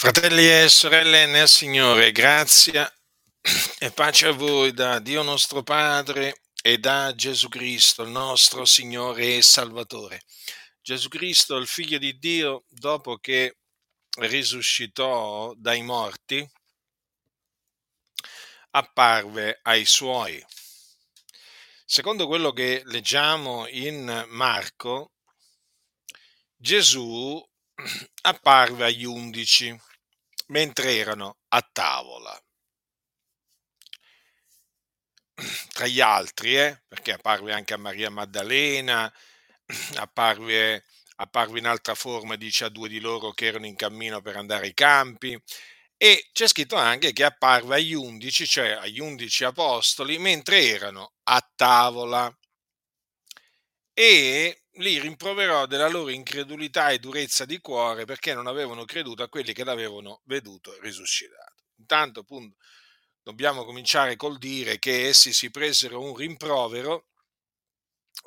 Fratelli 0.00 0.48
e 0.48 0.68
sorelle 0.68 1.26
nel 1.26 1.48
Signore, 1.48 2.12
grazia 2.12 2.88
e 3.80 3.90
pace 3.90 4.28
a 4.28 4.30
voi 4.30 4.72
da 4.72 5.00
Dio 5.00 5.24
nostro 5.24 5.64
Padre 5.64 6.42
e 6.62 6.78
da 6.78 7.12
Gesù 7.16 7.48
Cristo, 7.48 8.04
il 8.04 8.10
nostro 8.10 8.64
Signore 8.64 9.34
e 9.34 9.42
Salvatore. 9.42 10.22
Gesù 10.80 11.08
Cristo, 11.08 11.56
il 11.56 11.66
Figlio 11.66 11.98
di 11.98 12.16
Dio, 12.16 12.62
dopo 12.68 13.16
che 13.16 13.56
risuscitò 14.18 15.52
dai 15.56 15.82
morti, 15.82 16.48
apparve 18.70 19.58
ai 19.64 19.84
suoi. 19.84 20.40
Secondo 21.84 22.28
quello 22.28 22.52
che 22.52 22.82
leggiamo 22.84 23.66
in 23.66 24.26
Marco, 24.28 25.10
Gesù 26.54 27.44
apparve 28.22 28.84
agli 28.84 29.04
undici 29.04 29.86
mentre 30.48 30.96
erano 30.96 31.38
a 31.48 31.62
tavola. 31.72 32.38
Tra 35.72 35.86
gli 35.86 36.00
altri, 36.00 36.56
eh, 36.58 36.82
perché 36.88 37.12
apparve 37.12 37.52
anche 37.52 37.74
a 37.74 37.78
Maria 37.78 38.10
Maddalena, 38.10 39.12
apparve, 39.96 40.84
apparve 41.16 41.58
in 41.58 41.66
altra 41.66 41.94
forma, 41.94 42.36
dice 42.36 42.64
a 42.64 42.68
due 42.68 42.88
di 42.88 43.00
loro 43.00 43.30
che 43.32 43.46
erano 43.46 43.66
in 43.66 43.76
cammino 43.76 44.20
per 44.20 44.36
andare 44.36 44.66
ai 44.66 44.74
campi, 44.74 45.40
e 45.96 46.28
c'è 46.32 46.46
scritto 46.48 46.76
anche 46.76 47.12
che 47.12 47.24
apparve 47.24 47.76
agli 47.76 47.94
undici, 47.94 48.46
cioè 48.46 48.70
agli 48.70 49.00
undici 49.00 49.44
apostoli, 49.44 50.18
mentre 50.18 50.64
erano 50.68 51.12
a 51.24 51.50
tavola. 51.56 52.32
E 53.94 54.62
li 54.78 54.98
rimproverò 55.00 55.66
della 55.66 55.88
loro 55.88 56.10
incredulità 56.10 56.90
e 56.90 56.98
durezza 56.98 57.44
di 57.44 57.58
cuore 57.58 58.04
perché 58.04 58.34
non 58.34 58.46
avevano 58.46 58.84
creduto 58.84 59.22
a 59.22 59.28
quelli 59.28 59.52
che 59.52 59.64
l'avevano 59.64 60.20
veduto 60.24 60.78
risuscitato. 60.80 61.64
Intanto, 61.78 62.20
appunto, 62.20 62.56
dobbiamo 63.22 63.64
cominciare 63.64 64.16
col 64.16 64.38
dire 64.38 64.78
che 64.78 65.08
essi 65.08 65.32
si 65.32 65.50
presero 65.50 66.00
un 66.00 66.14
rimprovero 66.14 67.06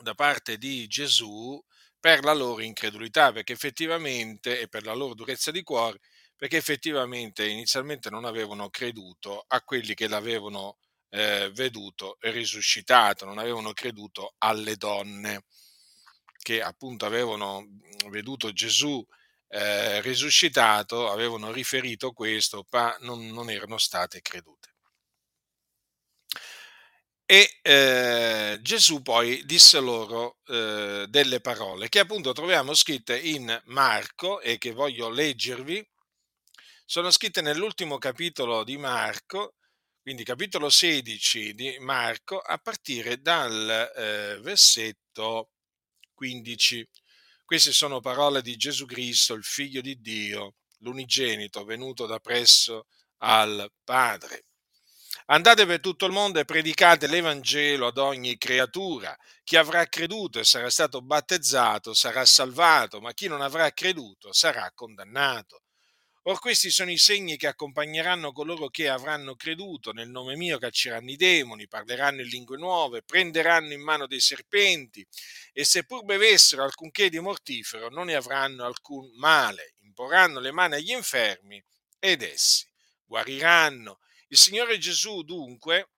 da 0.02 0.14
parte 0.14 0.58
di 0.58 0.88
Gesù 0.88 1.62
per 2.00 2.24
la 2.24 2.34
loro 2.34 2.62
incredulità, 2.62 3.32
perché 3.32 3.54
effettivamente, 3.54 4.60
e 4.60 4.68
per 4.68 4.84
la 4.86 4.94
loro 4.94 5.14
durezza 5.14 5.52
di 5.52 5.64
cuore, 5.64 6.00
perché 6.36 6.58
effettivamente 6.58 7.48
inizialmente 7.48 8.10
non 8.10 8.26
avevano 8.26 8.70
creduto 8.70 9.46
a 9.48 9.62
quelli 9.62 9.94
che 9.94 10.08
l'avevano 10.08 10.78
eh, 11.10 11.52
veduto 11.54 12.18
risuscitato, 12.22 13.26
non 13.26 13.38
avevano 13.38 13.74
creduto 13.74 14.34
alle 14.40 14.76
donne 14.76 15.44
che 16.42 16.62
appunto 16.62 17.06
avevano 17.06 17.68
veduto 18.10 18.52
Gesù 18.52 19.06
eh, 19.48 20.02
risuscitato, 20.02 21.10
avevano 21.12 21.52
riferito 21.52 22.12
questo, 22.14 22.66
ma 22.72 22.96
non, 23.02 23.28
non 23.28 23.50
erano 23.50 23.78
state 23.78 24.22
credute. 24.22 24.70
E 27.26 27.60
eh, 27.62 28.60
Gesù 28.62 29.02
poi 29.02 29.46
disse 29.46 29.80
loro 29.80 30.40
eh, 30.48 31.06
delle 31.08 31.40
parole 31.40 31.88
che 31.88 32.00
appunto 32.00 32.34
troviamo 32.34 32.74
scritte 32.74 33.18
in 33.18 33.58
Marco 33.68 34.42
e 34.42 34.58
che 34.58 34.74
voglio 34.74 35.10
leggervi. 35.10 35.88
Sono 36.84 37.10
scritte 37.10 37.42
nell'ultimo 37.42 37.98
capitolo 37.98 38.66
di 38.66 38.76
Marco, 38.76 39.56
quindi 40.02 40.26
capitolo 40.26 40.70
16 40.70 41.54
di 41.54 41.78
Marco, 41.80 42.38
a 42.38 42.58
partire 42.58 43.22
dal 43.22 43.94
eh, 43.96 44.40
versetto 44.42 45.52
15. 46.22 46.88
Queste 47.44 47.72
sono 47.72 48.00
parole 48.00 48.44
di 48.44 48.56
Gesù 48.56 48.86
Cristo, 48.86 49.34
il 49.34 49.44
Figlio 49.44 49.82
di 49.82 50.00
Dio, 50.00 50.58
l'unigenito 50.82 51.66
venuto 51.66 52.06
da 52.06 52.20
presso 52.20 52.86
al 53.24 53.72
Padre. 53.84 54.46
Andate 55.26 55.66
per 55.66 55.80
tutto 55.80 56.06
il 56.06 56.12
mondo 56.12 56.38
e 56.38 56.46
predicate 56.46 57.08
l'Evangelo 57.08 57.88
ad 57.88 57.98
ogni 57.98 58.38
creatura. 58.38 59.18
Chi 59.44 59.56
avrà 59.56 59.84
creduto 59.88 60.38
e 60.38 60.44
sarà 60.44 60.70
stato 60.70 61.02
battezzato 61.02 61.96
sarà 61.96 62.24
salvato, 62.24 63.02
ma 63.02 63.14
chi 63.14 63.28
non 63.28 63.42
avrà 63.42 63.72
creduto 63.72 64.32
sarà 64.32 64.72
condannato. 64.76 65.64
Or 66.24 66.40
questi 66.40 66.70
sono 66.70 66.92
i 66.92 66.98
segni 66.98 67.36
che 67.36 67.48
accompagneranno 67.48 68.32
coloro 68.32 68.70
che 68.70 68.88
avranno 68.90 69.36
creduto. 69.36 69.92
Nel 69.92 70.10
nome 70.10 70.36
mio 70.36 70.60
cacceranno 70.60 71.10
i 71.10 71.16
demoni, 71.16 71.68
parleranno 71.68 72.22
in 72.22 72.28
lingue 72.28 72.58
nuove, 72.58 73.02
prenderanno 73.02 73.74
in 73.74 73.82
mano 73.82 74.06
dei 74.06 74.20
serpenti 74.20 75.06
e 75.52 75.66
seppur 75.66 76.04
bevessero 76.04 76.64
alcunché 76.64 77.10
di 77.10 77.20
mortifero 77.20 77.90
non 77.90 78.06
ne 78.08 78.16
avranno 78.16 78.66
alcun 78.66 79.12
male. 79.16 79.76
Imporranno 79.82 80.40
le 80.40 80.52
mani 80.52 80.76
agli 80.76 80.92
infermi 80.92 81.64
ed 82.00 82.22
essi 82.22 82.70
guariranno. 83.12 84.00
Il 84.30 84.38
Signore 84.38 84.78
Gesù 84.78 85.24
dunque 85.24 85.90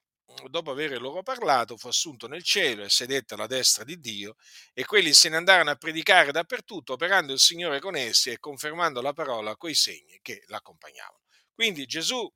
dopo 0.50 0.72
aver 0.72 1.00
loro 1.02 1.24
parlato, 1.24 1.78
fu 1.78 1.88
assunto 1.88 2.28
nel 2.28 2.44
cielo 2.44 2.84
e 2.84 2.90
sedette 2.90 3.34
alla 3.34 3.48
destra 3.48 3.84
di 3.84 4.00
Dio, 4.00 4.36
e 4.74 4.86
quelli 4.86 5.14
se 5.14 5.30
ne 5.30 5.38
andarono 5.38 5.72
a 5.72 5.76
predicare 5.76 6.32
dappertutto, 6.32 6.94
operando 6.94 7.34
il 7.34 7.40
Signore 7.40 7.80
con 7.80 7.96
essi 7.96 8.30
e 8.30 8.40
confermando 8.40 9.02
la 9.02 9.14
parola 9.14 9.56
coi 9.56 9.74
segni 9.74 10.20
che 10.22 10.44
l'accompagnavano. 10.48 11.22
Quindi 11.54 11.86
Gesù, 11.86 12.32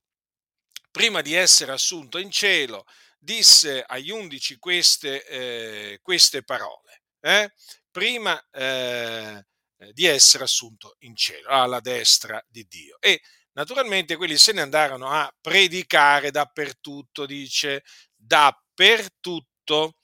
prima 0.92 1.22
di 1.22 1.34
essere 1.34 1.72
assunto 1.72 2.18
in 2.18 2.32
cielo, 2.32 2.86
disse 3.18 3.84
agli 3.84 4.12
undici 4.12 4.58
queste, 4.58 5.26
eh, 5.26 6.00
queste 6.02 6.44
parole, 6.44 7.04
eh? 7.20 7.52
prima 7.92 8.40
eh, 8.52 9.44
di 9.92 10.06
essere 10.06 10.44
assunto 10.44 10.96
in 11.00 11.16
cielo, 11.16 11.50
alla 11.50 11.80
destra 11.80 12.44
di 12.48 12.66
Dio. 12.68 12.98
E 13.00 13.22
Naturalmente 13.58 14.18
quelli 14.18 14.38
se 14.38 14.52
ne 14.54 14.62
andarono 14.62 15.08
a 15.08 15.34
predicare 15.42 16.30
dappertutto, 16.30 17.26
dice, 17.26 17.84
dappertutto. 18.16 19.96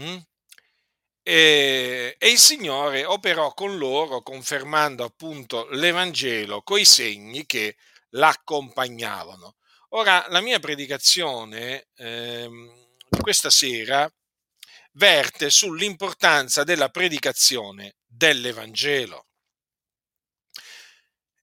Mm? 0.00 0.18
E, 1.24 2.16
e, 2.16 2.30
il 2.30 2.38
Signore 2.38 3.04
operò 3.04 3.52
con 3.52 3.76
loro, 3.78 4.22
confermando 4.22 5.02
appunto 5.02 5.66
l'Evangelo 5.70 6.62
coi 6.62 6.84
segni 6.84 7.46
che 7.46 7.76
l'accompagnavano. 8.10 9.56
Ora, 9.90 10.26
la 10.28 10.40
mia 10.40 10.60
predicazione 10.60 11.88
ehm, 11.96 12.72
questa 13.20 13.50
sera 13.50 14.08
verte 14.92 15.50
sull'importanza 15.50 16.62
della 16.62 16.90
predicazione 16.90 17.96
dell'Evangelo. 18.06 19.27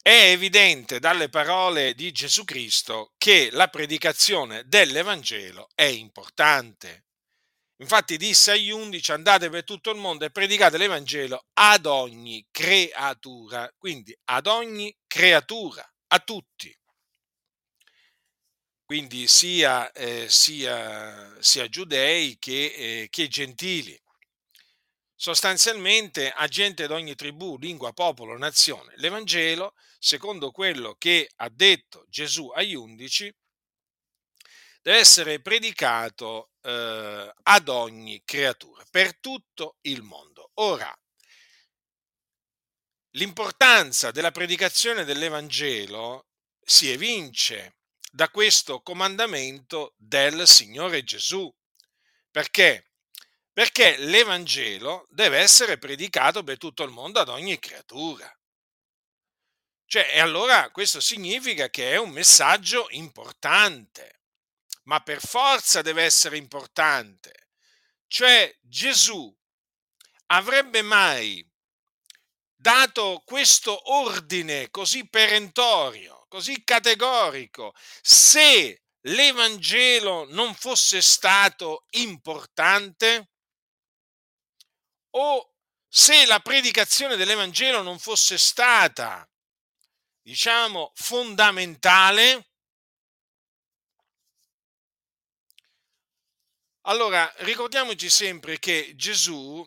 È 0.07 0.29
evidente 0.29 0.99
dalle 0.99 1.29
parole 1.29 1.95
di 1.95 2.11
Gesù 2.11 2.43
Cristo 2.43 3.13
che 3.17 3.49
la 3.51 3.69
predicazione 3.69 4.61
dell'Evangelo 4.67 5.69
è 5.73 5.85
importante. 5.85 7.05
Infatti 7.77 8.15
disse 8.15 8.51
agli 8.51 8.69
undici 8.69 9.11
andate 9.11 9.49
per 9.49 9.63
tutto 9.63 9.89
il 9.89 9.97
mondo 9.97 10.23
e 10.23 10.29
predicate 10.29 10.77
l'Evangelo 10.77 11.47
ad 11.53 11.87
ogni 11.87 12.45
creatura, 12.51 13.67
quindi 13.79 14.15
ad 14.25 14.45
ogni 14.45 14.95
creatura, 15.07 15.83
a 16.09 16.19
tutti. 16.19 16.71
Quindi 18.85 19.27
sia, 19.27 19.91
eh, 19.91 20.27
sia, 20.29 21.35
sia 21.41 21.67
giudei 21.67 22.37
che, 22.37 22.65
eh, 22.65 23.07
che 23.09 23.27
gentili 23.27 23.99
sostanzialmente 25.15 26.29
a 26.29 26.47
gente 26.47 26.85
di 26.85 26.93
ogni 26.93 27.15
tribù, 27.15 27.57
lingua, 27.57 27.93
popolo, 27.93 28.37
nazione. 28.37 28.93
L'Evangelo, 28.97 29.73
secondo 30.05 30.51
quello 30.51 30.93
che 30.99 31.31
ha 31.37 31.49
detto 31.49 32.05
Gesù 32.07 32.49
agli 32.49 32.75
undici, 32.75 33.35
deve 34.83 34.99
essere 34.99 35.41
predicato 35.41 36.51
eh, 36.61 37.33
ad 37.41 37.69
ogni 37.69 38.21
creatura, 38.23 38.85
per 38.91 39.17
tutto 39.17 39.77
il 39.81 40.03
mondo. 40.03 40.51
Ora, 40.59 40.95
l'importanza 43.13 44.11
della 44.11 44.29
predicazione 44.29 45.05
dell'Evangelo 45.05 46.27
si 46.61 46.91
evince 46.91 47.77
da 48.11 48.29
questo 48.29 48.81
comandamento 48.81 49.95
del 49.97 50.47
Signore 50.47 51.03
Gesù. 51.03 51.51
Perché? 52.29 52.91
perché 53.51 53.95
l'Evangelo 53.97 55.07
deve 55.09 55.37
essere 55.37 55.77
predicato 55.77 56.43
per 56.43 56.57
tutto 56.57 56.83
il 56.83 56.91
mondo 56.91 57.21
ad 57.21 57.29
ogni 57.29 57.57
creatura. 57.57 58.29
Cioè, 59.85 60.11
e 60.13 60.19
allora 60.19 60.71
questo 60.71 60.99
significa 60.99 61.69
che 61.69 61.91
è 61.91 61.97
un 61.97 62.09
messaggio 62.09 62.87
importante, 62.91 64.21
ma 64.83 64.99
per 65.01 65.19
forza 65.25 65.81
deve 65.81 66.03
essere 66.03 66.37
importante. 66.37 67.49
Cioè, 68.07 68.55
Gesù 68.61 69.33
avrebbe 70.27 70.81
mai 70.81 71.47
dato 72.55 73.21
questo 73.25 73.91
ordine 73.93 74.69
così 74.71 75.07
perentorio, 75.07 76.25
così 76.27 76.63
categorico, 76.63 77.73
se 78.01 78.83
l'Evangelo 79.01 80.25
non 80.31 80.55
fosse 80.55 81.01
stato 81.01 81.85
importante? 81.91 83.29
o 85.15 85.53
se 85.87 86.25
la 86.25 86.39
predicazione 86.39 87.15
dell'Evangelo 87.15 87.81
non 87.81 87.99
fosse 87.99 88.37
stata 88.37 89.27
diciamo, 90.25 90.91
fondamentale? 90.95 92.49
Allora, 96.87 97.31
ricordiamoci 97.37 98.09
sempre 98.09 98.57
che 98.57 98.93
Gesù 98.95 99.63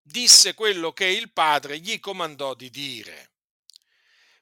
disse 0.00 0.54
quello 0.54 0.92
che 0.92 1.06
il 1.06 1.32
Padre 1.32 1.80
gli 1.80 1.98
comandò 1.98 2.54
di 2.54 2.70
dire. 2.70 3.32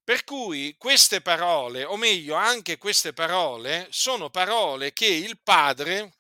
Per 0.04 0.24
cui 0.24 0.76
queste 0.76 1.22
parole, 1.22 1.84
o 1.84 1.96
meglio 1.96 2.34
anche 2.34 2.76
queste 2.76 3.14
parole, 3.14 3.88
sono 3.90 4.28
parole 4.28 4.92
che 4.92 5.06
il 5.06 5.40
Padre 5.40 6.18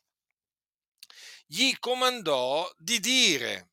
gli 1.44 1.78
comandò 1.78 2.70
di 2.78 2.98
dire. 2.98 3.67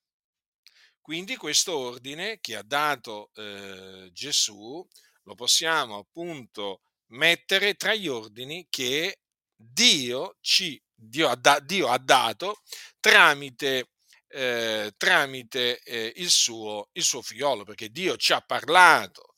Quindi 1.05 1.35
questo 1.35 1.77
ordine 1.77 2.39
che 2.41 2.55
ha 2.55 2.63
dato 2.63 3.29
eh, 3.35 4.09
Gesù 4.11 4.83
lo 5.21 5.35
possiamo 5.35 5.99
appunto 5.99 6.81
mettere 7.09 7.75
tra 7.75 7.93
gli 7.93 8.07
ordini 8.07 8.65
che 8.71 9.19
Dio 9.55 10.37
ci 10.41 10.81
Dio 10.95 11.29
ha, 11.29 11.35
da, 11.35 11.59
Dio 11.59 11.89
ha 11.89 11.99
dato 11.99 12.63
tramite, 12.99 13.91
eh, 14.29 14.95
tramite 14.97 15.79
eh, 15.83 16.11
il, 16.15 16.31
suo, 16.31 16.89
il 16.93 17.03
suo 17.03 17.21
figliolo, 17.21 17.65
perché 17.65 17.91
Dio 17.91 18.17
ci 18.17 18.33
ha 18.33 18.41
parlato 18.41 19.35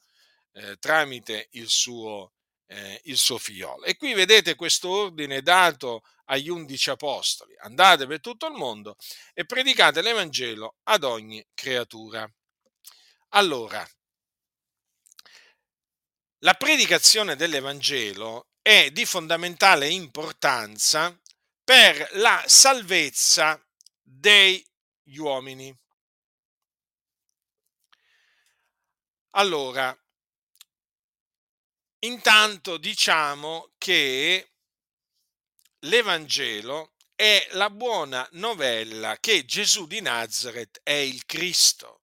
eh, 0.54 0.78
tramite 0.78 1.50
il 1.52 1.68
suo, 1.68 2.31
eh, 2.68 3.02
il 3.06 3.18
suo 3.18 3.38
figliolo. 3.38 3.84
E 3.84 3.98
qui 3.98 4.14
vedete 4.14 4.56
questo 4.56 4.90
ordine 4.90 5.42
dato 5.42 6.04
agli 6.25 6.50
undici 6.50 6.90
apostoli. 6.90 7.56
Andate 7.60 8.06
per 8.06 8.19
tutto 8.19 8.48
il 8.48 8.54
mondo 8.54 8.96
e 9.34 9.46
predicate 9.46 10.02
l'Evangelo 10.02 10.75
ad 10.84 11.04
ogni 11.04 11.46
creatura. 11.54 12.30
Allora, 13.30 13.88
la 16.42 16.54
predicazione 16.54 17.36
dell'Evangelo 17.36 18.50
è 18.62 18.92
di 18.92 19.06
fondamentale 19.06 19.88
importanza 19.88 21.18
per 21.63 22.10
la 22.13 22.44
salvezza 22.46 23.62
degli 24.02 24.63
uomini. 25.18 25.75
Allora, 29.31 29.98
intanto 32.07 32.77
diciamo 32.77 33.74
che 33.77 34.54
l'Evangelo 35.81 36.94
è 37.13 37.48
la 37.51 37.69
buona 37.69 38.27
novella 38.33 39.18
che 39.19 39.45
Gesù 39.45 39.88
di 39.88 40.01
Nazareth 40.01 40.80
è 40.83 40.92
il 40.92 41.25
Cristo, 41.25 42.01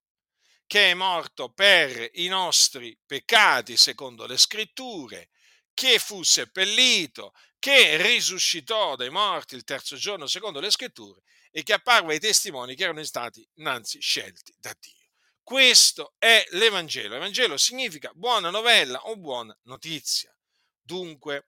che 0.67 0.91
è 0.91 0.95
morto 0.95 1.53
per 1.53 2.11
i 2.15 2.29
nostri 2.29 2.97
peccati 3.05 3.77
secondo 3.77 4.27
le 4.27 4.37
scritture, 4.37 5.31
che 5.73 5.99
fu 5.99 6.23
seppellito, 6.23 7.33
che 7.59 7.97
risuscitò 7.97 8.95
dai 8.97 9.11
morti 9.11 9.55
il 9.55 9.65
terzo 9.65 9.97
giorno 9.97 10.27
secondo 10.27 10.61
le 10.61 10.71
scritture 10.71 11.23
e 11.51 11.63
che 11.63 11.73
apparve 11.73 12.15
ai 12.15 12.21
testimoni 12.21 12.75
che 12.75 12.85
erano 12.85 13.03
stati 13.05 13.47
innanzi 13.55 14.01
scelti 14.01 14.55
da 14.59 14.75
Dio. 14.79 15.04
Questo 15.45 16.15
è 16.19 16.45
l'Evangelo. 16.53 17.15
L'Evangelo 17.15 17.57
significa 17.57 18.11
buona 18.15 18.51
novella 18.51 18.99
o 19.05 19.17
buona 19.17 19.57
notizia. 19.65 20.35
Dunque, 20.81 21.47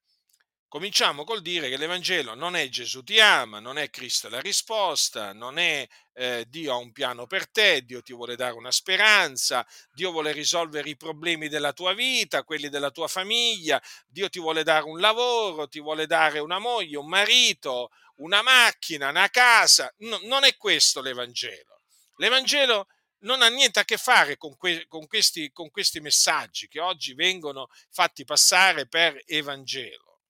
Cominciamo 0.68 1.22
col 1.22 1.42
dire 1.42 1.68
che 1.68 1.76
l'Evangelo 1.76 2.34
non 2.34 2.56
è 2.56 2.68
Gesù 2.68 3.04
ti 3.04 3.20
ama, 3.20 3.60
non 3.60 3.78
è 3.78 3.88
Cristo 3.88 4.28
la 4.28 4.40
risposta, 4.40 5.32
non 5.32 5.58
è 5.58 5.86
eh, 6.12 6.44
Dio 6.48 6.72
ha 6.72 6.76
un 6.76 6.90
piano 6.90 7.26
per 7.26 7.48
te, 7.48 7.84
Dio 7.84 8.02
ti 8.02 8.12
vuole 8.12 8.34
dare 8.34 8.54
una 8.54 8.72
speranza, 8.72 9.64
Dio 9.92 10.10
vuole 10.10 10.32
risolvere 10.32 10.90
i 10.90 10.96
problemi 10.96 11.48
della 11.48 11.72
tua 11.72 11.94
vita, 11.94 12.42
quelli 12.42 12.68
della 12.68 12.90
tua 12.90 13.06
famiglia, 13.06 13.80
Dio 14.08 14.28
ti 14.28 14.40
vuole 14.40 14.64
dare 14.64 14.84
un 14.84 14.98
lavoro, 14.98 15.68
ti 15.68 15.80
vuole 15.80 16.06
dare 16.06 16.40
una 16.40 16.58
moglie, 16.58 16.98
un 16.98 17.08
marito, 17.08 17.90
una 18.16 18.42
macchina, 18.42 19.08
una 19.08 19.30
casa. 19.30 19.90
No, 19.98 20.18
non 20.24 20.42
è 20.42 20.56
questo 20.56 21.00
l'Evangelo. 21.00 21.80
L'Evangelo 22.16 22.88
non 23.20 23.42
ha 23.42 23.48
niente 23.48 23.80
a 23.80 23.84
che 23.84 23.96
fare 23.96 24.36
con, 24.36 24.56
que- 24.56 24.86
con, 24.86 25.06
questi, 25.06 25.50
con 25.52 25.70
questi 25.70 26.00
messaggi 26.00 26.68
che 26.68 26.80
oggi 26.80 27.14
vengono 27.14 27.68
fatti 27.90 28.24
passare 28.24 28.86
per 28.86 29.20
Evangelo. 29.26 30.22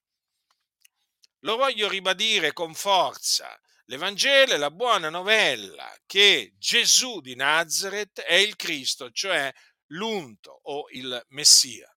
Lo 1.41 1.55
voglio 1.55 1.87
ribadire 1.87 2.53
con 2.53 2.73
forza. 2.73 3.59
L'Evangelo 3.85 4.53
è 4.53 4.57
la 4.57 4.71
buona 4.71 5.09
novella 5.09 5.95
che 6.05 6.53
Gesù 6.57 7.21
di 7.21 7.35
Nazareth 7.35 8.21
è 8.21 8.33
il 8.33 8.55
Cristo, 8.55 9.11
cioè 9.11 9.53
l'unto 9.91 10.59
o 10.63 10.87
il 10.91 11.23
Messia. 11.29 11.89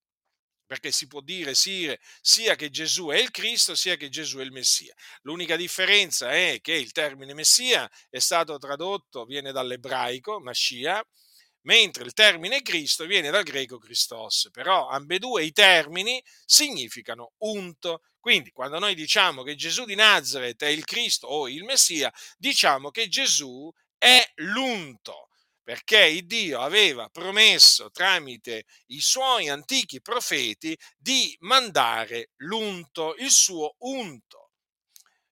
Perché 0.71 0.93
si 0.93 1.09
può 1.09 1.21
dire 1.21 1.57
sia 1.57 2.55
che 2.55 2.71
Gesù 2.71 3.09
è 3.09 3.19
il 3.19 3.33
Cristo, 3.33 3.75
sia 3.75 3.97
che 3.97 4.09
Gesù 4.09 4.39
è 4.39 4.45
il 4.45 4.53
Messia. 4.53 4.95
L'unica 5.23 5.57
differenza 5.57 6.31
è 6.31 6.61
che 6.61 6.75
il 6.75 6.93
termine 6.93 7.35
Messia 7.35 7.91
è 8.09 8.21
stato 8.21 8.57
tradotto, 8.57 9.25
viene 9.25 9.51
dall'ebraico, 9.51 10.39
Mashiach, 10.39 11.09
mentre 11.63 12.05
il 12.05 12.13
termine 12.13 12.63
Cristo 12.63 13.05
viene 13.05 13.31
dal 13.31 13.43
greco 13.43 13.79
Christos, 13.79 14.49
però 14.53 14.87
ambedue 14.87 15.43
i 15.43 15.51
termini 15.51 16.23
significano 16.45 17.33
unto. 17.39 18.03
Quindi 18.21 18.53
quando 18.53 18.79
noi 18.79 18.95
diciamo 18.95 19.43
che 19.43 19.57
Gesù 19.57 19.85
di 19.85 19.97
Nazareth 19.97 20.63
è 20.63 20.69
il 20.69 20.85
Cristo 20.85 21.27
o 21.27 21.49
il 21.49 21.65
Messia, 21.65 22.13
diciamo 22.39 22.91
che 22.93 23.09
Gesù 23.09 23.69
è 23.99 24.25
l'unto, 24.37 25.30
perché 25.71 26.27
Dio 26.27 26.59
aveva 26.59 27.09
promesso 27.11 27.93
tramite 27.93 28.65
i 28.87 29.01
suoi 29.01 29.49
antichi 29.49 30.03
profeti 30.03 30.77
di 30.99 31.37
mandare 31.43 32.31
l'unto, 32.39 33.15
il 33.19 33.31
suo 33.31 33.77
unto 33.79 34.51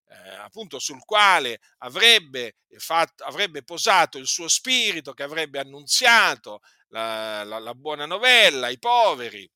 eh, 0.07 0.35
appunto 0.37 0.79
sul 0.79 1.05
quale 1.05 1.59
avrebbe, 1.79 2.59
fatto, 2.77 3.25
avrebbe 3.25 3.65
posato 3.65 4.17
il 4.19 4.29
suo 4.29 4.47
spirito, 4.47 5.13
che 5.13 5.25
avrebbe 5.25 5.59
annunziato 5.59 6.61
la, 6.91 7.43
la, 7.43 7.59
la 7.59 7.75
buona 7.75 8.07
novella 8.07 8.69
ai 8.69 8.79
poveri, 8.79 9.51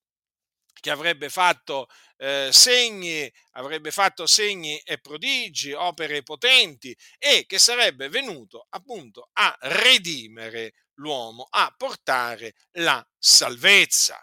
che 0.83 0.91
avrebbe 0.91 1.29
fatto 1.31 1.87
eh, 2.17 2.49
segni, 2.51 3.33
avrebbe 3.53 3.93
fatto 3.93 4.27
segni 4.27 4.79
e 4.81 4.99
prodigi, 4.99 5.73
opere 5.73 6.25
potenti 6.25 6.95
e 7.19 7.47
che 7.47 7.61
sarebbe 7.61 8.09
venuto 8.09 8.67
appunto 8.71 9.31
a 9.35 9.57
redimere 9.61 10.75
l'uomo, 10.95 11.47
a 11.49 11.73
portare 11.77 12.55
la 12.73 13.07
salvezza. 13.17 14.21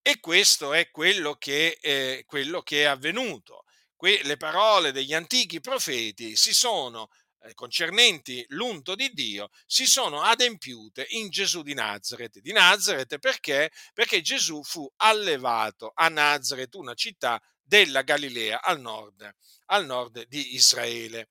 E 0.00 0.20
questo 0.20 0.72
è 0.72 0.90
quello 0.90 1.34
che, 1.34 1.76
eh, 1.80 2.22
quello 2.24 2.62
che 2.62 2.82
è 2.82 2.84
avvenuto 2.84 3.64
le 4.04 4.36
parole 4.36 4.92
degli 4.92 5.14
antichi 5.14 5.60
profeti 5.60 6.36
si 6.36 6.52
sono 6.52 7.08
concernenti 7.52 8.42
l'unto 8.48 8.94
di 8.94 9.10
Dio 9.12 9.50
si 9.66 9.86
sono 9.86 10.22
adempiute 10.22 11.06
in 11.10 11.28
Gesù 11.28 11.62
di 11.62 11.74
Nazareth. 11.74 12.38
Di 12.38 12.52
Nazareth 12.52 13.18
perché? 13.18 13.70
Perché 13.92 14.22
Gesù 14.22 14.62
fu 14.62 14.90
allevato 14.96 15.92
a 15.94 16.08
Nazareth, 16.08 16.74
una 16.76 16.94
città 16.94 17.38
della 17.60 18.00
Galilea 18.00 18.62
al 18.62 18.80
nord, 18.80 19.30
al 19.66 19.84
nord 19.84 20.26
di 20.26 20.54
Israele. 20.54 21.28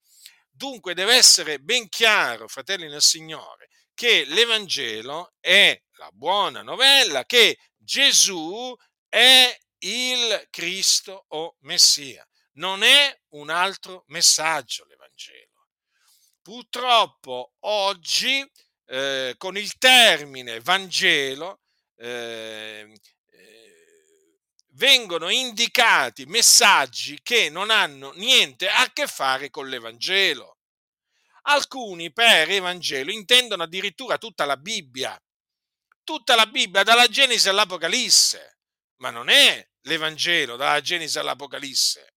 Dunque 0.52 0.94
deve 0.94 1.16
essere 1.16 1.60
ben 1.60 1.90
chiaro, 1.90 2.48
fratelli 2.48 2.88
nel 2.88 3.02
Signore, 3.02 3.70
che 3.96 4.26
l'Evangelo 4.26 5.34
è 5.40 5.80
la 5.94 6.10
buona 6.12 6.62
novella 6.62 7.26
che 7.26 7.58
Gesù 7.76 8.76
è 9.10 9.58
il 9.80 10.48
Cristo 10.52 11.26
o 11.30 11.56
Messia 11.62 12.28
non 12.54 12.84
è 12.84 13.20
un 13.30 13.50
altro 13.50 14.04
messaggio 14.08 14.86
l'Evangelo. 14.86 15.03
Purtroppo 16.44 17.54
oggi 17.62 18.46
eh, 18.88 19.36
con 19.38 19.56
il 19.56 19.78
termine 19.78 20.60
Vangelo 20.60 21.62
eh, 21.96 22.94
eh, 23.30 24.40
vengono 24.72 25.30
indicati 25.30 26.26
messaggi 26.26 27.18
che 27.24 27.50
non 27.50 27.70
hanno 27.70 28.12
niente 28.16 28.68
a 28.68 28.92
che 28.92 29.08
fare 29.08 29.50
con 29.50 29.70
l'Evangelo. 29.70 30.58
Alcuni 31.44 32.12
per 32.12 32.50
Evangelo 32.50 33.10
intendono 33.10 33.64
addirittura 33.64 34.18
tutta 34.18 34.44
la 34.44 34.58
Bibbia, 34.58 35.18
tutta 36.04 36.36
la 36.36 36.46
Bibbia 36.46 36.84
dalla 36.84 37.08
Genesi 37.08 37.48
all'Apocalisse, 37.48 38.60
ma 38.98 39.12
non 39.12 39.30
è 39.30 39.66
l'Evangelo 39.84 40.58
dalla 40.58 40.82
Genesi 40.82 41.18
all'Apocalisse 41.18 42.13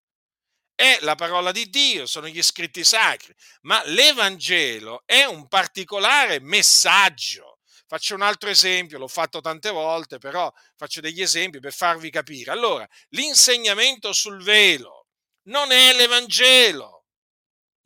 è 0.77 0.99
la 1.01 1.15
parola 1.15 1.51
di 1.53 1.69
Dio, 1.71 2.07
sono 2.07 2.29
gli 2.29 2.43
scritti 2.43 2.85
sacri, 2.85 3.35
ma 3.63 3.83
l'Evangelo 3.87 5.03
è 5.07 5.25
un 5.25 5.49
particolare 5.49 6.39
messaggio. 6.39 7.59
Faccio 7.89 8.15
un 8.15 8.23
altro 8.23 8.51
esempio, 8.51 8.99
l'ho 8.99 9.09
fatto 9.09 9.41
tante 9.41 9.71
volte, 9.71 10.19
però 10.19 10.53
faccio 10.77 11.01
degli 11.01 11.23
esempi 11.23 11.61
per 11.61 11.73
farvi 11.73 12.11
capire. 12.11 12.51
Allora, 12.51 12.87
l'insegnamento 13.11 14.13
sul 14.13 14.43
velo 14.43 15.07
non 15.45 15.73
è 15.73 15.95
l'Evangelo. 15.95 17.07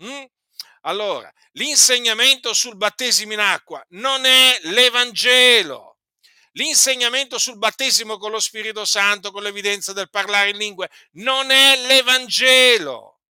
Mm? 0.03 0.25
Allora, 0.83 1.33
l'insegnamento 1.53 2.55
sul 2.55 2.77
battesimo 2.77 3.35
in 3.35 3.41
acqua 3.41 3.85
non 3.91 4.25
è 4.25 4.59
l'Evangelo. 4.63 5.90
L'insegnamento 6.53 7.39
sul 7.39 7.59
battesimo 7.59 8.19
con 8.19 8.31
lo 8.31 8.41
Spirito 8.41 8.85
Santo, 8.85 9.31
con 9.31 9.43
l'evidenza 9.43 9.93
del 9.93 10.11
parlare 10.11 10.51
in 10.51 10.57
lingue, 10.57 10.91
non 11.13 11.51
è 11.51 11.77
l'Evangelo. 11.87 13.21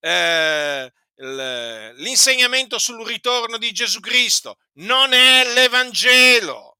Eh, 0.00 0.92
l'insegnamento 1.14 2.78
sul 2.78 3.06
ritorno 3.06 3.56
di 3.58 3.70
Gesù 3.72 4.00
Cristo 4.00 4.58
non 4.74 5.12
è 5.12 5.44
l'Evangelo. 5.52 6.78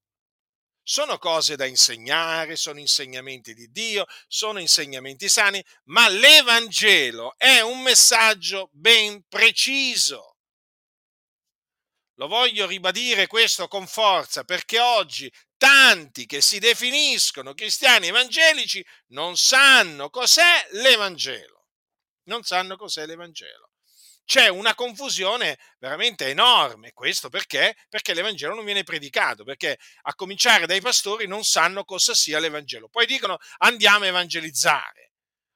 Sono 0.84 1.16
cose 1.18 1.54
da 1.54 1.64
insegnare, 1.64 2.56
sono 2.56 2.80
insegnamenti 2.80 3.54
di 3.54 3.70
Dio, 3.70 4.04
sono 4.26 4.58
insegnamenti 4.58 5.28
sani, 5.28 5.64
ma 5.84 6.08
l'Evangelo 6.08 7.34
è 7.36 7.60
un 7.60 7.82
messaggio 7.82 8.68
ben 8.72 9.22
preciso. 9.28 10.31
Lo 12.16 12.28
voglio 12.28 12.66
ribadire 12.66 13.26
questo 13.26 13.68
con 13.68 13.86
forza 13.86 14.44
perché 14.44 14.78
oggi 14.78 15.32
tanti 15.56 16.26
che 16.26 16.40
si 16.40 16.58
definiscono 16.58 17.54
cristiani 17.54 18.08
evangelici 18.08 18.84
non 19.08 19.36
sanno 19.36 20.10
cos'è 20.10 20.68
l'Evangelo. 20.72 21.68
Non 22.24 22.42
sanno 22.42 22.76
cos'è 22.76 23.06
l'Evangelo. 23.06 23.70
C'è 24.24 24.48
una 24.48 24.74
confusione 24.74 25.58
veramente 25.78 26.28
enorme. 26.28 26.92
Questo 26.92 27.28
perché? 27.28 27.76
Perché 27.88 28.14
l'Evangelo 28.14 28.54
non 28.54 28.64
viene 28.64 28.84
predicato, 28.84 29.42
perché 29.44 29.78
a 30.02 30.14
cominciare 30.14 30.66
dai 30.66 30.80
pastori 30.80 31.26
non 31.26 31.44
sanno 31.44 31.84
cosa 31.84 32.14
sia 32.14 32.38
l'Evangelo. 32.38 32.88
Poi 32.88 33.06
dicono 33.06 33.38
andiamo 33.58 34.04
a 34.04 34.08
evangelizzare. 34.08 35.11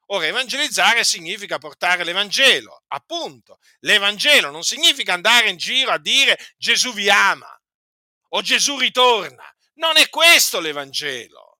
Ora, 0.09 0.25
evangelizzare 0.25 1.03
significa 1.03 1.57
portare 1.57 2.03
l'Evangelo, 2.03 2.83
appunto. 2.87 3.59
L'Evangelo 3.79 4.51
non 4.51 4.63
significa 4.63 5.13
andare 5.13 5.49
in 5.49 5.57
giro 5.57 5.91
a 5.91 5.97
dire 5.97 6.37
Gesù 6.57 6.93
vi 6.93 7.09
ama 7.09 7.49
o 8.29 8.41
Gesù 8.41 8.77
ritorna. 8.77 9.43
Non 9.75 9.97
è 9.97 10.07
questo 10.09 10.59
l'Evangelo. 10.59 11.59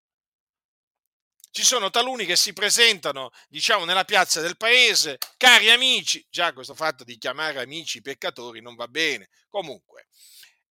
Ci 1.51 1.63
sono 1.63 1.89
taluni 1.89 2.25
che 2.25 2.35
si 2.35 2.53
presentano, 2.53 3.31
diciamo, 3.49 3.83
nella 3.83 4.05
piazza 4.05 4.41
del 4.41 4.57
paese, 4.57 5.17
cari 5.37 5.69
amici, 5.69 6.25
già 6.29 6.53
questo 6.53 6.75
fatto 6.75 7.03
di 7.03 7.17
chiamare 7.17 7.59
amici 7.59 8.01
peccatori 8.01 8.61
non 8.61 8.75
va 8.75 8.87
bene. 8.87 9.29
Comunque, 9.49 10.07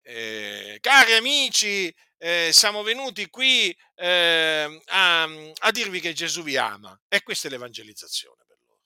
eh, 0.03 0.77
cari 0.81 1.13
amici, 1.13 1.93
eh, 2.17 2.51
siamo 2.53 2.83
venuti 2.83 3.29
qui 3.29 3.75
eh, 3.95 4.81
a, 4.85 5.23
a, 5.23 5.71
dirvi 5.71 5.99
che 5.99 6.13
Gesù 6.13 6.43
vi 6.43 6.57
ama. 6.57 6.99
E 7.07 7.23
questa 7.23 7.47
è 7.47 7.51
l'evangelizzazione 7.51 8.43
per 8.47 8.57
loro. 8.65 8.81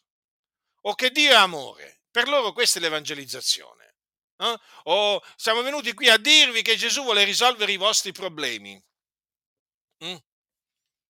O 0.81 0.95
che 0.95 1.11
Dio 1.11 1.31
è 1.31 1.35
amore. 1.35 2.01
Per 2.11 2.27
loro 2.27 2.53
questa 2.53 2.79
è 2.79 2.81
l'evangelizzazione. 2.81 3.95
Eh? 4.37 4.57
O 4.83 5.23
siamo 5.35 5.61
venuti 5.61 5.93
qui 5.93 6.09
a 6.09 6.17
dirvi 6.17 6.61
che 6.61 6.75
Gesù 6.75 7.03
vuole 7.03 7.23
risolvere 7.23 7.71
i 7.71 7.77
vostri 7.77 8.11
problemi. 8.11 8.81
Mm? 10.03 10.15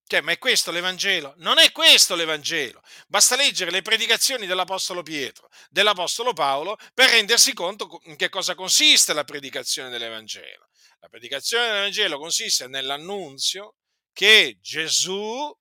Cioè, 0.09 0.21
ma 0.21 0.31
è 0.31 0.39
questo 0.39 0.71
l'Evangelo? 0.71 1.35
Non 1.37 1.59
è 1.59 1.71
questo 1.71 2.15
l'Evangelo. 2.15 2.81
Basta 3.07 3.35
leggere 3.35 3.69
le 3.69 3.83
predicazioni 3.83 4.47
dell'Apostolo 4.47 5.03
Pietro, 5.03 5.51
dell'Apostolo 5.69 6.33
Paolo, 6.33 6.77
per 6.95 7.11
rendersi 7.11 7.53
conto 7.53 8.01
in 8.05 8.15
che 8.15 8.27
cosa 8.29 8.55
consiste 8.55 9.13
la 9.13 9.23
predicazione 9.23 9.89
dell'Evangelo. 9.89 10.67
La 11.01 11.07
predicazione 11.07 11.65
del 11.65 11.81
Vangelo 11.81 12.19
consiste 12.19 12.67
nell'annunzio 12.67 13.77
che 14.11 14.57
Gesù 14.61 15.57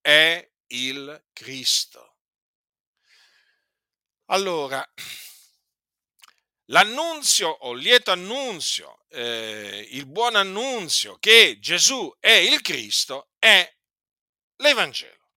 è 0.00 0.48
il 0.68 1.24
Cristo. 1.32 2.18
Allora, 4.26 4.82
l'annunzio 6.66 7.48
o 7.48 7.72
lieto 7.72 8.12
annunzio, 8.12 9.04
eh, 9.08 9.88
il 9.90 10.06
buon 10.06 10.36
annunzio 10.36 11.18
che 11.18 11.58
Gesù 11.58 12.14
è 12.20 12.30
il 12.30 12.60
Cristo 12.60 13.30
è 13.40 13.68
l'Evangelo, 14.56 15.30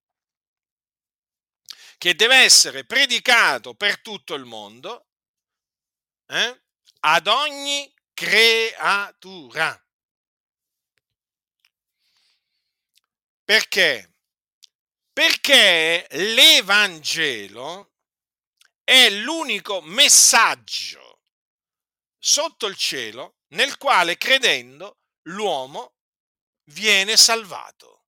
che 1.98 2.14
deve 2.14 2.36
essere 2.36 2.84
predicato 2.84 3.74
per 3.74 4.00
tutto 4.00 4.34
il 4.34 4.44
mondo 4.44 5.08
eh, 6.28 6.62
ad 7.00 7.26
ogni 7.26 7.92
creatura. 8.16 9.78
Perché? 13.44 14.14
Perché 15.12 16.06
l'Evangelo 16.12 17.92
è 18.82 19.10
l'unico 19.10 19.82
messaggio 19.82 21.20
sotto 22.18 22.66
il 22.66 22.76
cielo 22.76 23.36
nel 23.48 23.76
quale 23.76 24.16
credendo 24.16 25.00
l'uomo 25.24 25.96
viene 26.70 27.18
salvato. 27.18 28.04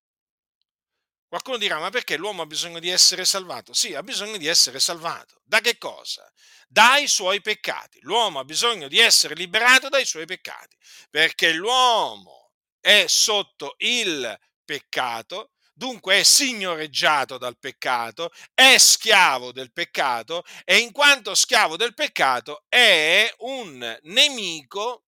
Qualcuno 1.28 1.58
dirà, 1.58 1.78
ma 1.78 1.90
perché 1.90 2.16
l'uomo 2.16 2.40
ha 2.40 2.46
bisogno 2.46 2.78
di 2.78 2.88
essere 2.88 3.26
salvato? 3.26 3.74
Sì, 3.74 3.94
ha 3.94 4.02
bisogno 4.02 4.38
di 4.38 4.46
essere 4.46 4.80
salvato. 4.80 5.42
Da 5.44 5.60
che 5.60 5.76
cosa? 5.76 6.32
Dai 6.70 7.08
suoi 7.08 7.40
peccati. 7.40 7.98
L'uomo 8.02 8.40
ha 8.40 8.44
bisogno 8.44 8.88
di 8.88 8.98
essere 8.98 9.34
liberato 9.34 9.88
dai 9.88 10.04
suoi 10.04 10.26
peccati, 10.26 10.76
perché 11.08 11.52
l'uomo 11.52 12.52
è 12.78 13.06
sotto 13.08 13.74
il 13.78 14.38
peccato, 14.64 15.52
dunque 15.72 16.20
è 16.20 16.22
signoreggiato 16.22 17.38
dal 17.38 17.58
peccato, 17.58 18.30
è 18.52 18.76
schiavo 18.76 19.50
del 19.50 19.72
peccato 19.72 20.44
e 20.64 20.76
in 20.78 20.92
quanto 20.92 21.34
schiavo 21.34 21.76
del 21.76 21.94
peccato 21.94 22.64
è 22.68 23.32
un 23.38 23.98
nemico 24.02 25.04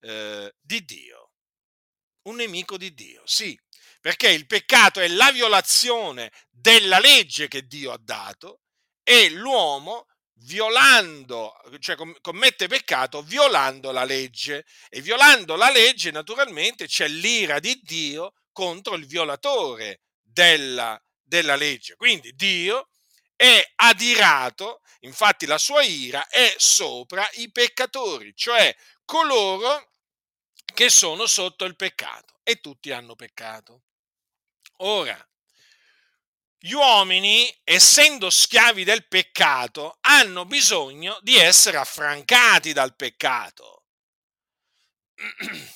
eh, 0.00 0.54
di 0.60 0.84
Dio. 0.84 1.30
Un 2.22 2.36
nemico 2.36 2.76
di 2.76 2.92
Dio, 2.94 3.22
sì, 3.24 3.58
perché 4.00 4.30
il 4.30 4.46
peccato 4.46 5.00
è 5.00 5.08
la 5.08 5.30
violazione 5.30 6.32
della 6.50 6.98
legge 6.98 7.48
che 7.48 7.66
Dio 7.66 7.92
ha 7.92 7.98
dato 8.00 8.62
e 9.08 9.30
l'uomo 9.30 10.08
violando, 10.40 11.54
cioè 11.78 11.94
commette 12.20 12.66
peccato 12.66 13.22
violando 13.22 13.92
la 13.92 14.02
legge 14.02 14.66
e 14.88 15.00
violando 15.00 15.54
la 15.54 15.70
legge 15.70 16.10
naturalmente 16.10 16.88
c'è 16.88 17.06
l'ira 17.06 17.60
di 17.60 17.80
Dio 17.84 18.34
contro 18.50 18.96
il 18.96 19.06
violatore 19.06 20.00
della, 20.20 21.00
della 21.22 21.54
legge. 21.54 21.94
Quindi 21.94 22.34
Dio 22.34 22.88
è 23.36 23.64
adirato, 23.76 24.80
infatti 25.00 25.46
la 25.46 25.58
sua 25.58 25.84
ira 25.84 26.26
è 26.26 26.52
sopra 26.56 27.24
i 27.34 27.52
peccatori, 27.52 28.32
cioè 28.34 28.74
coloro 29.04 29.92
che 30.74 30.90
sono 30.90 31.26
sotto 31.26 31.64
il 31.64 31.76
peccato 31.76 32.40
e 32.42 32.56
tutti 32.56 32.90
hanno 32.90 33.14
peccato. 33.14 33.82
Ora, 34.78 35.16
gli 36.66 36.72
uomini, 36.72 37.48
essendo 37.62 38.28
schiavi 38.28 38.82
del 38.82 39.06
peccato, 39.06 39.98
hanno 40.00 40.44
bisogno 40.46 41.16
di 41.22 41.36
essere 41.36 41.76
affrancati 41.76 42.72
dal 42.72 42.96
peccato. 42.96 43.84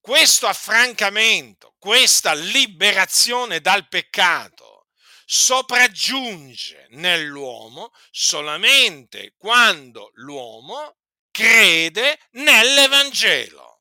Questo 0.00 0.46
affrancamento, 0.46 1.74
questa 1.78 2.32
liberazione 2.32 3.60
dal 3.60 3.86
peccato 3.88 4.86
sopraggiunge 5.26 6.86
nell'uomo 6.92 7.92
solamente 8.10 9.34
quando 9.36 10.12
l'uomo 10.14 10.96
crede 11.30 12.18
nell'Evangelo. 12.30 13.77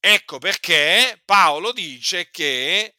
Ecco 0.00 0.38
perché 0.38 1.20
Paolo 1.24 1.72
dice 1.72 2.28
che 2.30 2.94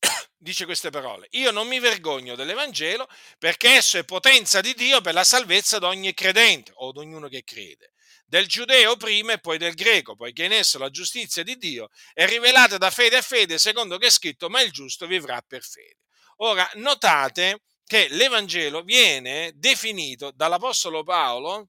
dice 0.36 0.64
queste 0.64 0.90
parole: 0.90 1.26
Io 1.32 1.50
non 1.50 1.66
mi 1.68 1.78
vergogno 1.80 2.34
dell'Evangelo 2.36 3.08
perché 3.38 3.70
esso 3.70 3.98
è 3.98 4.04
potenza 4.04 4.60
di 4.60 4.74
Dio 4.74 5.00
per 5.00 5.14
la 5.14 5.24
salvezza 5.24 5.78
di 5.78 5.84
ogni 5.84 6.14
credente 6.14 6.72
o 6.76 6.92
di 6.92 6.98
ognuno 7.00 7.28
che 7.28 7.42
crede, 7.44 7.92
del 8.24 8.46
giudeo 8.46 8.96
prima 8.96 9.32
e 9.32 9.40
poi 9.40 9.58
del 9.58 9.74
greco, 9.74 10.14
poiché 10.14 10.44
in 10.44 10.52
esso 10.52 10.78
la 10.78 10.90
giustizia 10.90 11.42
di 11.42 11.56
Dio 11.56 11.88
è 12.12 12.26
rivelata 12.26 12.78
da 12.78 12.90
fede 12.90 13.16
a 13.16 13.22
fede, 13.22 13.58
secondo 13.58 13.98
che 13.98 14.06
è 14.06 14.10
scritto: 14.10 14.48
Ma 14.48 14.60
il 14.62 14.70
giusto 14.70 15.06
vivrà 15.06 15.42
per 15.46 15.62
fede. 15.64 15.98
Ora, 16.38 16.68
notate 16.74 17.62
che 17.84 18.08
l'Evangelo 18.10 18.82
viene 18.82 19.52
definito 19.56 20.30
dall'Apostolo 20.34 21.02
Paolo 21.02 21.68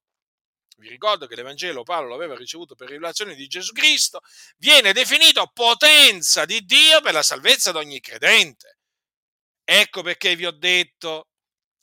vi 0.77 0.89
ricordo 0.89 1.27
che 1.27 1.36
l'Evangelo 1.36 1.84
Paolo 1.84 2.10
l'aveva 2.10 2.36
ricevuto 2.36 2.75
per 2.75 2.89
rivelazione 2.89 3.36
di 3.36 3.48
Gesù 3.48 3.72
Cristo, 3.74 4.22
viene 4.58 4.94
definito 4.94 5.50
potenza 5.53 6.46
di 6.46 6.65
Dio 6.65 7.01
per 7.01 7.13
la 7.13 7.24
salvezza 7.24 7.72
di 7.72 7.77
ogni 7.77 8.00
credente. 8.00 8.80
Ecco 9.63 10.01
perché 10.01 10.36
vi 10.36 10.46
ho 10.46 10.51
detto 10.51 11.30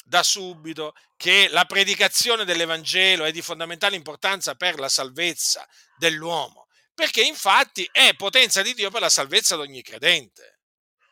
da 0.05 0.23
subito 0.23 0.95
che 1.17 1.49
la 1.49 1.65
predicazione 1.65 2.45
dell'Evangelo 2.45 3.25
è 3.25 3.31
di 3.31 3.43
fondamentale 3.43 3.97
importanza 3.97 4.55
per 4.55 4.79
la 4.79 4.89
salvezza 4.89 5.67
dell'uomo, 5.97 6.67
perché 6.95 7.23
infatti 7.23 7.89
è 7.93 8.15
potenza 8.17 8.63
di 8.63 8.75
Dio 8.75 8.91
per 8.91 9.03
la 9.03 9.09
salvezza 9.09 9.55
di 9.57 9.63
ogni 9.63 9.83
credente, 9.83 10.61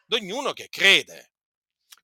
di 0.05 0.17
ognuno 0.17 0.53
che 0.53 0.69
crede. 0.69 1.33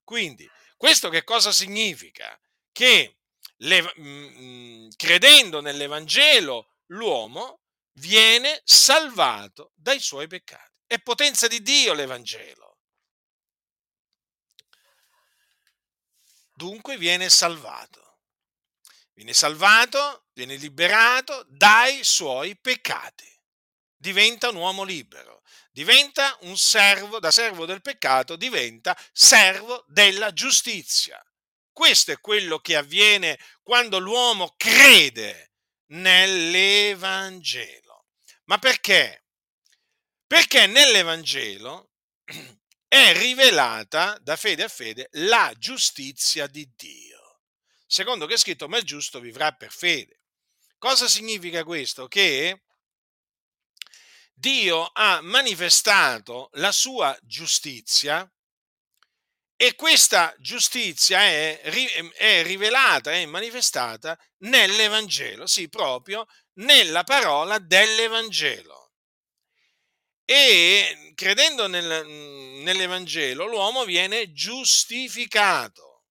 Quindi, 0.03 0.49
questo 0.77 1.09
che 1.09 1.23
cosa 1.23 1.51
significa? 1.51 2.39
Che 2.71 3.17
le, 3.57 3.81
mh, 3.81 4.89
credendo 4.95 5.61
nell'Evangelo, 5.61 6.75
l'uomo 6.87 7.61
viene 7.93 8.61
salvato 8.63 9.71
dai 9.75 9.99
suoi 9.99 10.27
peccati. 10.27 10.73
È 10.87 10.99
potenza 10.99 11.47
di 11.47 11.61
Dio 11.61 11.93
l'Evangelo. 11.93 12.77
Dunque 16.53 16.97
viene 16.97 17.29
salvato. 17.29 18.19
Viene 19.13 19.33
salvato, 19.33 20.27
viene 20.33 20.55
liberato 20.55 21.45
dai 21.47 22.03
suoi 22.03 22.57
peccati. 22.57 23.29
Diventa 23.95 24.49
un 24.49 24.55
uomo 24.55 24.83
libero. 24.83 25.41
Diventa 25.71 26.37
un 26.41 26.57
servo, 26.57 27.19
da 27.19 27.31
servo 27.31 27.65
del 27.65 27.81
peccato, 27.81 28.35
diventa 28.35 28.97
servo 29.11 29.83
della 29.87 30.31
giustizia. 30.31 31.21
Questo 31.75 32.13
è 32.13 32.21
quello 32.21 32.59
che 32.59 32.77
avviene 32.77 33.37
quando 33.61 33.99
l'uomo 33.99 34.53
crede 34.55 35.55
nell'Evangelo. 35.87 38.05
Ma 38.45 38.57
perché? 38.59 39.25
Perché 40.25 40.67
nell'Evangelo 40.67 41.91
è 42.87 43.11
rivelata 43.17 44.17
da 44.21 44.37
fede 44.37 44.63
a 44.63 44.69
fede 44.69 45.09
la 45.15 45.53
giustizia 45.57 46.47
di 46.47 46.65
Dio. 46.77 47.41
Secondo 47.85 48.25
che 48.25 48.35
è 48.35 48.37
scritto, 48.37 48.69
ma 48.69 48.77
il 48.77 48.85
giusto 48.85 49.19
vivrà 49.19 49.51
per 49.51 49.73
fede. 49.73 50.21
Cosa 50.77 51.09
significa 51.09 51.65
questo? 51.65 52.07
Che 52.07 52.63
Dio 54.33 54.85
ha 54.93 55.19
manifestato 55.19 56.51
la 56.53 56.71
sua 56.71 57.13
giustizia 57.21 58.25
e 59.57 59.75
questa 59.75 60.35
giustizia 60.37 61.19
è, 61.19 61.61
è 61.61 62.43
rivelata, 62.43 63.11
è 63.11 63.25
manifestata 63.25 64.17
nell'Evangelo, 64.39 65.47
sì, 65.47 65.69
proprio 65.69 66.25
nella 66.55 67.03
parola 67.03 67.57
dell'Evangelo. 67.57 68.91
E 70.25 71.13
credendo 71.15 71.67
nel, 71.67 72.05
nell'Evangelo 72.63 73.45
l'uomo 73.45 73.85
viene 73.85 74.33
giustificato, 74.33 76.05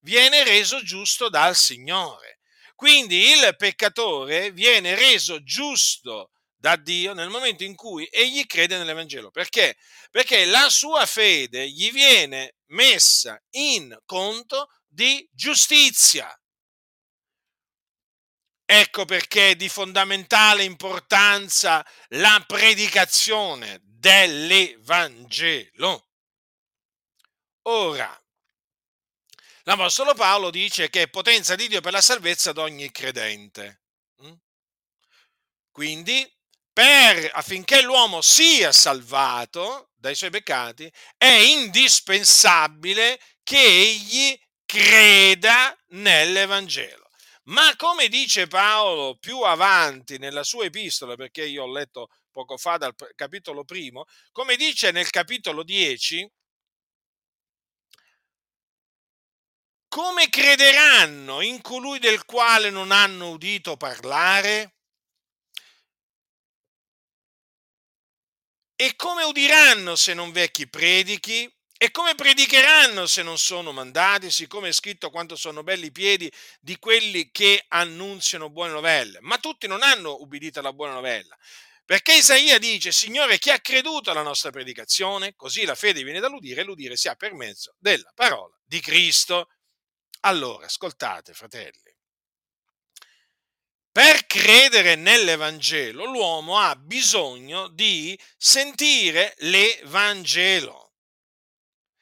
viene 0.00 0.44
reso 0.44 0.82
giusto 0.82 1.28
dal 1.28 1.54
Signore. 1.54 2.38
Quindi 2.76 3.30
il 3.30 3.54
peccatore 3.56 4.52
viene 4.52 4.94
reso 4.94 5.42
giusto 5.42 6.30
da 6.56 6.76
Dio 6.76 7.12
nel 7.12 7.28
momento 7.28 7.64
in 7.64 7.74
cui 7.74 8.08
egli 8.10 8.46
crede 8.46 8.78
nell'Evangelo. 8.78 9.30
Perché? 9.30 9.76
Perché 10.10 10.46
la 10.46 10.68
sua 10.68 11.06
fede 11.06 11.68
gli 11.68 11.92
viene 11.92 12.56
messa 12.66 13.40
in 13.50 13.96
conto 14.04 14.68
di 14.86 15.28
giustizia. 15.32 16.36
Ecco 18.68 19.04
perché 19.04 19.50
è 19.50 19.56
di 19.56 19.68
fondamentale 19.68 20.64
importanza 20.64 21.86
la 22.08 22.42
predicazione 22.44 23.78
dell'Evangelo. 23.80 26.08
Ora, 27.68 28.24
l'Apostolo 29.62 30.14
Paolo 30.14 30.50
dice 30.50 30.90
che 30.90 31.02
è 31.02 31.08
potenza 31.08 31.54
di 31.54 31.68
Dio 31.68 31.80
per 31.80 31.92
la 31.92 32.00
salvezza 32.00 32.52
di 32.52 32.58
ogni 32.58 32.90
credente. 32.90 33.82
Mm? 34.24 34.32
Quindi, 35.70 36.35
per, 36.76 37.30
affinché 37.32 37.80
l'uomo 37.80 38.20
sia 38.20 38.70
salvato 38.70 39.92
dai 39.94 40.14
suoi 40.14 40.28
peccati, 40.28 40.92
è 41.16 41.24
indispensabile 41.24 43.18
che 43.42 43.56
egli 43.56 44.38
creda 44.66 45.74
nell'Evangelo. 45.92 47.08
Ma 47.44 47.74
come 47.76 48.08
dice 48.08 48.46
Paolo 48.46 49.16
più 49.18 49.40
avanti 49.40 50.18
nella 50.18 50.42
sua 50.42 50.66
epistola, 50.66 51.16
perché 51.16 51.46
io 51.46 51.62
ho 51.62 51.72
letto 51.72 52.08
poco 52.30 52.58
fa 52.58 52.76
dal 52.76 52.94
capitolo 53.14 53.64
primo, 53.64 54.04
come 54.30 54.56
dice 54.56 54.90
nel 54.90 55.08
capitolo 55.08 55.62
10, 55.62 56.30
come 59.88 60.28
crederanno 60.28 61.40
in 61.40 61.62
colui 61.62 61.98
del 61.98 62.26
quale 62.26 62.68
non 62.68 62.90
hanno 62.90 63.30
udito 63.30 63.78
parlare? 63.78 64.75
E 68.78 68.94
come 68.94 69.24
udiranno 69.24 69.96
se 69.96 70.12
non 70.12 70.32
vecchi 70.32 70.68
predichi? 70.68 71.50
E 71.78 71.90
come 71.90 72.14
predicheranno 72.14 73.06
se 73.06 73.22
non 73.22 73.38
sono 73.38 73.72
mandati, 73.72 74.30
siccome 74.30 74.68
è 74.68 74.72
scritto 74.72 75.08
quanto 75.08 75.34
sono 75.34 75.62
belli 75.62 75.86
i 75.86 75.92
piedi 75.92 76.30
di 76.60 76.78
quelli 76.78 77.30
che 77.30 77.64
annunziano 77.68 78.50
buone 78.50 78.72
novelle? 78.72 79.18
Ma 79.22 79.38
tutti 79.38 79.66
non 79.66 79.82
hanno 79.82 80.20
ubbidito 80.20 80.58
alla 80.58 80.74
buona 80.74 80.92
novella. 80.92 81.34
Perché 81.86 82.16
Isaia 82.16 82.58
dice, 82.58 82.92
Signore, 82.92 83.38
chi 83.38 83.48
ha 83.50 83.60
creduto 83.60 84.10
alla 84.10 84.22
nostra 84.22 84.50
predicazione? 84.50 85.34
Così 85.34 85.64
la 85.64 85.74
fede 85.74 86.02
viene 86.02 86.20
dall'udire 86.20 86.60
e 86.60 86.64
l'udire 86.64 86.96
si 86.96 87.08
ha 87.08 87.14
per 87.14 87.32
mezzo 87.32 87.76
della 87.78 88.12
parola 88.14 88.54
di 88.62 88.80
Cristo. 88.80 89.48
Allora, 90.20 90.66
ascoltate, 90.66 91.32
fratelli. 91.32 91.95
Per 93.96 94.26
credere 94.26 94.94
nell'Evangelo 94.94 96.04
l'uomo 96.04 96.58
ha 96.58 96.76
bisogno 96.76 97.68
di 97.68 98.14
sentire 98.36 99.34
l'Evangelo 99.38 100.92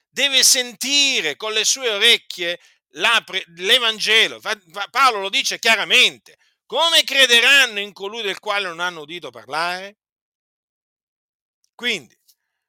deve 0.08 0.42
sentire 0.42 1.36
con 1.36 1.52
le 1.52 1.64
sue 1.64 1.88
orecchie 1.88 2.58
l'Evangelo. 2.88 4.40
Paolo 4.90 5.20
lo 5.20 5.28
dice 5.28 5.60
chiaramente. 5.60 6.36
Come 6.66 7.04
crederanno 7.04 7.78
in 7.78 7.92
colui 7.92 8.22
del 8.22 8.40
quale 8.40 8.66
non 8.66 8.80
hanno 8.80 9.02
udito 9.02 9.30
parlare? 9.30 9.98
Quindi, 11.76 12.18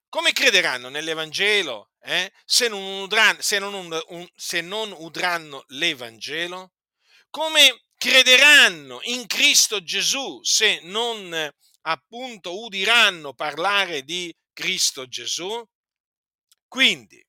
come 0.08 0.34
crederanno 0.34 0.90
nell'Evangelo 0.90 1.90
eh, 2.02 2.32
se, 2.46 2.68
non 2.68 3.02
udranno, 3.02 3.42
se, 3.42 3.58
non 3.58 3.74
un, 3.74 4.30
se 4.36 4.62
non 4.62 4.94
udranno 4.96 5.64
l'Evangelo? 5.70 6.74
Come 7.32 7.85
crederanno 7.98 9.00
in 9.04 9.26
Cristo 9.28 9.84
Gesù 9.84 10.42
se 10.44 10.80
non 10.84 11.50
appunto 11.82 12.62
udiranno 12.64 13.34
parlare 13.34 14.04
di 14.04 14.34
Cristo 14.54 15.08
Gesù? 15.08 15.64
Quindi, 16.68 17.26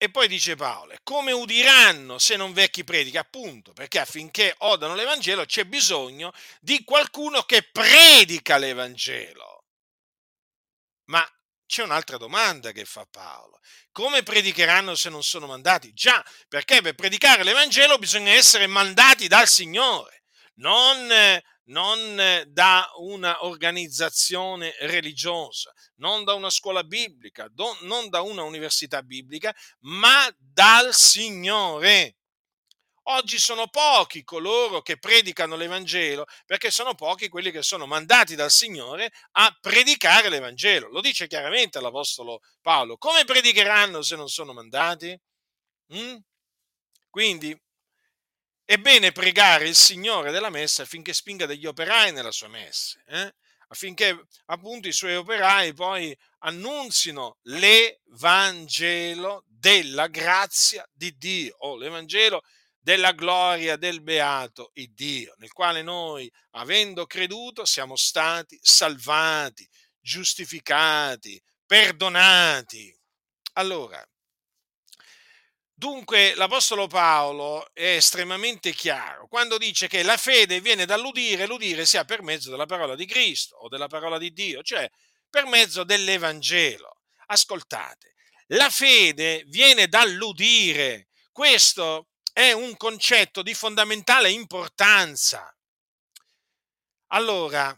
E 0.00 0.10
poi 0.10 0.28
dice 0.28 0.54
Paolo, 0.54 0.94
come 1.02 1.32
udiranno 1.32 2.20
se 2.20 2.36
non 2.36 2.52
vecchi 2.52 2.84
predica? 2.84 3.18
Appunto, 3.18 3.72
perché 3.72 3.98
affinché 3.98 4.54
odano 4.58 4.94
l'Evangelo 4.94 5.44
c'è 5.44 5.64
bisogno 5.64 6.32
di 6.60 6.84
qualcuno 6.84 7.42
che 7.42 7.64
predica 7.64 8.58
l'Evangelo. 8.58 9.64
Ma 11.06 11.28
c'è 11.68 11.82
un'altra 11.82 12.16
domanda 12.16 12.72
che 12.72 12.86
fa 12.86 13.06
Paolo. 13.08 13.60
Come 13.92 14.22
predicheranno 14.22 14.94
se 14.94 15.10
non 15.10 15.22
sono 15.22 15.46
mandati? 15.46 15.92
Già, 15.92 16.24
perché 16.48 16.80
per 16.80 16.94
predicare 16.94 17.44
l'Evangelo 17.44 17.98
bisogna 17.98 18.32
essere 18.32 18.66
mandati 18.66 19.28
dal 19.28 19.46
Signore, 19.46 20.24
non 20.54 21.06
non 21.68 22.16
da 22.46 22.90
una 22.96 23.44
organizzazione 23.44 24.74
religiosa, 24.80 25.70
non 25.96 26.24
da 26.24 26.32
una 26.32 26.48
scuola 26.48 26.82
biblica, 26.82 27.50
non 27.82 28.08
da 28.08 28.22
una 28.22 28.42
università 28.42 29.02
biblica, 29.02 29.54
ma 29.80 30.26
dal 30.38 30.94
Signore. 30.94 32.16
Oggi 33.10 33.38
sono 33.38 33.68
pochi 33.68 34.22
coloro 34.22 34.82
che 34.82 34.98
predicano 34.98 35.56
l'Evangelo, 35.56 36.26
perché 36.44 36.70
sono 36.70 36.94
pochi 36.94 37.30
quelli 37.30 37.50
che 37.50 37.62
sono 37.62 37.86
mandati 37.86 38.34
dal 38.34 38.50
Signore 38.50 39.10
a 39.32 39.56
predicare 39.58 40.28
l'Evangelo. 40.28 40.88
Lo 40.88 41.00
dice 41.00 41.26
chiaramente 41.26 41.80
l'Apostolo 41.80 42.40
Paolo. 42.60 42.98
Come 42.98 43.24
predicheranno 43.24 44.02
se 44.02 44.14
non 44.14 44.28
sono 44.28 44.52
mandati? 44.52 45.18
Mm? 45.94 46.16
Quindi 47.08 47.58
è 48.62 48.76
bene 48.76 49.10
pregare 49.10 49.66
il 49.66 49.74
Signore 49.74 50.30
della 50.30 50.50
messa 50.50 50.82
affinché 50.82 51.14
spinga 51.14 51.46
degli 51.46 51.64
operai 51.64 52.12
nella 52.12 52.30
sua 52.30 52.48
messa, 52.48 53.02
eh? 53.06 53.34
affinché 53.68 54.26
appunto 54.46 54.86
i 54.86 54.92
suoi 54.92 55.16
operai 55.16 55.72
poi 55.72 56.14
annunzino 56.40 57.38
l'Evangelo 57.44 59.44
della 59.46 60.08
grazia 60.08 60.86
di 60.92 61.16
Dio 61.16 61.56
o 61.60 61.76
l'Evangelo 61.76 62.42
della 62.88 63.12
gloria 63.12 63.76
del 63.76 64.00
beato 64.00 64.70
Dio, 64.94 65.34
nel 65.36 65.52
quale 65.52 65.82
noi, 65.82 66.32
avendo 66.52 67.04
creduto, 67.04 67.66
siamo 67.66 67.96
stati 67.96 68.58
salvati, 68.62 69.68
giustificati, 70.00 71.38
perdonati. 71.66 72.98
Allora, 73.54 74.02
Dunque 75.74 76.34
l'Apostolo 76.34 76.88
Paolo 76.88 77.68
è 77.72 77.94
estremamente 77.94 78.72
chiaro 78.72 79.28
quando 79.28 79.58
dice 79.58 79.86
che 79.86 80.02
la 80.02 80.16
fede 80.16 80.60
viene 80.60 80.86
dall'udire, 80.86 81.46
l'udire 81.46 81.86
sia 81.86 82.04
per 82.04 82.20
mezzo 82.20 82.50
della 82.50 82.66
parola 82.66 82.96
di 82.96 83.06
Cristo 83.06 83.54
o 83.58 83.68
della 83.68 83.86
parola 83.86 84.18
di 84.18 84.32
Dio, 84.32 84.60
cioè 84.64 84.90
per 85.30 85.46
mezzo 85.46 85.84
dell'Evangelo. 85.84 86.96
Ascoltate, 87.26 88.14
la 88.48 88.70
fede 88.70 89.44
viene 89.46 89.86
dall'udire, 89.86 91.10
questo 91.30 92.08
è 92.38 92.52
un 92.52 92.76
concetto 92.76 93.42
di 93.42 93.52
fondamentale 93.52 94.30
importanza. 94.30 95.52
Allora, 97.08 97.76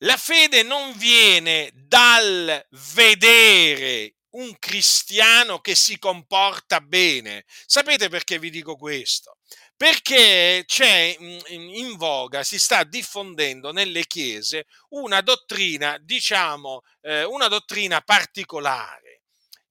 la 0.00 0.18
fede 0.18 0.62
non 0.62 0.92
viene 0.98 1.70
dal 1.72 2.62
vedere 2.92 4.16
un 4.32 4.58
cristiano 4.58 5.60
che 5.60 5.74
si 5.74 5.98
comporta 5.98 6.82
bene. 6.82 7.46
Sapete 7.64 8.10
perché 8.10 8.38
vi 8.38 8.50
dico 8.50 8.76
questo? 8.76 9.38
Perché 9.74 10.64
c'è 10.66 11.16
in 11.18 11.96
voga, 11.96 12.44
si 12.44 12.58
sta 12.58 12.84
diffondendo 12.84 13.72
nelle 13.72 14.06
chiese 14.06 14.66
una 14.90 15.22
dottrina, 15.22 15.96
diciamo, 16.02 16.82
eh, 17.00 17.24
una 17.24 17.48
dottrina 17.48 18.02
particolare, 18.02 19.03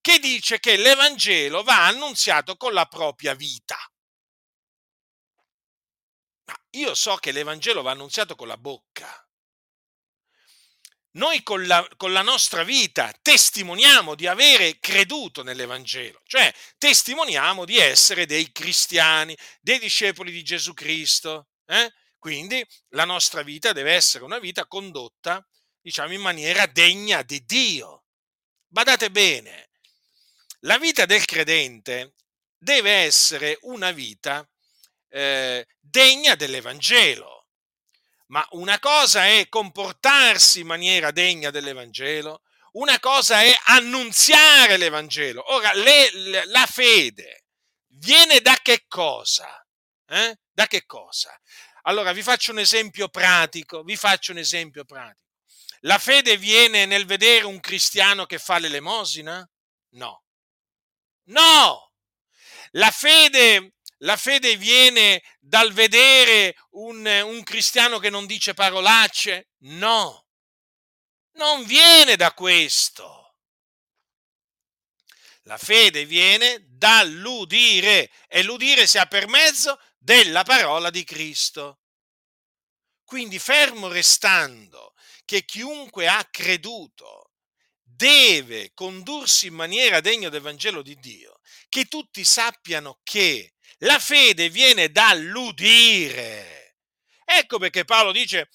che 0.03 0.19
dice 0.19 0.59
che 0.59 0.75
l'Evangelo 0.75 1.63
va 1.63 1.85
annunziato 1.85 2.57
con 2.57 2.73
la 2.73 2.85
propria 2.85 3.33
vita. 3.33 3.77
Ma 6.45 6.55
io 6.71 6.93
so 6.93 7.15
che 7.15 7.31
l'Evangelo 7.31 7.81
va 7.81 7.91
annunziato 7.91 8.35
con 8.35 8.47
la 8.49 8.57
bocca 8.57 9.23
noi 11.13 11.43
con 11.43 11.65
la, 11.67 11.87
con 11.95 12.11
la, 12.11 12.21
nostra 12.21 12.63
vita 12.63 13.13
testimoniamo 13.21 14.15
di 14.15 14.25
avere 14.25 14.79
creduto 14.79 15.43
nell'Evangelo, 15.43 16.21
cioè 16.25 16.51
testimoniamo 16.77 17.65
di 17.65 17.77
essere 17.77 18.25
dei 18.25 18.51
cristiani, 18.51 19.37
dei 19.61 19.77
discepoli 19.77 20.31
di 20.31 20.43
Gesù 20.43 20.73
Cristo. 20.73 21.49
Eh? 21.65 21.91
Quindi 22.17 22.65
la 22.89 23.05
nostra 23.05 23.43
vita 23.43 23.73
deve 23.73 23.93
essere 23.93 24.23
una 24.23 24.39
vita 24.39 24.65
condotta, 24.65 25.45
diciamo, 25.81 26.13
in 26.13 26.21
maniera 26.21 26.65
degna 26.65 27.21
di 27.21 27.43
Dio. 27.45 28.05
Badate 28.67 29.11
bene, 29.11 29.69
la 30.65 30.77
vita 30.77 31.05
del 31.05 31.25
credente 31.25 32.15
deve 32.57 32.91
essere 32.91 33.57
una 33.61 33.91
vita 33.91 34.47
eh, 35.09 35.67
degna 35.79 36.35
dell'Evangelo 36.35 37.43
ma 38.33 38.45
una 38.51 38.79
cosa 38.79 39.27
è 39.27 39.47
comportarsi 39.47 40.61
in 40.61 40.67
maniera 40.67 41.11
degna 41.11 41.51
dell'Evangelo, 41.51 42.41
una 42.73 42.99
cosa 42.99 43.43
è 43.43 43.55
annunziare 43.65 44.77
l'Evangelo. 44.77 45.53
Ora, 45.53 45.71
le, 45.73 46.09
le, 46.13 46.45
la 46.47 46.65
fede 46.65 47.45
viene 47.89 48.41
da 48.41 48.57
che 48.61 48.85
cosa? 48.87 49.63
Eh? 50.07 50.35
Da 50.51 50.65
che 50.65 50.83
cosa? 50.87 51.39
Allora, 51.83 52.11
vi 52.11 52.23
faccio 52.23 52.51
un 52.51 52.59
esempio 52.59 53.07
pratico, 53.09 53.83
vi 53.83 53.95
faccio 53.95 54.31
un 54.31 54.39
esempio 54.39 54.83
pratico. 54.83 55.21
La 55.81 55.99
fede 55.99 56.37
viene 56.37 56.87
nel 56.87 57.05
vedere 57.05 57.45
un 57.45 57.59
cristiano 57.59 58.25
che 58.25 58.39
fa 58.39 58.57
l'elemosina? 58.57 59.47
No. 59.89 60.22
No! 61.25 61.91
La 62.71 62.91
fede 62.91 63.73
la 64.03 64.17
fede 64.17 64.57
viene 64.57 65.23
dal 65.39 65.71
vedere 65.71 66.55
un, 66.71 67.05
un 67.05 67.43
cristiano 67.43 67.99
che 67.99 68.09
non 68.09 68.25
dice 68.25 68.53
parolacce? 68.53 69.51
No, 69.59 70.25
non 71.33 71.63
viene 71.63 72.17
da 72.17 72.33
questo. 72.33 73.37
La 75.43 75.57
fede 75.57 76.05
viene 76.05 76.65
dall'udire 76.67 78.11
e 78.27 78.43
l'udire 78.43 78.87
si 78.87 78.97
ha 78.97 79.05
per 79.05 79.27
mezzo 79.27 79.79
della 79.97 80.43
parola 80.43 80.89
di 80.89 81.03
Cristo. 81.03 81.79
Quindi 83.05 83.39
fermo 83.39 83.87
restando 83.87 84.93
che 85.23 85.45
chiunque 85.45 86.07
ha 86.07 86.25
creduto 86.29 87.22
deve 87.95 88.71
condursi 88.73 89.47
in 89.47 89.53
maniera 89.53 90.01
degna 90.01 90.29
del 90.29 90.41
Vangelo 90.41 90.81
di 90.81 90.95
Dio, 90.95 91.39
che 91.69 91.85
tutti 91.85 92.23
sappiano 92.23 92.99
che 93.03 93.53
la 93.79 93.99
fede 93.99 94.49
viene 94.49 94.89
dall'udire. 94.91 96.77
Ecco 97.25 97.57
perché 97.57 97.85
Paolo 97.85 98.11
dice, 98.11 98.49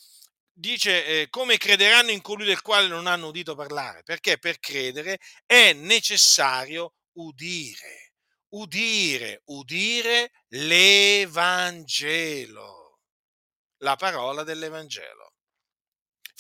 dice 0.53 1.05
eh, 1.05 1.29
come 1.31 1.57
crederanno 1.57 2.11
in 2.11 2.21
colui 2.21 2.47
del 2.47 2.63
quale 2.63 2.89
non 2.89 3.07
hanno 3.07 3.29
udito 3.29 3.55
parlare, 3.55 4.03
perché 4.03 4.39
per 4.39 4.59
credere 4.59 5.19
è 5.47 5.73
necessario 5.73 6.95
udire, 7.13 8.13
udire, 8.51 9.43
udire 9.47 10.33
l'Evangelo, 10.49 11.79
la 13.79 13.97
parola 13.97 14.43
dell'Evangelo. 14.43 15.28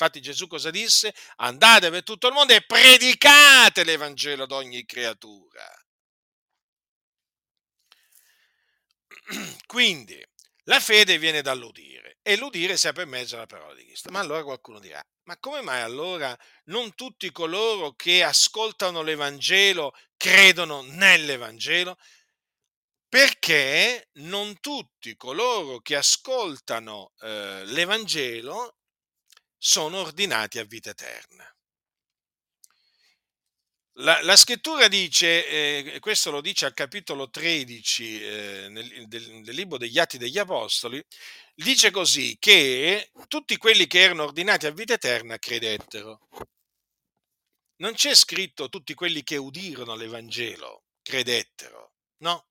Infatti 0.00 0.20
Gesù 0.20 0.46
cosa 0.46 0.70
disse? 0.70 1.12
Andate 1.38 1.90
per 1.90 2.04
tutto 2.04 2.28
il 2.28 2.32
mondo 2.32 2.52
e 2.52 2.62
predicate 2.62 3.82
l'Evangelo 3.82 4.44
ad 4.44 4.52
ogni 4.52 4.84
creatura. 4.84 5.68
Quindi 9.66 10.24
la 10.66 10.78
fede 10.78 11.18
viene 11.18 11.42
dall'udire 11.42 12.18
e 12.22 12.36
l'udire 12.36 12.76
sia 12.76 12.92
per 12.92 13.06
mezzo 13.06 13.34
della 13.34 13.46
parola 13.46 13.74
di 13.74 13.86
Cristo. 13.86 14.12
Ma 14.12 14.20
allora 14.20 14.44
qualcuno 14.44 14.78
dirà, 14.78 15.04
ma 15.24 15.36
come 15.38 15.62
mai 15.62 15.80
allora 15.80 16.38
non 16.66 16.94
tutti 16.94 17.32
coloro 17.32 17.94
che 17.94 18.22
ascoltano 18.22 19.02
l'Evangelo 19.02 19.94
credono 20.16 20.82
nell'Evangelo? 20.82 21.96
Perché 23.08 24.10
non 24.18 24.60
tutti 24.60 25.16
coloro 25.16 25.80
che 25.80 25.96
ascoltano 25.96 27.14
eh, 27.20 27.64
l'Evangelo 27.64 28.77
sono 29.58 29.98
ordinati 29.98 30.58
a 30.58 30.64
vita 30.64 30.90
eterna. 30.90 31.52
La, 34.00 34.22
la, 34.22 34.36
scrittura 34.36 34.86
dice, 34.86 35.48
eh, 35.48 35.98
questo 35.98 36.30
lo 36.30 36.40
dice 36.40 36.66
al 36.66 36.74
capitolo 36.74 37.28
13 37.28 38.22
eh, 38.22 38.66
nel, 38.70 39.08
del, 39.08 39.42
del, 39.42 39.54
libro 39.56 39.76
degli 39.76 39.98
Atti 39.98 40.18
degli 40.18 40.38
Apostoli, 40.38 41.04
dice 41.52 41.90
così 41.90 42.36
che 42.38 43.10
tutti 43.26 43.56
quelli 43.56 43.88
che 43.88 44.00
erano 44.00 44.22
ordinati 44.22 44.66
a 44.66 44.70
vita 44.70 44.94
eterna 44.94 45.36
credettero. 45.38 46.28
Non 47.80 47.94
c'è 47.94 48.14
scritto 48.14 48.68
tutti 48.68 48.94
quelli 48.94 49.24
che 49.24 49.36
udirono 49.36 49.96
l'Evangelo 49.96 50.84
credettero, 51.02 51.94
no? 52.18 52.46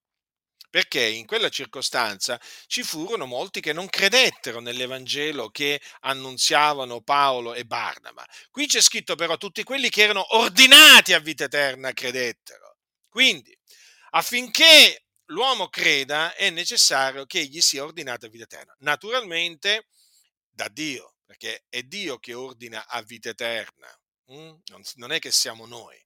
Perché 0.78 1.04
in 1.04 1.26
quella 1.26 1.50
circostanza 1.50 2.40
ci 2.68 2.84
furono 2.84 3.26
molti 3.26 3.62
che 3.62 3.74
non 3.74 3.90
credettero 3.90 4.60
nell'Evangelo 4.60 5.50
che 5.50 5.82
annunziavano 6.02 7.02
Paolo 7.02 7.56
e 7.56 7.66
Barnaba. 7.66 8.24
Qui 8.52 8.68
c'è 8.68 8.80
scritto 8.80 9.16
però 9.16 9.38
tutti 9.38 9.63
quelli 9.63 9.90
che 9.90 10.04
erano 10.04 10.36
ordinati 10.38 11.13
a 11.13 11.20
vita 11.20 11.46
eterna 11.46 11.94
credettero. 11.94 12.78
Quindi, 13.10 13.58
affinché 14.12 15.06
l'uomo 15.30 15.68
creda 15.68 16.36
è 16.36 16.52
necessario 16.52 17.26
che 17.26 17.40
egli 17.40 17.60
sia 17.60 17.84
ordinato 17.84 18.28
a 18.28 18.30
vita 18.30 18.44
eterna. 18.44 18.76
Naturalmente 18.82 19.88
da 20.48 20.68
Dio, 20.68 21.16
perché 21.26 21.66
è 21.70 21.82
Dio 21.82 22.20
che 22.20 22.36
ordina 22.36 22.86
a 22.86 23.02
vita 23.02 23.30
eterna, 23.30 23.88
mm? 24.32 24.54
non 24.98 25.12
è 25.12 25.18
che 25.18 25.32
siamo 25.32 25.66
noi. 25.66 26.00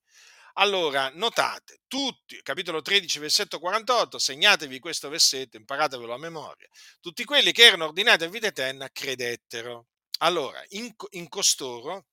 Allora, 0.54 1.10
notate, 1.14 1.82
tutti, 1.88 2.42
capitolo 2.42 2.82
13, 2.82 3.20
versetto 3.20 3.60
48, 3.60 4.20
segnatevi 4.20 4.80
questo 4.80 5.10
versetto, 5.10 5.58
imparatevelo 5.58 6.14
a 6.14 6.18
memoria. 6.18 6.68
Tutti 7.00 7.24
quelli 7.24 7.52
che 7.52 7.64
erano 7.64 7.86
ordinati 7.86 8.24
a 8.24 8.30
vita 8.30 8.48
eterna 8.48 8.90
credettero. 8.92 9.88
Allora, 10.20 10.64
in, 10.70 10.94
in 11.12 11.30
costoro, 11.30 12.08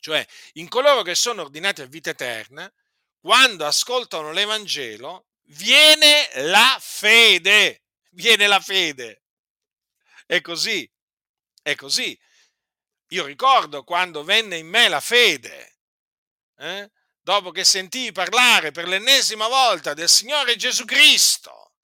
cioè 0.00 0.26
in 0.54 0.68
coloro 0.68 1.02
che 1.02 1.14
sono 1.14 1.42
ordinati 1.42 1.82
a 1.82 1.86
vita 1.86 2.10
eterna, 2.10 2.70
quando 3.20 3.66
ascoltano 3.66 4.32
l'Evangelo, 4.32 5.26
viene 5.42 6.28
la 6.34 6.76
fede. 6.80 7.82
Viene 8.12 8.46
la 8.46 8.60
fede. 8.60 9.22
È 10.26 10.40
così. 10.40 10.90
È 11.62 11.74
così. 11.74 12.18
Io 13.08 13.24
ricordo 13.24 13.84
quando 13.84 14.24
venne 14.24 14.56
in 14.56 14.68
me 14.68 14.88
la 14.88 15.00
fede. 15.00 15.78
Eh? 16.56 16.90
Dopo 17.30 17.52
che 17.52 17.62
sentii 17.62 18.10
parlare 18.10 18.72
per 18.72 18.88
l'ennesima 18.88 19.46
volta 19.46 19.94
del 19.94 20.08
Signore 20.08 20.56
Gesù 20.56 20.84
Cristo, 20.84 21.74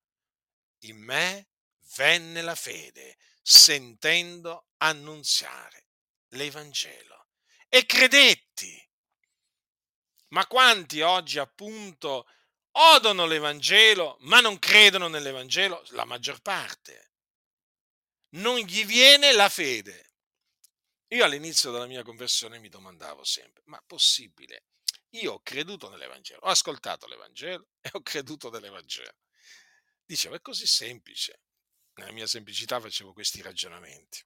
in 0.87 0.97
me 0.97 1.51
venne 1.95 2.43
la 2.43 2.57
fede, 2.57 3.17
sentendo 3.41 4.71
annunziare 4.79 5.87
l'Evangelo. 6.31 7.29
E 7.69 7.87
credetti. 7.87 8.77
Ma 10.31 10.45
quanti 10.49 11.01
oggi 11.03 11.39
appunto 11.39 12.29
odono 12.73 13.25
l'Evangelo, 13.25 14.17
ma 14.23 14.41
non 14.41 14.59
credono 14.59 15.07
nell'Evangelo? 15.07 15.85
La 15.91 16.05
maggior 16.05 16.41
parte. 16.41 17.13
Non 18.31 18.59
gli 18.59 18.85
viene 18.85 19.31
la 19.31 19.49
fede. 19.49 20.11
Io 21.11 21.25
all'inizio 21.25 21.71
della 21.71 21.87
mia 21.87 22.03
conversione 22.03 22.59
mi 22.59 22.69
domandavo 22.69 23.23
sempre, 23.23 23.63
ma 23.67 23.81
possibile 23.87 24.65
io 25.11 25.35
ho 25.35 25.41
creduto 25.43 25.89
nell'Evangelo, 25.89 26.41
ho 26.43 26.49
ascoltato 26.49 27.07
l'Evangelo 27.07 27.69
e 27.81 27.91
ho 27.93 28.01
creduto 28.03 28.51
nell'Evangelo. 28.51 29.15
Dicevo, 30.05 30.37
è 30.37 30.41
così 30.41 30.67
semplice. 30.67 31.41
Nella 31.95 32.13
mia 32.13 32.27
semplicità 32.27 32.79
facevo 32.79 33.13
questi 33.13 33.41
ragionamenti. 33.41 34.23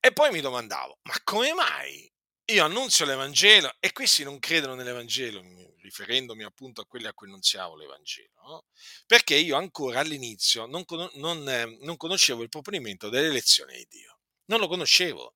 E 0.00 0.12
poi 0.12 0.30
mi 0.30 0.40
domandavo, 0.40 0.98
ma 1.02 1.14
come 1.24 1.52
mai 1.54 2.10
io 2.50 2.64
annunzio 2.64 3.04
l'Evangelo 3.04 3.74
e 3.80 3.92
questi 3.92 4.24
non 4.24 4.38
credono 4.38 4.74
nell'Evangelo? 4.74 5.42
Mi 5.42 5.68
riferendomi 5.80 6.44
appunto 6.44 6.80
a 6.80 6.86
quelli 6.86 7.06
a 7.06 7.12
cui 7.12 7.26
annunziavo 7.26 7.76
l'Evangelo, 7.76 8.40
no? 8.42 8.64
perché 9.06 9.34
io 9.34 9.56
ancora 9.56 10.00
all'inizio 10.00 10.66
non, 10.66 10.84
non, 11.14 11.42
non 11.80 11.96
conoscevo 11.96 12.42
il 12.42 12.48
proponimento 12.48 13.08
dell'elezione 13.08 13.74
di 13.74 13.86
Dio. 13.88 14.17
Non 14.48 14.60
lo 14.60 14.68
conoscevo 14.68 15.34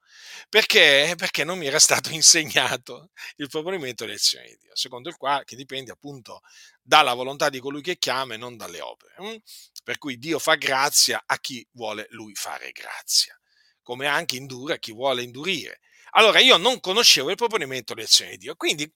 perché, 0.49 1.15
perché 1.17 1.45
non 1.45 1.59
mi 1.59 1.67
era 1.67 1.79
stato 1.79 2.11
insegnato 2.13 3.11
il 3.37 3.49
proponimento 3.49 4.05
dell'elezione 4.05 4.49
di 4.49 4.59
Dio, 4.61 4.77
secondo 4.77 5.09
il 5.09 5.17
quale 5.17 5.45
che 5.45 5.57
dipende 5.57 5.93
appunto 5.93 6.41
dalla 6.83 7.15
volontà 7.15 7.49
di 7.49 7.61
colui 7.61 7.83
che 7.83 7.99
chiama 7.99 8.35
e 8.35 8.37
non 8.37 8.57
dalle 8.57 8.81
opere. 8.81 9.15
Hm? 9.19 9.37
Per 9.85 9.99
cui 9.99 10.19
Dio 10.19 10.39
fa 10.39 10.55
grazia 10.55 11.23
a 11.27 11.39
chi 11.39 11.67
vuole 11.73 12.07
lui 12.11 12.35
fare 12.35 12.71
grazia, 12.73 13.39
come 13.83 14.07
anche 14.07 14.37
indura 14.37 14.75
a 14.75 14.79
chi 14.79 14.93
vuole 14.93 15.23
indurire. 15.23 15.81
Allora 16.13 16.41
io 16.41 16.57
non 16.57 16.81
conoscevo 16.81 17.31
il 17.31 17.37
proponimento 17.37 17.95
dell'elezione 17.95 18.33
di 18.33 18.39
Dio, 18.39 18.55
quindi 18.57 18.91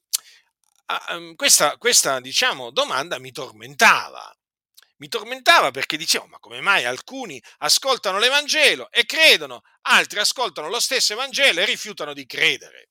ehm, 1.10 1.34
questa, 1.34 1.76
questa 1.78 2.20
diciamo, 2.20 2.70
domanda 2.70 3.18
mi 3.18 3.32
tormentava 3.32 4.34
mi 4.98 5.08
tormentava 5.08 5.70
perché 5.70 5.96
dicevo, 5.96 6.26
ma 6.26 6.38
come 6.38 6.60
mai 6.60 6.84
alcuni 6.84 7.42
ascoltano 7.58 8.18
l'Evangelo 8.18 8.90
e 8.90 9.04
credono, 9.04 9.62
altri 9.82 10.18
ascoltano 10.20 10.68
lo 10.68 10.80
stesso 10.80 11.12
Evangelo 11.12 11.60
e 11.60 11.64
rifiutano 11.64 12.12
di 12.12 12.26
credere? 12.26 12.90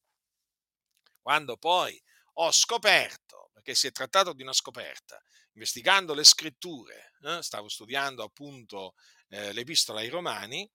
Quando 1.22 1.58
poi 1.58 2.00
ho 2.34 2.52
scoperto, 2.52 3.50
perché 3.54 3.74
si 3.74 3.88
è 3.88 3.92
trattato 3.92 4.34
di 4.34 4.44
una 4.44 4.54
scoperta, 4.54 5.20
investigando 5.54 6.14
le 6.14 6.24
scritture, 6.24 7.14
eh, 7.24 7.42
stavo 7.42 7.68
studiando 7.68 8.24
appunto 8.24 8.94
eh, 9.30 9.52
l'epistola 9.54 10.02
ai 10.02 10.10
Romani 10.10 10.70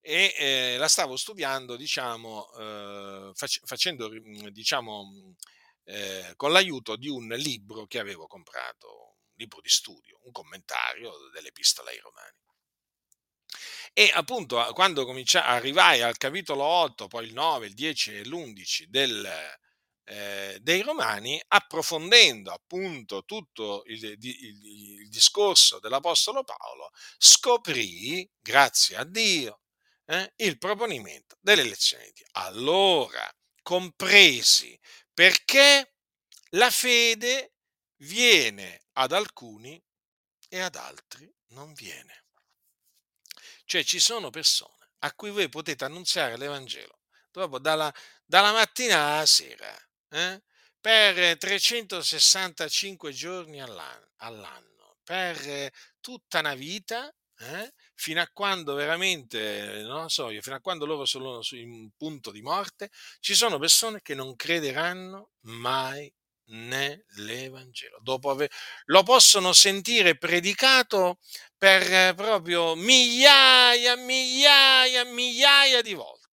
e 0.00 0.34
eh, 0.36 0.76
la 0.78 0.88
stavo 0.88 1.16
studiando, 1.16 1.76
diciamo, 1.76 2.52
eh, 2.52 3.30
fac- 3.34 3.60
facendo, 3.64 4.08
diciamo, 4.50 5.34
eh, 5.84 6.32
con 6.36 6.52
l'aiuto 6.52 6.96
di 6.96 7.08
un 7.08 7.28
libro 7.28 7.86
che 7.86 7.98
avevo 7.98 8.26
comprato 8.26 9.07
libro 9.38 9.60
di 9.60 9.68
studio, 9.68 10.20
un 10.24 10.32
commentario 10.32 11.12
dell'Epistola 11.32 11.90
ai 11.90 11.98
Romani. 11.98 12.36
E 13.94 14.10
appunto 14.12 14.62
quando 14.74 15.06
comincia, 15.06 15.44
arrivai 15.46 16.02
al 16.02 16.18
capitolo 16.18 16.62
8, 16.62 17.08
poi 17.08 17.26
il 17.26 17.32
9, 17.32 17.66
il 17.66 17.74
10 17.74 18.16
e 18.16 18.24
l'11 18.24 18.84
del, 18.84 19.58
eh, 20.04 20.58
dei 20.60 20.82
Romani, 20.82 21.40
approfondendo 21.48 22.52
appunto 22.52 23.24
tutto 23.24 23.82
il, 23.86 24.04
il, 24.04 24.18
il, 24.20 25.08
discorso 25.08 25.80
dell'Apostolo 25.80 26.44
Paolo, 26.44 26.90
scoprì, 27.16 28.28
grazie 28.38 28.96
a 28.96 29.04
Dio, 29.04 29.60
eh, 30.06 30.32
il 30.36 30.58
proponimento 30.58 31.36
dell'elezione 31.40 32.04
di 32.04 32.12
Dio. 32.12 32.26
Allora 32.32 33.28
compresi 33.62 34.78
perché 35.12 35.94
la 36.52 36.70
fede 36.70 37.54
viene 38.02 38.86
ad 39.00 39.12
alcuni 39.12 39.82
e 40.48 40.60
ad 40.60 40.74
altri 40.76 41.32
non 41.48 41.72
viene. 41.72 42.24
Cioè 43.64 43.84
ci 43.84 44.00
sono 44.00 44.30
persone 44.30 44.90
a 45.00 45.12
cui 45.14 45.30
voi 45.30 45.48
potete 45.48 45.84
annunziare 45.84 46.36
l'Evangelo 46.36 46.98
proprio 47.30 47.58
dalla, 47.58 47.92
dalla 48.24 48.52
mattina 48.52 49.14
alla 49.14 49.26
sera, 49.26 49.72
eh? 50.10 50.42
per 50.80 51.36
365 51.36 53.12
giorni 53.12 53.60
all'anno, 53.60 54.10
all'anno, 54.16 54.96
per 55.04 55.70
tutta 56.00 56.40
una 56.40 56.54
vita, 56.54 57.14
eh? 57.38 57.72
fino 57.94 58.20
a 58.20 58.28
quando 58.32 58.74
veramente, 58.74 59.82
non 59.82 60.08
so 60.08 60.30
io, 60.30 60.40
fino 60.40 60.56
a 60.56 60.60
quando 60.60 60.86
loro 60.86 61.04
sono 61.04 61.40
in 61.50 61.70
un 61.70 61.90
punto 61.96 62.32
di 62.32 62.42
morte, 62.42 62.90
ci 63.20 63.34
sono 63.34 63.58
persone 63.58 64.02
che 64.02 64.14
non 64.14 64.34
crederanno 64.34 65.30
mai 65.42 66.12
nell'Evangelo. 66.48 67.98
Dopo 68.00 68.30
aver, 68.30 68.50
lo 68.86 69.02
possono 69.02 69.52
sentire 69.52 70.16
predicato 70.16 71.18
per 71.56 71.82
eh, 71.92 72.14
proprio 72.14 72.74
migliaia, 72.74 73.96
migliaia, 73.96 75.04
migliaia 75.04 75.82
di 75.82 75.94
volte. 75.94 76.28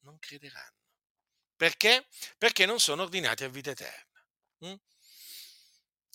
Non 0.00 0.18
crederanno. 0.18 0.76
Perché? 1.56 2.06
Perché 2.36 2.66
non 2.66 2.78
sono 2.78 3.02
ordinati 3.02 3.44
a 3.44 3.48
vita 3.48 3.70
eterna. 3.70 4.24
Mm? 4.64 4.74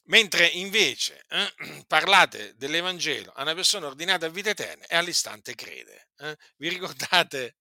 Mentre 0.06 0.48
invece 0.48 1.26
eh, 1.30 1.54
parlate 1.88 2.56
dell'Evangelo 2.56 3.32
a 3.32 3.42
una 3.42 3.54
persona 3.54 3.88
ordinata 3.88 4.26
a 4.26 4.30
vita 4.30 4.50
eterna 4.50 4.86
e 4.86 4.96
all'istante 4.96 5.56
crede. 5.56 6.10
Eh? 6.18 6.38
Vi 6.58 6.70
ricordate 6.70 7.56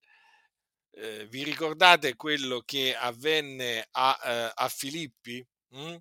eh, 0.92 1.26
vi 1.26 1.44
ricordate 1.44 2.16
quello 2.16 2.62
che 2.64 2.94
avvenne 2.96 3.86
a, 3.92 4.18
eh, 4.24 4.52
a 4.54 4.68
Filippi? 4.68 5.44
Mm? 5.76 5.96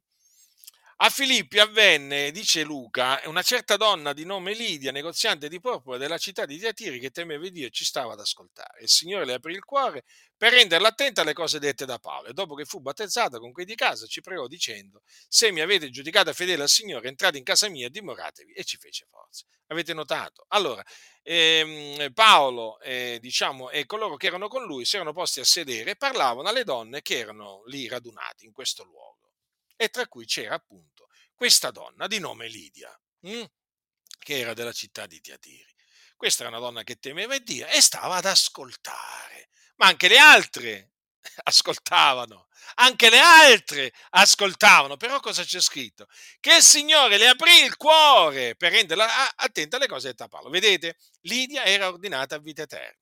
A 1.04 1.10
Filippi 1.10 1.58
avvenne, 1.58 2.30
dice 2.30 2.62
Luca, 2.62 3.20
una 3.26 3.42
certa 3.42 3.76
donna 3.76 4.14
di 4.14 4.24
nome 4.24 4.54
Lidia, 4.54 4.92
negoziante 4.92 5.50
di 5.50 5.60
porpora 5.60 5.98
della 5.98 6.20
città 6.20 6.46
di 6.46 6.60
Tiatiri, 6.60 7.00
che 7.00 7.10
temeva 7.10 7.50
Dio 7.50 7.66
e 7.66 7.72
ci 7.72 7.84
stava 7.84 8.14
ad 8.14 8.20
ascoltare. 8.20 8.82
Il 8.82 8.88
Signore 8.88 9.26
le 9.26 9.34
aprì 9.34 9.54
il 9.54 9.66
cuore 9.66 10.04
per 10.38 10.54
renderla 10.54 10.90
attenta 10.90 11.22
alle 11.22 11.34
cose 11.34 11.58
dette 11.58 11.86
da 11.86 11.98
Paolo. 11.98 12.28
E 12.28 12.34
dopo 12.34 12.54
che 12.54 12.66
fu 12.66 12.82
battezzata 12.82 13.40
con 13.40 13.52
quei 13.52 13.66
di 13.66 13.74
casa, 13.74 14.06
ci 14.06 14.22
pregò 14.22 14.46
dicendo: 14.46 15.02
Se 15.28 15.52
mi 15.52 15.62
avete 15.62 15.90
giudicata 15.90 16.34
fedele 16.34 16.62
al 16.62 16.70
Signore, 16.70 17.08
entrate 17.08 17.40
in 17.40 17.44
casa 17.44 17.68
mia 17.68 17.88
e 17.88 17.90
dimoratevi. 17.90 18.54
E 18.54 18.64
ci 18.64 18.78
fece 18.78 19.08
forza. 19.10 19.44
Avete 19.70 19.96
notato? 19.96 20.46
Allora, 20.50 20.84
ehm, 21.24 22.14
Paolo 22.14 22.80
eh, 22.80 23.18
diciamo, 23.20 23.72
e 23.72 23.88
coloro 23.88 24.18
che 24.18 24.28
erano 24.28 24.48
con 24.48 24.66
lui 24.66 24.86
si 24.86 24.98
erano 24.98 25.14
posti 25.14 25.40
a 25.40 25.46
sedere 25.46 25.92
e 25.92 25.96
parlavano 25.96 26.48
alle 26.48 26.64
donne 26.64 27.02
che 27.02 27.18
erano 27.18 27.64
lì 27.66 27.88
radunate 27.88 28.46
in 28.46 28.52
questo 28.52 28.84
luogo 28.84 29.21
e 29.76 29.90
tra 29.90 30.08
cui 30.08 30.26
c'era 30.26 30.56
appunto 30.56 31.08
questa 31.34 31.72
donna 31.72 32.08
di 32.08 32.20
nome 32.20 32.48
Lidia, 32.48 32.96
hm, 33.22 33.46
che 34.20 34.40
era 34.40 34.54
della 34.54 34.72
città 34.72 35.08
di 35.08 35.20
Tiatiri. 35.20 35.74
Questa 36.16 36.44
era 36.44 36.52
una 36.56 36.64
donna 36.64 36.84
che 36.84 37.00
temeva 37.00 37.38
Dio 37.40 37.66
e 37.68 37.82
stava 37.82 38.18
ad 38.18 38.26
ascoltare, 38.26 39.50
ma 39.78 39.88
anche 39.88 40.08
le 40.08 40.20
altre 40.20 40.92
ascoltavano, 41.44 42.48
anche 42.76 43.10
le 43.10 43.20
altre 43.20 43.92
ascoltavano, 44.12 44.98
però 44.98 45.20
cosa 45.20 45.44
c'è 45.44 45.60
scritto? 45.60 46.08
Che 46.40 46.56
il 46.56 46.62
Signore 46.62 47.18
le 47.18 47.30
aprì 47.30 47.64
il 47.64 47.76
cuore 47.76 48.56
per 48.56 48.72
renderla 48.72 49.36
attenta 49.36 49.78
alle 49.78 49.88
cose 49.88 50.14
a 50.16 50.28
Paolo. 50.28 50.50
Vedete, 50.50 50.98
Lidia 51.22 51.66
era 51.66 51.88
ordinata 51.88 52.36
a 52.36 52.40
vita 52.40 52.62
eterna 52.62 53.01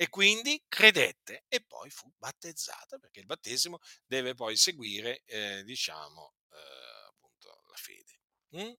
e 0.00 0.08
quindi 0.10 0.62
credette 0.68 1.44
e 1.48 1.60
poi 1.60 1.90
fu 1.90 2.08
battezzata 2.16 2.98
perché 2.98 3.18
il 3.18 3.26
battesimo 3.26 3.80
deve 4.06 4.34
poi 4.34 4.56
seguire, 4.56 5.24
eh, 5.24 5.64
diciamo, 5.64 6.34
eh, 6.52 7.08
appunto 7.08 7.64
la 7.68 7.76
fede. 7.76 8.20
Mm? 8.56 8.72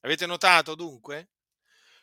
Avete 0.00 0.26
notato 0.26 0.74
dunque? 0.74 1.30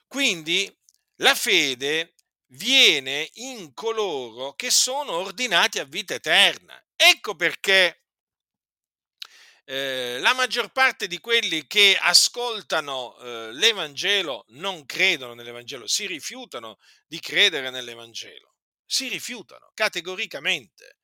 Quindi 0.08 0.74
la 1.16 1.36
fede 1.36 2.14
viene 2.54 3.30
in 3.34 3.74
coloro 3.74 4.54
che 4.54 4.72
sono 4.72 5.12
ordinati 5.12 5.80
a 5.80 5.84
vita 5.84 6.14
eterna. 6.14 6.82
Ecco 6.96 7.36
perché 7.36 8.06
eh, 9.66 10.20
la 10.22 10.34
maggior 10.34 10.72
parte 10.72 11.08
di 11.08 11.20
quelli 11.20 11.68
che 11.68 11.98
ascoltano 12.00 13.18
eh, 13.18 13.52
l'Evangelo 13.52 14.46
non 14.52 14.86
credono 14.86 15.34
nell'Evangelo, 15.34 15.86
si 15.86 16.06
rifiutano 16.06 16.78
di 17.06 17.20
credere 17.20 17.70
nell'Evangelo 17.70 18.53
si 18.94 19.08
rifiutano 19.08 19.72
categoricamente, 19.74 21.00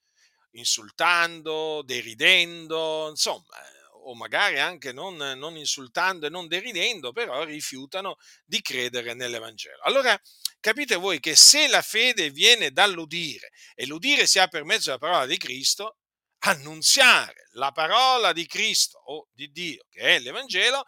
insultando, 0.51 1.81
deridendo, 1.83 3.07
insomma, 3.09 3.57
o 4.03 4.13
magari 4.13 4.59
anche 4.59 4.91
non, 4.91 5.15
non, 5.15 5.57
insultando 5.57 6.27
e 6.27 6.29
non 6.29 6.47
deridendo, 6.47 7.11
però 7.11 7.43
rifiutano 7.43 8.17
di 8.45 8.61
credere 8.61 9.15
nell'Evangelo. 9.15 9.81
Allora 9.81 10.19
capite 10.59 10.97
voi 10.97 11.19
che 11.19 11.35
se 11.35 11.67
la 11.67 11.81
fede 11.81 12.29
viene 12.29 12.69
dall'udire 12.69 13.49
e 13.73 13.87
l'udire 13.87 14.27
si 14.27 14.37
ha 14.37 14.47
per 14.47 14.65
mezzo 14.65 14.85
della 14.85 14.99
parola 14.99 15.25
di 15.25 15.37
Cristo, 15.37 15.97
annunziare 16.41 17.47
la 17.53 17.71
parola 17.71 18.33
di 18.33 18.45
Cristo 18.45 18.99
o 18.99 19.27
di 19.31 19.51
Dio, 19.51 19.83
che 19.89 20.01
è 20.01 20.19
l'Evangelo, 20.19 20.83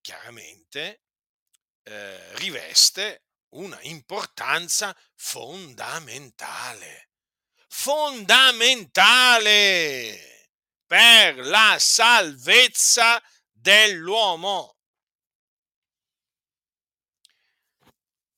chiaramente 0.00 1.02
eh, 1.84 2.36
riveste 2.38 3.22
una 3.50 3.80
importanza 3.82 4.96
fondamentale, 5.14 7.10
fondamentale 7.68 10.48
per 10.86 11.36
la 11.38 11.76
salvezza 11.78 13.22
dell'uomo. 13.50 14.76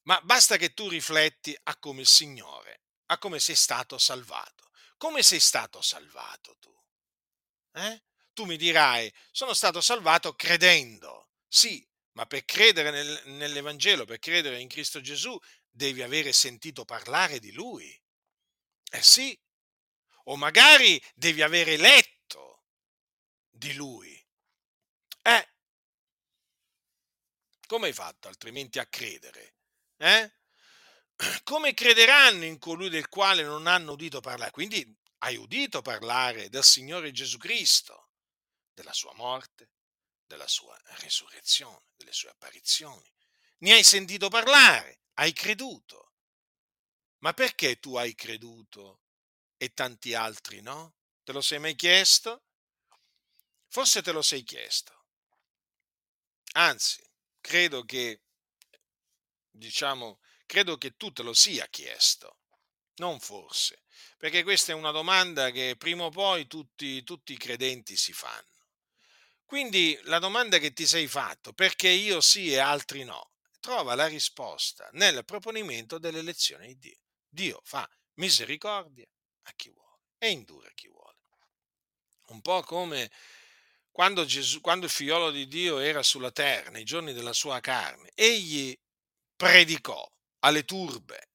Ma 0.03 0.21
basta 0.23 0.57
che 0.57 0.75
tu 0.75 0.89
rifletti 0.89 1.57
a 1.65 1.79
come 1.79 2.01
il 2.01 2.09
Signore, 2.09 2.83
a 3.07 3.19
come 3.19 3.39
sei 3.39 3.55
stato 3.55 3.99
salvato. 3.99 4.71
Come 4.97 5.23
sei 5.23 5.41
stato 5.41 5.81
salvato 5.81 6.57
tu? 6.59 6.77
Eh? 7.73 8.03
Tu 8.33 8.45
mi 8.45 8.57
dirai, 8.57 9.13
sono 9.31 9.55
stato 9.55 9.81
salvato 9.81 10.35
credendo. 10.35 11.29
Sì, 11.47 11.87
ma 12.13 12.27
per 12.27 12.45
credere 12.45 12.91
nel, 12.91 13.23
nell'Evangelo, 13.27 14.05
per 14.05 14.19
credere 14.19 14.61
in 14.61 14.69
Cristo 14.69 15.01
Gesù, 15.01 15.39
devi 15.69 16.03
avere 16.03 16.33
sentito 16.33 16.85
parlare 16.85 17.39
di 17.39 17.53
Lui. 17.53 17.91
Eh 18.91 19.03
sì, 19.03 19.39
o 20.25 20.37
magari 20.37 21.03
devi 21.15 21.43
avere 21.43 21.77
letto 21.77 22.65
di 23.51 23.73
Lui. 23.75 24.15
Eh, 25.23 25.49
come 27.67 27.87
hai 27.87 27.93
fatto 27.95 28.29
altrimenti 28.29 28.79
a 28.79 28.87
credere? 28.87 29.55
Eh? 29.97 30.33
Come 31.43 31.73
crederanno 31.73 32.45
in 32.45 32.59
colui 32.59 32.91
del 32.91 33.09
quale 33.09 33.43
non 33.43 33.67
hanno 33.67 33.93
udito 33.93 34.21
parlare? 34.21 34.51
Quindi 34.51 34.95
hai 35.19 35.37
udito 35.37 35.81
parlare 35.81 36.49
del 36.51 36.65
Signore 36.65 37.13
Gesù 37.13 37.39
Cristo, 37.39 38.11
della 38.75 38.93
sua 38.93 39.15
morte, 39.15 39.71
della 40.33 40.49
sua 40.49 40.81
resurrezione, 41.01 41.89
delle 41.95 42.15
sue 42.15 42.31
apparizioni. 42.31 43.13
Ne 43.59 43.73
hai 43.73 43.85
sentito 43.85 44.31
parlare, 44.31 45.03
hai 45.15 45.35
creduto. 45.35 46.15
Ma 47.19 47.35
perché 47.35 47.79
tu 47.79 47.97
hai 47.97 48.15
creduto 48.15 49.03
e 49.59 49.75
tanti 49.75 50.15
altri 50.15 50.63
no? 50.63 50.95
Te 51.23 51.33
lo 51.33 51.43
sei 51.43 51.59
mai 51.59 51.75
chiesto? 51.75 52.45
Forse 53.69 54.01
te 54.01 54.11
lo 54.11 54.23
sei 54.23 54.43
chiesto. 54.43 55.05
Anzi, 56.53 57.07
credo 57.39 57.85
che, 57.85 58.23
diciamo, 59.51 60.19
credo 60.47 60.79
che 60.79 60.97
tu 60.97 61.13
te 61.13 61.23
lo 61.23 61.35
sia 61.35 61.67
chiesto. 61.69 62.39
Non 62.97 63.21
forse, 63.21 63.83
perché 64.17 64.43
questa 64.43 64.73
è 64.73 64.75
una 64.75 64.91
domanda 64.93 65.51
che 65.51 65.77
prima 65.77 66.05
o 66.05 66.11
poi 66.11 66.47
tutti, 66.47 67.03
tutti 67.03 67.35
i 67.35 67.39
credenti 67.39 67.97
si 67.97 68.15
fanno. 68.15 68.52
Quindi 69.53 70.01
la 70.05 70.19
domanda 70.19 70.57
che 70.57 70.73
ti 70.73 70.87
sei 70.87 71.07
fatto, 71.07 71.53
perché 71.53 71.91
io 71.91 72.23
sì 72.23 72.51
e 72.51 72.57
altri 72.57 73.05
no, 73.05 73.33
trova 73.61 73.95
la 73.95 74.07
risposta 74.07 74.89
nel 74.93 75.27
proponimento 75.27 75.99
dell'elezione 75.99 76.69
di 76.69 76.79
Dio. 76.79 76.99
Dio 77.29 77.61
fa 77.63 77.87
misericordia 78.15 79.05
a 79.43 79.53
chi 79.55 79.69
vuole 79.69 80.05
e 80.17 80.31
indura 80.31 80.69
a 80.69 80.73
chi 80.73 80.89
vuole. 80.89 81.19
Un 82.29 82.41
po' 82.41 82.63
come 82.63 83.11
quando, 83.91 84.25
Gesù, 84.25 84.63
quando 84.63 84.87
il 84.87 84.91
figliolo 84.91 85.31
di 85.31 85.47
Dio 85.47 85.81
era 85.81 86.03
sulla 86.03 86.33
terra, 86.33 86.71
nei 86.71 86.85
giorni 86.85 87.13
della 87.13 87.35
sua 87.35 87.61
carne, 87.61 88.11
egli 88.15 88.75
predicò 89.37 90.11
alle 90.39 90.65
turbe, 90.65 91.29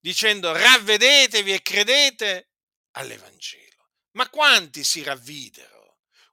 dicendo 0.00 0.50
ravvedetevi 0.50 1.52
e 1.52 1.62
credete 1.62 2.48
all'Evangelo. 2.96 3.92
Ma 4.14 4.28
quanti 4.28 4.82
si 4.82 5.04
ravvidero? 5.04 5.79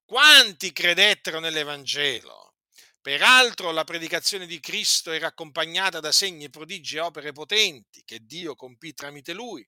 Quanti 0.07 0.71
credettero 0.71 1.41
nell'Evangelo? 1.41 2.55
Peraltro 3.01 3.71
la 3.71 3.83
predicazione 3.83 4.45
di 4.45 4.61
Cristo 4.61 5.11
era 5.11 5.27
accompagnata 5.27 5.99
da 5.99 6.13
segni, 6.13 6.49
prodigi 6.49 6.95
e 6.95 7.01
opere 7.01 7.33
potenti 7.33 8.05
che 8.05 8.25
Dio 8.25 8.55
compì 8.55 8.93
tramite 8.93 9.33
lui. 9.33 9.67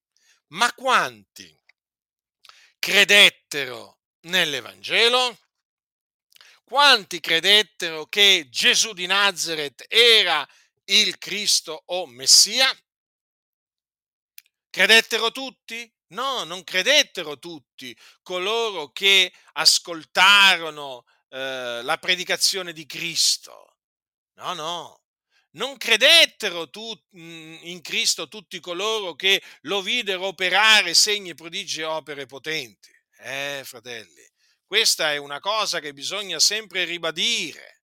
Ma 0.54 0.73
quanti 0.73 1.54
credettero 2.80 3.99
nell'Evangelo? 4.28 5.38
Quanti 6.63 7.19
credettero 7.19 8.06
che 8.06 8.47
Gesù 8.49 8.93
di 8.93 9.08
Nazareth 9.08 9.84
era 9.89 10.47
il 10.86 11.17
Cristo 11.17 11.84
o 11.88 12.08
Messia? 12.08 12.73
Credettero 14.69 15.34
tutti? 15.34 15.93
No, 16.12 16.43
non 16.43 16.63
credettero 16.63 17.38
tutti 17.38 17.95
coloro 18.24 18.91
che 18.91 19.32
ascoltarono 19.54 21.06
eh, 21.30 21.82
la 21.84 21.98
predicazione 22.00 22.74
di 22.74 22.86
Cristo. 22.86 23.78
No, 24.36 24.54
no. 24.54 25.02
Non 25.52 25.78
credettero 25.78 26.69
tu, 26.69 26.93
in 27.12 27.80
Cristo 27.82 28.28
tutti 28.28 28.60
coloro 28.60 29.15
che 29.15 29.41
lo 29.62 29.82
videro 29.82 30.28
operare 30.28 30.93
segni, 30.93 31.34
prodigi 31.34 31.82
e 31.82 31.86
opere 31.86 32.26
potenti. 32.26 32.91
Eh, 33.17 33.62
fratelli, 33.65 34.28
questa 34.65 35.12
è 35.12 35.17
una 35.17 35.39
cosa 35.39 35.80
che 35.80 35.93
bisogna 35.93 36.39
sempre 36.39 36.86
ribadire. 36.86 37.82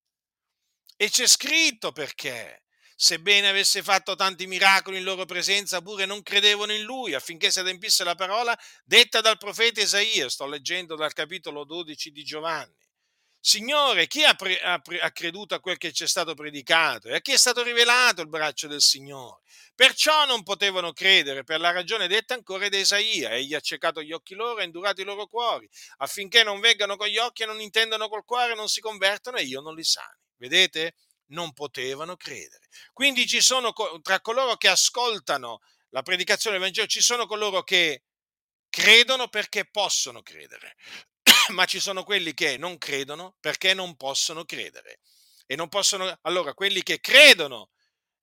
E 0.96 1.10
c'è 1.10 1.26
scritto 1.26 1.92
perché 1.92 2.65
sebbene 2.96 3.48
avesse 3.48 3.82
fatto 3.82 4.16
tanti 4.16 4.46
miracoli 4.46 4.96
in 4.96 5.04
loro 5.04 5.26
presenza, 5.26 5.82
pure 5.82 6.06
non 6.06 6.22
credevano 6.22 6.72
in 6.72 6.82
lui 6.82 7.14
affinché 7.14 7.50
si 7.50 7.60
adempisse 7.60 8.02
la 8.02 8.14
parola 8.14 8.58
detta 8.84 9.20
dal 9.20 9.36
profeta 9.36 9.82
Isaia. 9.82 10.28
Sto 10.28 10.46
leggendo 10.46 10.96
dal 10.96 11.12
capitolo 11.12 11.64
12 11.64 12.10
di 12.10 12.24
Giovanni. 12.24 12.74
Signore, 13.38 14.08
chi 14.08 14.24
ha, 14.24 14.34
pre- 14.34 14.60
ha, 14.60 14.80
pre- 14.80 14.98
ha, 14.98 15.12
creduto 15.12 15.54
a 15.54 15.60
quel 15.60 15.76
che 15.76 15.92
ci 15.92 16.02
è 16.02 16.08
stato 16.08 16.34
predicato 16.34 17.06
e 17.06 17.14
a 17.14 17.20
chi 17.20 17.30
è 17.30 17.36
stato 17.36 17.62
rivelato 17.62 18.20
il 18.20 18.28
braccio 18.28 18.66
del 18.66 18.80
Signore? 18.80 19.42
Perciò 19.72 20.26
non 20.26 20.42
potevano 20.42 20.92
credere 20.92 21.44
per 21.44 21.60
la 21.60 21.70
ragione 21.70 22.08
detta 22.08 22.34
ancora 22.34 22.68
da 22.68 22.76
Isaia. 22.76 23.30
Egli 23.30 23.54
ha 23.54 23.60
ciecato 23.60 24.02
gli 24.02 24.10
occhi 24.10 24.34
loro 24.34 24.58
e 24.58 24.64
indurato 24.64 25.00
i 25.00 25.04
loro 25.04 25.28
cuori, 25.28 25.68
affinché 25.98 26.42
non 26.42 26.58
veggano 26.58 26.96
con 26.96 27.06
gli 27.06 27.18
occhi 27.18 27.44
e 27.44 27.46
non 27.46 27.60
intendano 27.60 28.08
col 28.08 28.24
cuore, 28.24 28.56
non 28.56 28.66
si 28.68 28.80
convertono 28.80 29.36
e 29.36 29.44
io 29.44 29.60
non 29.60 29.76
li 29.76 29.84
sani. 29.84 30.18
Vedete? 30.38 30.94
Non 31.28 31.52
potevano 31.52 32.16
credere. 32.16 32.68
Quindi 32.92 33.26
ci 33.26 33.40
sono 33.40 33.72
tra 34.02 34.20
coloro 34.20 34.56
che 34.56 34.68
ascoltano 34.68 35.60
la 35.90 36.02
predicazione 36.02 36.56
del 36.56 36.64
Vangelo, 36.64 36.86
ci 36.86 37.00
sono 37.00 37.26
coloro 37.26 37.62
che 37.62 38.02
credono 38.68 39.28
perché 39.28 39.64
possono 39.64 40.22
credere, 40.22 40.76
ma 41.52 41.64
ci 41.64 41.80
sono 41.80 42.04
quelli 42.04 42.34
che 42.34 42.56
non 42.58 42.78
credono 42.78 43.36
perché 43.40 43.74
non 43.74 43.96
possono 43.96 44.44
credere. 44.44 45.00
E 45.46 45.54
non 45.54 45.68
possono, 45.68 46.18
allora, 46.22 46.54
quelli 46.54 46.82
che 46.82 47.00
credono, 47.00 47.70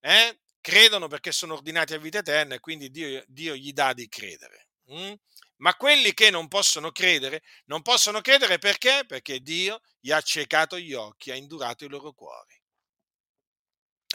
eh, 0.02 0.40
credono 0.60 1.08
perché 1.08 1.32
sono 1.32 1.54
ordinati 1.54 1.94
a 1.94 1.98
vita 1.98 2.20
eterna 2.20 2.56
e 2.56 2.60
quindi 2.60 2.92
Dio, 2.92 3.24
Dio 3.28 3.56
gli 3.56 3.72
dà 3.72 3.94
di 3.94 4.08
credere. 4.10 4.68
Mm? 4.92 5.14
Ma 5.58 5.76
quelli 5.76 6.14
che 6.14 6.30
non 6.30 6.50
possono 6.50 6.92
credere, 6.92 7.42
non 7.66 7.82
possono 7.82 8.20
credere 8.20 8.60
perché? 8.60 9.06
Perché 9.08 9.40
Dio 9.40 9.80
gli 10.00 10.12
ha 10.12 10.22
ciecato 10.22 10.78
gli 10.78 10.94
occhi, 10.94 11.32
ha 11.32 11.36
indurato 11.36 11.86
i 11.86 11.90
loro 11.90 12.12
cuori. 12.12 12.62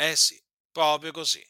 Eh 0.00 0.14
sì, 0.14 0.40
proprio 0.70 1.10
così. 1.10 1.44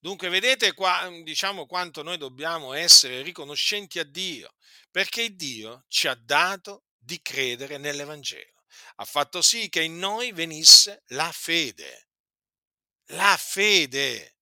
Dunque 0.00 0.28
vedete 0.28 0.74
qua, 0.74 1.08
mhmm, 1.08 1.22
diciamo 1.22 1.64
quanto 1.64 2.02
noi 2.02 2.18
dobbiamo 2.18 2.74
essere 2.74 3.22
riconoscenti 3.22 3.98
a 3.98 4.04
Dio, 4.04 4.54
perché 4.90 5.34
Dio 5.34 5.86
ci 5.88 6.08
ha 6.08 6.14
dato 6.14 6.84
di 6.98 7.22
credere 7.22 7.78
nell'Evangelo. 7.78 8.64
Ha 8.96 9.04
fatto 9.06 9.40
sì 9.40 9.70
che 9.70 9.82
in 9.82 9.96
noi 9.98 10.32
venisse 10.32 11.04
la 11.08 11.32
fede. 11.32 12.10
La 13.12 13.34
fede. 13.38 14.36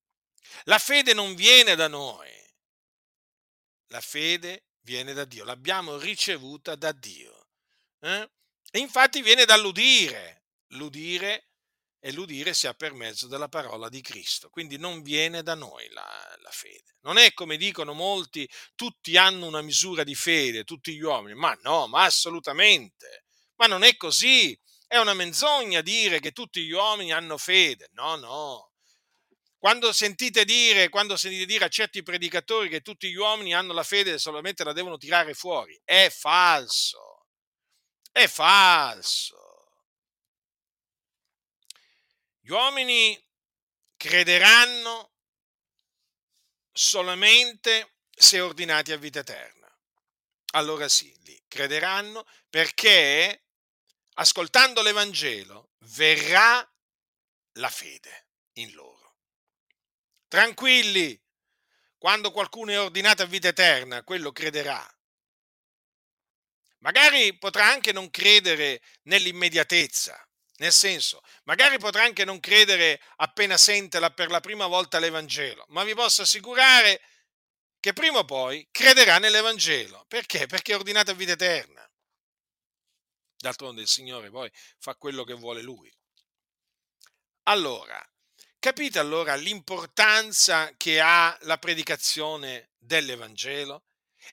La 0.65 0.81
fede 0.81 1.13
non 1.13 1.37
viene 1.37 1.77
da 1.77 1.87
noi. 1.87 2.29
La 3.91 4.01
fede 4.01 4.65
viene 4.81 5.13
da 5.13 5.25
Dio, 5.25 5.45
l'abbiamo 5.45 5.97
ricevuta 5.97 6.75
da 6.75 6.91
Dio. 6.91 7.51
Eh? 8.01 8.31
E 8.73 8.79
infatti 8.81 9.23
viene 9.23 9.45
dall'udire. 9.45 10.43
L'udire 10.71 11.51
e 12.07 12.13
l'udire 12.13 12.55
sia 12.55 12.73
per 12.73 12.93
mezzo 12.93 13.27
della 13.27 13.49
parola 13.49 13.89
di 13.89 14.01
Cristo. 14.01 14.49
Quindi 14.49 14.79
non 14.79 15.03
viene 15.03 15.43
da 15.43 15.57
noi 15.57 15.89
la, 15.89 16.37
la, 16.41 16.51
fede. 16.53 16.99
Non 17.01 17.19
è 17.19 17.33
come 17.33 17.57
dicono 17.57 17.95
molti, 17.95 18.49
tutti 18.77 19.17
hanno 19.17 19.47
una 19.47 19.61
misura 19.61 20.05
di 20.05 20.15
fede, 20.15 20.63
tutti 20.63 20.95
gli 20.95 21.01
uomini. 21.01 21.35
Ma 21.37 21.59
no, 21.63 21.89
ma 21.89 22.05
assolutamente. 22.05 23.25
Ma 23.57 23.67
non 23.67 23.83
è 23.83 23.97
così. 23.97 24.57
È 24.87 24.99
una 24.99 25.15
menzogna 25.15 25.81
dire 25.81 26.21
che 26.21 26.31
tutti 26.31 26.65
gli 26.65 26.71
uomini 26.71 27.11
hanno 27.11 27.39
fede. 27.39 27.89
No, 27.95 28.15
no. 28.15 28.71
Quando 29.59 29.93
sentite 29.93 30.45
dire, 30.45 30.89
quando 30.89 31.17
sentite 31.17 31.45
dire 31.45 31.65
a 31.65 31.69
certi 31.69 32.05
predicatori 32.05 32.69
che 32.69 32.83
tutti 32.83 33.11
gli 33.11 33.17
uomini 33.17 33.53
hanno 33.53 33.73
la 33.73 33.83
fede 33.83 34.13
e 34.13 34.19
solamente 34.19 34.63
la 34.63 34.73
devono 34.73 34.97
tirare 34.97 35.35
fuori, 35.35 35.77
è 35.83 36.09
falso. 36.09 37.27
È 38.13 38.29
falso. 38.29 39.46
Gli 42.47 42.53
uomini 42.53 43.21
crederanno 43.97 45.15
solamente 46.71 47.97
se 48.09 48.39
ordinati 48.39 48.93
a 48.93 48.97
vita 48.97 49.19
eterna. 49.19 49.69
Allora 50.53 50.89
sì, 50.89 51.13
lì 51.25 51.43
crederanno 51.49 52.25
perché 52.49 53.47
ascoltando 54.15 54.81
l'Evangelo 54.83 55.71
verrà 55.97 56.65
la 57.55 57.69
fede 57.69 58.29
in 58.59 58.73
loro. 58.75 59.17
Tranquilli, 60.29 61.21
quando 61.99 62.31
qualcuno 62.31 62.71
è 62.71 62.79
ordinato 62.79 63.23
a 63.23 63.27
vita 63.27 63.49
eterna, 63.49 64.05
quello 64.05 64.31
crederà. 64.31 64.89
Magari 66.79 67.37
potrà 67.39 67.67
anche 67.67 67.91
non 67.91 68.09
credere 68.09 68.81
nell'immediatezza, 69.03 70.26
nel 70.59 70.73
senso, 70.73 71.21
magari 71.45 71.79
potrà 71.79 72.05
anche 72.05 72.25
non 72.25 72.41
credere 72.41 73.01
appena 73.17 73.57
sente 73.57 73.99
per 74.13 74.31
la 74.31 74.41
prima 74.41 74.67
volta 74.67 74.99
l'Evangelo, 74.99 75.67
ma 75.69 75.85
vi 75.85 75.95
posso 75.95 76.23
assicurare 76.23 77.01
che 77.79 77.93
prima 77.93 78.19
o 78.19 78.25
poi 78.25 78.67
crederà 78.71 79.19
nell'Evangelo. 79.19 80.05
Perché? 80.09 80.47
Perché 80.47 80.73
è 80.73 80.77
ordinato 80.77 81.11
a 81.11 81.15
vita 81.15 81.33
eterna. 81.33 81.89
D'altronde 83.37 83.83
il 83.83 83.89
Signore 83.89 84.31
poi 84.31 84.51
fa 84.79 84.97
quello 84.97 85.25
che 85.25 85.35
vuole 85.35 85.61
Lui. 85.63 85.95
Allora, 87.45 88.05
capite 88.59 88.99
allora 88.99 89.37
l'importanza 89.37 90.75
che 90.77 91.01
ha 91.01 91.37
la 91.43 91.59
predicazione 91.59 92.71
dell'Evangelo? 92.79 93.85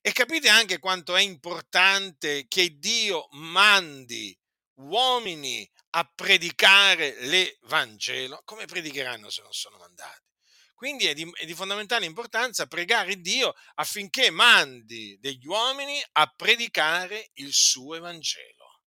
E 0.02 0.12
capite 0.14 0.50
anche 0.50 0.80
quanto 0.80 1.16
è 1.16 1.22
importante 1.22 2.48
che 2.48 2.80
Dio 2.80 3.28
mandi 3.32 4.36
uomini 4.78 5.70
a 5.96 6.12
predicare 6.16 7.16
l'Evangelo, 7.26 8.42
come 8.46 8.66
predicheranno 8.66 9.30
se 9.30 9.42
non 9.42 9.54
sono 9.54 9.78
mandati? 9.78 10.32
Quindi 10.74 11.06
è 11.06 11.14
di, 11.14 11.30
è 11.36 11.46
di, 11.46 11.54
fondamentale 11.54 12.06
importanza 12.06 12.68
pregare 12.68 13.22
Dio 13.22 13.54
affinché 13.76 14.32
mandi 14.32 15.18
degli 15.20 15.46
uomini 15.46 16.04
a 16.14 16.28
predicare 16.36 17.30
il 17.36 17.54
suo 17.54 17.96
Evangelo. 17.96 18.82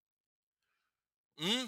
Mm? 1.41 1.65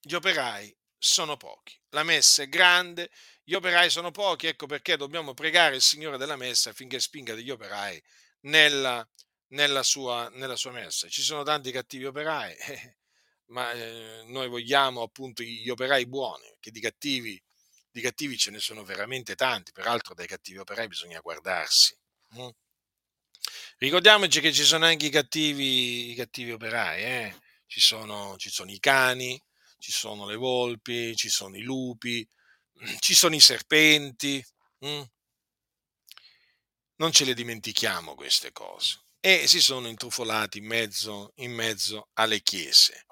Gli 0.00 0.14
operai 0.14 0.76
sono 0.98 1.36
pochi, 1.36 1.78
la 1.90 2.02
messa 2.02 2.42
è 2.42 2.48
grande, 2.48 3.10
gli 3.42 3.54
operai 3.54 3.88
sono 3.88 4.10
pochi, 4.10 4.46
ecco 4.46 4.66
perché 4.66 4.96
dobbiamo 4.96 5.32
pregare 5.32 5.76
il 5.76 5.82
Signore 5.82 6.18
della 6.18 6.36
messa 6.36 6.70
affinché 6.70 7.00
spinga 7.00 7.34
degli 7.34 7.50
operai 7.50 8.02
nella, 8.40 9.06
nella, 9.48 9.82
sua, 9.82 10.28
nella 10.30 10.56
sua, 10.56 10.72
messa. 10.72 11.08
Ci 11.08 11.22
sono 11.22 11.42
tanti 11.42 11.70
cattivi 11.70 12.04
operai, 12.06 12.54
eh, 12.56 12.96
ma 13.46 13.72
eh, 13.72 14.22
noi 14.26 14.48
vogliamo 14.48 15.02
appunto 15.02 15.42
gli 15.42 15.68
operai 15.68 16.06
buoni, 16.06 16.56
che 16.60 16.70
di 16.70 16.80
cattivi, 16.80 17.40
di 17.90 18.00
cattivi 18.00 18.36
ce 18.36 18.50
ne 18.50 18.58
sono 18.58 18.84
veramente 18.84 19.34
tanti, 19.34 19.72
peraltro 19.72 20.14
dai 20.14 20.26
cattivi 20.26 20.58
operai 20.58 20.88
bisogna 20.88 21.20
guardarsi. 21.20 21.96
Mm? 22.36 22.48
Ricordiamoci 23.78 24.40
che 24.40 24.52
ci 24.52 24.64
sono 24.64 24.86
anche 24.86 25.06
i 25.06 25.10
cattivi, 25.10 26.10
i 26.10 26.14
cattivi 26.14 26.52
operai, 26.52 27.02
eh? 27.02 27.40
ci, 27.66 27.80
sono, 27.80 28.36
ci 28.36 28.50
sono 28.50 28.70
i 28.70 28.80
cani, 28.80 29.40
ci 29.78 29.92
sono 29.92 30.26
le 30.26 30.36
volpi, 30.36 31.14
ci 31.14 31.28
sono 31.28 31.56
i 31.56 31.62
lupi, 31.62 32.26
ci 33.00 33.14
sono 33.14 33.34
i 33.34 33.40
serpenti. 33.40 34.44
Mm? 34.86 35.02
Non 36.96 37.12
ce 37.12 37.24
le 37.24 37.34
dimentichiamo 37.34 38.14
queste 38.14 38.52
cose. 38.52 39.02
E 39.20 39.46
si 39.48 39.60
sono 39.60 39.88
intrufolati 39.88 40.58
in 40.58 40.66
mezzo, 40.66 41.32
in 41.36 41.52
mezzo 41.52 42.08
alle 42.14 42.42
chiese. 42.42 43.03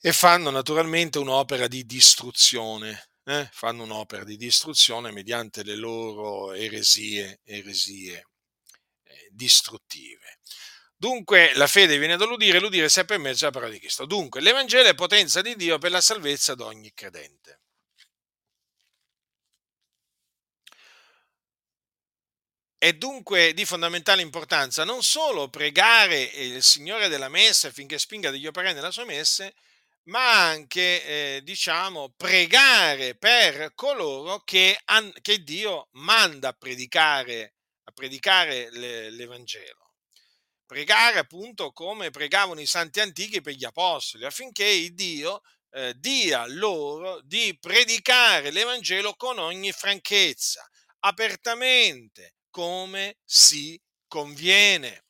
E 0.00 0.12
fanno 0.12 0.50
naturalmente 0.50 1.18
un'opera 1.18 1.66
di 1.66 1.84
distruzione. 1.84 3.10
Eh? 3.24 3.48
Fanno 3.52 3.82
un'opera 3.82 4.24
di 4.24 4.36
distruzione 4.36 5.10
mediante 5.10 5.62
le 5.62 5.76
loro 5.76 6.52
eresie, 6.52 7.40
eresie 7.44 8.28
eh, 9.02 9.28
distruttive. 9.30 10.38
Dunque 10.96 11.52
la 11.54 11.66
fede 11.66 11.98
viene 11.98 12.16
dall'udire, 12.16 12.58
l'udire 12.58 12.88
sempre 12.88 13.16
in 13.16 13.22
mezzo 13.22 13.44
alla 13.44 13.52
parola 13.52 13.72
di 13.72 13.78
Cristo. 13.78 14.04
Dunque 14.04 14.40
l'Evangelo 14.40 14.88
è 14.88 14.94
potenza 14.94 15.42
di 15.42 15.54
Dio 15.54 15.78
per 15.78 15.92
la 15.92 16.00
salvezza 16.00 16.54
di 16.54 16.62
ogni 16.62 16.92
credente. 16.92 17.57
È 22.80 22.92
dunque 22.92 23.54
di 23.54 23.64
fondamentale 23.64 24.22
importanza 24.22 24.84
non 24.84 25.02
solo 25.02 25.48
pregare 25.48 26.22
il 26.22 26.62
Signore 26.62 27.08
della 27.08 27.28
messa 27.28 27.66
affinché 27.66 27.98
spinga 27.98 28.30
degli 28.30 28.46
operai 28.46 28.72
nella 28.72 28.92
sua 28.92 29.04
messa, 29.04 29.52
ma 30.04 30.44
anche, 30.46 31.04
eh, 31.04 31.40
diciamo, 31.42 32.14
pregare 32.16 33.16
per 33.16 33.72
coloro 33.74 34.44
che, 34.44 34.78
che 35.22 35.42
Dio 35.42 35.88
manda 35.94 36.50
a 36.50 36.52
predicare, 36.52 37.54
a 37.82 37.90
predicare 37.90 38.70
le, 38.70 39.10
l'Evangelo. 39.10 39.94
Pregare 40.64 41.18
appunto 41.18 41.72
come 41.72 42.10
pregavano 42.10 42.60
i 42.60 42.66
santi 42.66 43.00
antichi 43.00 43.40
per 43.40 43.54
gli 43.54 43.64
apostoli, 43.64 44.24
affinché 44.24 44.90
Dio 44.92 45.42
eh, 45.72 45.94
dia 45.96 46.46
loro 46.46 47.20
di 47.22 47.56
predicare 47.58 48.52
l'Evangelo 48.52 49.14
con 49.14 49.38
ogni 49.38 49.72
franchezza, 49.72 50.64
apertamente, 51.00 52.34
come 52.50 53.18
si 53.24 53.80
conviene. 54.06 55.04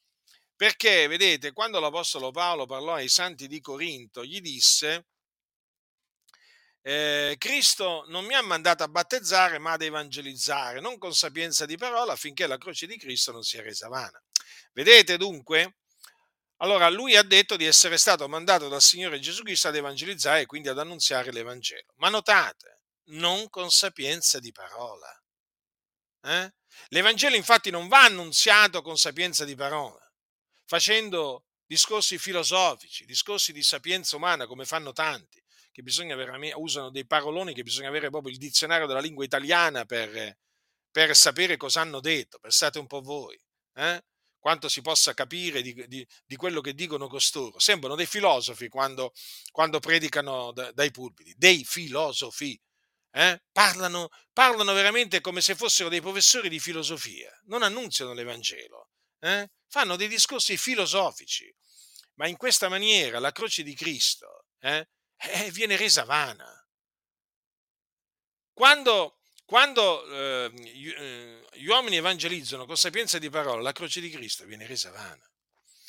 Perché, 0.57 1.07
vedete, 1.07 1.53
quando 1.53 1.79
l'Apostolo 1.79 2.31
Paolo 2.31 2.67
parlò 2.67 2.95
ai 2.95 3.09
santi 3.09 3.47
di 3.47 3.61
Corinto, 3.61 4.25
gli 4.25 4.41
disse, 4.41 5.07
eh, 6.83 7.37
Cristo 7.39 8.05
non 8.09 8.25
mi 8.25 8.35
ha 8.35 8.43
mandato 8.43 8.83
a 8.83 8.89
battezzare, 8.89 9.59
ma 9.59 9.73
ad 9.73 9.83
evangelizzare, 9.83 10.81
non 10.81 10.99
con 10.99 11.15
sapienza 11.15 11.67
di 11.67 11.77
parola, 11.77 12.15
affinché 12.15 12.47
la 12.47 12.59
croce 12.59 12.87
di 12.87 12.97
Cristo 12.97 13.31
non 13.31 13.43
sia 13.43 13.63
resa 13.63 13.89
vana. 13.89 14.21
Vedete 14.73 15.17
dunque? 15.17 15.77
Allora 16.61 16.89
lui 16.89 17.15
ha 17.15 17.23
detto 17.23 17.57
di 17.57 17.65
essere 17.65 17.99
stato 17.99 18.27
mandato 18.27 18.69
dal 18.69 18.83
Signore 18.83 19.21
Gesù 19.21 19.43
Cristo 19.43 19.69
ad 19.69 19.77
evangelizzare 19.77 20.41
e 20.41 20.47
quindi 20.47 20.69
ad 20.69 20.79
annunziare 20.79 21.31
l'Evangelo. 21.31 21.93
Ma 21.97 22.09
notate, 22.09 22.81
non 23.11 23.49
con 23.49 23.71
sapienza 23.71 24.41
di 24.41 24.51
parola. 24.51 25.09
Eh? 26.23 26.53
L'Evangelo 26.89 27.37
infatti 27.37 27.71
non 27.71 27.89
va 27.89 28.05
annunziato 28.05 28.83
con 28.83 28.97
sapienza 28.97 29.45
di 29.45 29.55
parola, 29.55 30.01
facendo 30.65 31.45
discorsi 31.67 32.19
filosofici, 32.19 33.05
discorsi 33.05 33.53
di 33.53 33.63
sapienza 33.63 34.17
umana 34.17 34.47
come 34.47 34.65
fanno 34.65 34.93
tanti, 34.93 35.43
che 35.71 35.83
bisogna 35.83 36.17
veramente, 36.17 36.57
usano 36.57 36.91
dei 36.91 37.07
paroloni 37.07 37.55
che 37.55 37.63
bisogna 37.63 37.89
avere 37.89 38.11
proprio 38.11 38.33
il 38.33 38.39
dizionario 38.39 38.87
della 38.87 39.01
lingua 39.01 39.25
italiana 39.25 39.85
per, 39.85 40.39
per 40.91 41.15
sapere 41.15 41.57
cosa 41.57 41.81
hanno 41.83 42.01
detto, 42.01 42.39
pensate 42.39 42.79
un 42.79 42.87
po' 42.87 43.01
voi. 43.01 43.39
Eh? 43.75 44.03
quanto 44.39 44.69
si 44.69 44.81
possa 44.81 45.15
capire 45.15 45.63
di, 45.63 45.75
di, 45.87 46.07
di, 46.25 46.37
quello 46.37 46.61
che 46.61 46.75
dicono 46.75 47.09
costoro. 47.09 47.59
Sembrano 47.59 47.97
dei 47.97 48.07
filosofi 48.07 48.69
quando, 48.69 49.13
quando 49.51 49.81
predicano 49.81 50.53
da, 50.53 50.73
dai 50.73 50.91
pulpiti, 50.91 51.35
dei 51.37 51.65
filosofi. 51.65 52.59
Eh? 53.19 53.43
Parlano, 53.51 54.11
parlano, 54.33 54.73
veramente 54.75 55.21
come 55.21 55.41
se 55.41 55.57
fossero 55.57 55.89
dei 55.89 56.01
professori 56.01 56.49
di 56.49 56.61
filosofia, 56.61 57.29
non 57.47 57.65
annunziano 57.65 58.13
l'Evangelo, 58.13 58.91
eh? 59.19 59.51
fanno 59.67 59.97
dei 59.97 60.07
discorsi 60.07 60.57
filosofici, 60.57 61.53
ma 62.15 62.29
in 62.29 62.37
questa 62.37 62.69
maniera 62.69 63.19
la 63.19 63.33
croce 63.33 63.65
di 63.65 63.75
Cristo 63.75 64.45
eh, 64.61 64.89
eh 65.17 65.51
viene 65.51 65.77
resa 65.77 66.05
vana. 66.05 66.49
Quando 68.53 69.19
quando 69.45 70.07
eh, 70.07 70.51
gli, 70.53 70.89
eh, 70.91 71.45
gli 71.55 71.67
uomini 71.67 71.97
evangelizzano 71.97 72.67
con 72.67 72.77
sapienza 72.77 73.19
di 73.19 73.31
parola, 73.31 73.63
la 73.63 73.73
croce 73.73 74.01
di 74.01 74.11
Cristo 74.11 74.45
viene 74.45 74.67
resa 74.67 74.91
vana. 74.93 75.29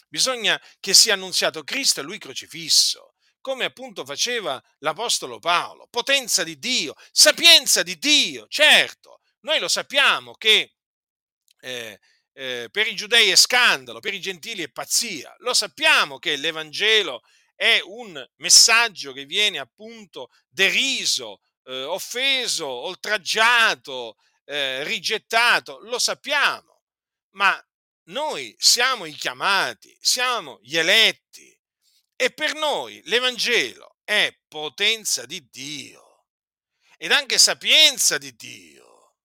Bisogna 0.08 0.60
che 0.80 0.96
sia 0.96 1.14
annunziato 1.14 1.64
Cristo 1.64 2.00
e 2.00 2.04
lui 2.04 2.18
crocifisso, 2.18 3.09
come 3.42 3.66
appunto 3.66 4.06
faceva 4.06 4.62
l'Apostolo 4.80 5.40
Paolo. 5.40 5.88
Potenza 5.90 6.44
di 6.44 6.58
Dio, 6.60 6.96
sapienza 7.12 7.84
di 7.84 7.98
Dio, 7.98 8.48
certo. 8.48 9.22
Noi 9.42 9.60
lo 9.60 9.68
sappiamo 9.68 10.34
che 10.34 10.76
eh, 11.62 12.00
eh, 12.34 12.70
per 12.72 12.88
i 12.88 12.96
giudei 12.96 13.30
è 13.30 13.36
scandalo, 13.36 14.00
per 14.00 14.14
i 14.14 14.22
gentili 14.22 14.64
è 14.64 14.72
pazzia. 14.72 15.34
Lo 15.40 15.54
sappiamo 15.54 16.20
che 16.20 16.36
l'Evangelo 16.36 17.22
è 17.56 17.82
un 17.84 18.26
messaggio 18.38 19.12
che 19.12 19.26
viene 19.26 19.60
appunto 19.60 20.30
deriso, 20.48 21.42
eh, 21.64 21.84
offeso, 21.84 22.68
oltraggiato, 22.68 24.16
eh, 24.46 24.84
rigettato, 24.84 25.80
lo 25.80 26.00
sappiamo, 26.00 26.84
ma 27.32 27.62
noi 28.06 28.56
siamo 28.58 29.06
i 29.06 29.14
chiamati, 29.14 29.96
siamo 30.00 30.60
gli 30.62 30.78
eletti 30.78 31.59
e 32.22 32.32
per 32.32 32.54
noi 32.54 33.02
l'Evangelo 33.06 33.96
è 34.04 34.38
potenza 34.50 35.26
di 35.26 35.48
Dio 35.50 36.26
ed 36.98 37.14
anche 37.14 37.38
sapienza 37.38 38.18
di 38.18 38.36
Dio. 38.36 39.16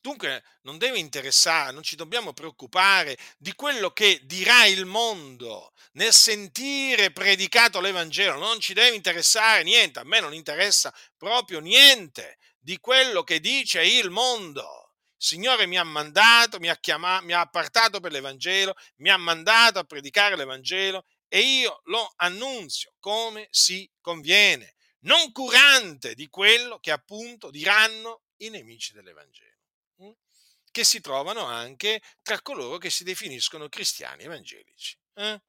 Dunque 0.00 0.42
non 0.62 0.78
deve 0.78 0.98
interessare, 0.98 1.70
non 1.70 1.84
ci 1.84 1.94
dobbiamo 1.94 2.32
preoccupare 2.32 3.16
di 3.36 3.54
quello 3.54 3.92
che 3.92 4.20
dirà 4.24 4.66
il 4.66 4.84
mondo 4.84 5.72
nel 5.92 6.12
sentire 6.12 7.12
predicato 7.12 7.80
l'Evangelo, 7.80 8.36
non 8.36 8.58
ci 8.58 8.74
deve 8.74 8.96
interessare 8.96 9.62
niente, 9.62 10.00
a 10.00 10.04
me 10.04 10.18
non 10.18 10.34
interessa 10.34 10.92
proprio 11.16 11.60
niente 11.60 12.38
di 12.58 12.80
quello 12.80 13.22
che 13.22 13.38
dice 13.38 13.84
il 13.84 14.10
mondo. 14.10 14.87
Signore 15.18 15.66
mi 15.66 15.76
ha 15.76 15.84
mandato, 15.84 16.58
mi 16.58 16.68
ha 16.68 16.76
chiamato, 16.76 17.24
mi 17.26 17.32
ha 17.32 17.40
appartato 17.40 18.00
per 18.00 18.12
l'Evangelo, 18.12 18.74
mi 18.96 19.10
ha 19.10 19.16
mandato 19.16 19.78
a 19.78 19.84
predicare 19.84 20.36
l'Evangelo 20.36 21.04
e 21.28 21.40
io 21.40 21.80
lo 21.84 22.12
annunzio 22.16 22.94
come 22.98 23.48
si 23.50 23.90
conviene, 24.00 24.76
non 25.00 25.32
curante 25.32 26.14
di 26.14 26.28
quello 26.28 26.78
che 26.78 26.92
appunto 26.92 27.50
diranno 27.50 28.22
i 28.38 28.48
nemici 28.48 28.94
dell'Evangelo 28.94 29.58
che 30.78 30.84
si 30.84 31.00
trovano 31.00 31.44
anche 31.44 32.00
tra 32.22 32.40
coloro 32.40 32.78
che 32.78 32.88
si 32.88 33.02
definiscono 33.02 33.68
cristiani 33.68 34.22
evangelici. 34.22 34.96
Eh? 35.14 35.40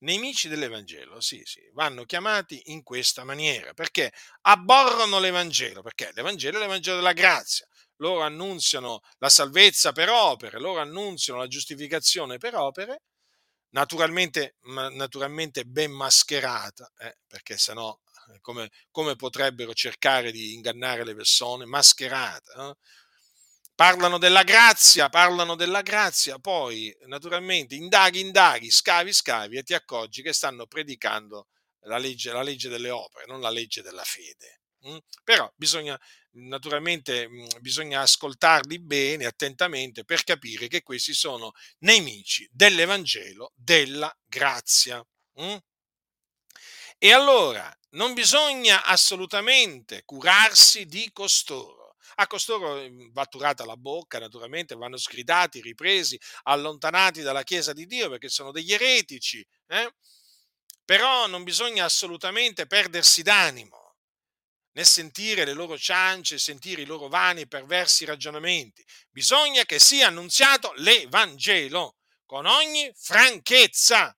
Nemici 0.00 0.48
dell'Evangelo, 0.48 1.20
sì, 1.20 1.42
sì, 1.44 1.60
vanno 1.72 2.04
chiamati 2.04 2.62
in 2.66 2.84
questa 2.84 3.24
maniera, 3.24 3.74
perché 3.74 4.12
abborrono 4.42 5.18
l'Evangelo, 5.18 5.82
perché 5.82 6.10
l'Evangelo 6.14 6.58
è 6.58 6.60
l'Evangelo 6.60 6.96
della 6.96 7.12
grazia, 7.12 7.66
loro 8.00 8.22
annunziano 8.22 9.00
la 9.18 9.28
salvezza 9.28 9.92
per 9.92 10.08
opere, 10.08 10.58
loro 10.58 10.80
annunziano 10.80 11.38
la 11.38 11.46
giustificazione 11.46 12.38
per 12.38 12.54
opere, 12.54 13.02
naturalmente, 13.70 14.56
naturalmente 14.62 15.64
ben 15.64 15.92
mascherata, 15.92 16.90
eh, 16.98 17.18
perché 17.26 17.56
sennò 17.56 17.96
eh, 18.32 18.40
come, 18.40 18.70
come 18.90 19.16
potrebbero 19.16 19.72
cercare 19.74 20.32
di 20.32 20.54
ingannare 20.54 21.04
le 21.04 21.14
persone, 21.14 21.66
mascherata, 21.66 22.70
eh? 22.70 22.74
parlano 23.74 24.18
della 24.18 24.42
grazia, 24.42 25.08
parlano 25.08 25.54
della 25.54 25.82
grazia, 25.82 26.38
poi 26.38 26.94
naturalmente 27.06 27.74
indaghi, 27.74 28.20
indaghi, 28.20 28.70
scavi, 28.70 29.12
scavi 29.12 29.56
e 29.56 29.62
ti 29.62 29.74
accorgi 29.74 30.22
che 30.22 30.32
stanno 30.32 30.66
predicando 30.66 31.48
la 31.84 31.96
legge, 31.96 32.32
la 32.32 32.42
legge 32.42 32.68
delle 32.68 32.90
opere, 32.90 33.24
non 33.26 33.40
la 33.40 33.50
legge 33.50 33.82
della 33.82 34.04
fede. 34.04 34.60
Mm? 34.86 34.98
Però 35.24 35.50
bisogna, 35.56 35.98
naturalmente, 36.32 37.28
mm, 37.28 37.46
bisogna 37.60 38.00
ascoltarli 38.02 38.78
bene, 38.80 39.26
attentamente, 39.26 40.04
per 40.04 40.24
capire 40.24 40.68
che 40.68 40.82
questi 40.82 41.14
sono 41.14 41.52
nemici 41.80 42.48
dell'Evangelo 42.52 43.52
della 43.54 44.14
grazia. 44.24 45.04
Mm? 45.40 45.56
E 46.98 47.12
allora 47.12 47.74
non 47.90 48.12
bisogna 48.14 48.84
assolutamente 48.84 50.02
curarsi 50.04 50.86
di 50.86 51.10
costoro. 51.12 51.96
A 52.16 52.26
costoro 52.26 52.76
mm, 52.76 53.12
va 53.12 53.24
turata 53.26 53.64
la 53.64 53.76
bocca, 53.76 54.18
naturalmente, 54.18 54.74
vanno 54.74 54.96
sgridati, 54.96 55.60
ripresi, 55.60 56.20
allontanati 56.44 57.22
dalla 57.22 57.42
Chiesa 57.42 57.72
di 57.72 57.86
Dio 57.86 58.10
perché 58.10 58.28
sono 58.28 58.52
degli 58.52 58.72
eretici. 58.72 59.44
Eh? 59.66 59.94
Però 60.84 61.26
non 61.26 61.44
bisogna 61.44 61.84
assolutamente 61.84 62.66
perdersi 62.66 63.22
d'animo 63.22 63.79
nel 64.72 64.86
sentire 64.86 65.44
le 65.44 65.52
loro 65.52 65.76
ciance, 65.78 66.38
sentire 66.38 66.82
i 66.82 66.86
loro 66.86 67.08
vani 67.08 67.42
e 67.42 67.46
perversi 67.46 68.04
ragionamenti. 68.04 68.84
Bisogna 69.10 69.64
che 69.64 69.78
sia 69.78 70.08
annunziato 70.08 70.72
l'Evangelo 70.76 71.96
con 72.24 72.46
ogni 72.46 72.90
franchezza, 72.94 74.16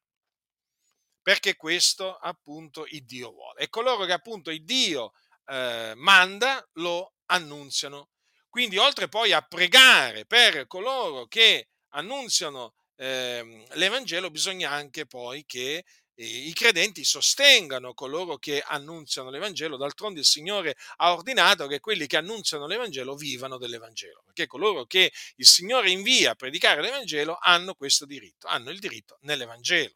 perché 1.23 1.57
questo 1.57 2.17
appunto 2.17 2.85
il 2.89 3.05
Dio 3.05 3.31
vuole. 3.31 3.61
E 3.61 3.69
coloro 3.69 4.05
che 4.05 4.13
appunto 4.13 4.51
il 4.51 4.65
Dio 4.65 5.13
eh, 5.47 5.93
manda 5.97 6.67
lo 6.75 7.15
annunziano. 7.27 8.11
Quindi 8.49 8.77
oltre 8.77 9.09
poi 9.09 9.33
a 9.33 9.41
pregare 9.41 10.27
per 10.27 10.67
coloro 10.67 11.27
che 11.27 11.69
annunziano 11.95 12.75
eh, 12.97 13.65
l'Evangelo, 13.73 14.31
bisogna 14.31 14.71
anche 14.71 15.07
poi 15.07 15.45
che 15.47 15.85
i 16.17 16.53
credenti 16.53 17.05
sostengano 17.05 17.95
coloro 17.95 18.37
che 18.37 18.63
annunziano 18.65 19.31
l'Evangelo, 19.31 19.77
d'altronde 19.77 20.21
il 20.21 20.27
Signore 20.27 20.77
ha 20.97 21.13
ordinato 21.13 21.67
che 21.67 21.81
quelli 21.81 22.07
che 22.07 22.19
annunziano 22.19 22.67
l'Evangelo 22.67 23.15
vivano 23.17 23.57
dell'Evangelo, 23.57 24.23
perché 24.25 24.47
coloro 24.47 24.85
che 24.85 25.13
il 25.37 25.47
Signore 25.47 25.91
invia 25.91 26.33
a 26.33 26.35
predicare 26.35 26.83
l'Evangelo 26.83 27.39
hanno 27.41 27.75
questo 27.75 28.05
diritto, 28.05 28.47
hanno 28.47 28.71
il 28.71 28.79
diritto 28.79 29.19
nell'Evangelo. 29.23 29.95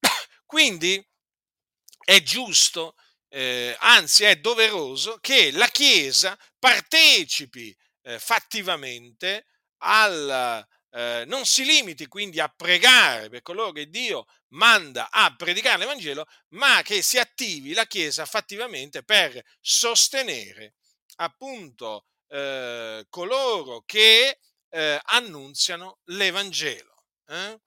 Quindi 0.46 1.04
è 2.04 2.22
giusto, 2.22 2.94
eh, 3.28 3.76
anzi 3.80 4.24
è 4.24 4.36
doveroso 4.36 5.18
che 5.20 5.50
la 5.50 5.68
Chiesa 5.68 6.38
partecipi 6.58 7.76
eh, 8.02 8.18
fattivamente 8.18 9.46
al, 9.78 10.66
eh, 10.90 11.24
non 11.26 11.44
si 11.44 11.64
limiti 11.64 12.06
quindi 12.06 12.38
a 12.38 12.48
pregare 12.48 13.28
per 13.28 13.42
coloro 13.42 13.72
che 13.72 13.88
Dio 13.88 14.26
manda 14.54 15.10
a 15.10 15.34
predicare 15.36 15.78
l'Evangelo, 15.78 16.26
ma 16.50 16.82
che 16.82 17.02
si 17.02 17.18
attivi 17.18 17.72
la 17.72 17.86
Chiesa 17.86 18.26
fattivamente 18.26 19.02
per 19.02 19.42
sostenere 19.60 20.74
appunto 21.16 22.06
eh, 22.28 23.06
coloro 23.08 23.82
che 23.84 24.38
eh, 24.68 25.00
annunziano 25.04 26.00
l'Evangelo. 26.04 26.92
Eh? 27.26 27.58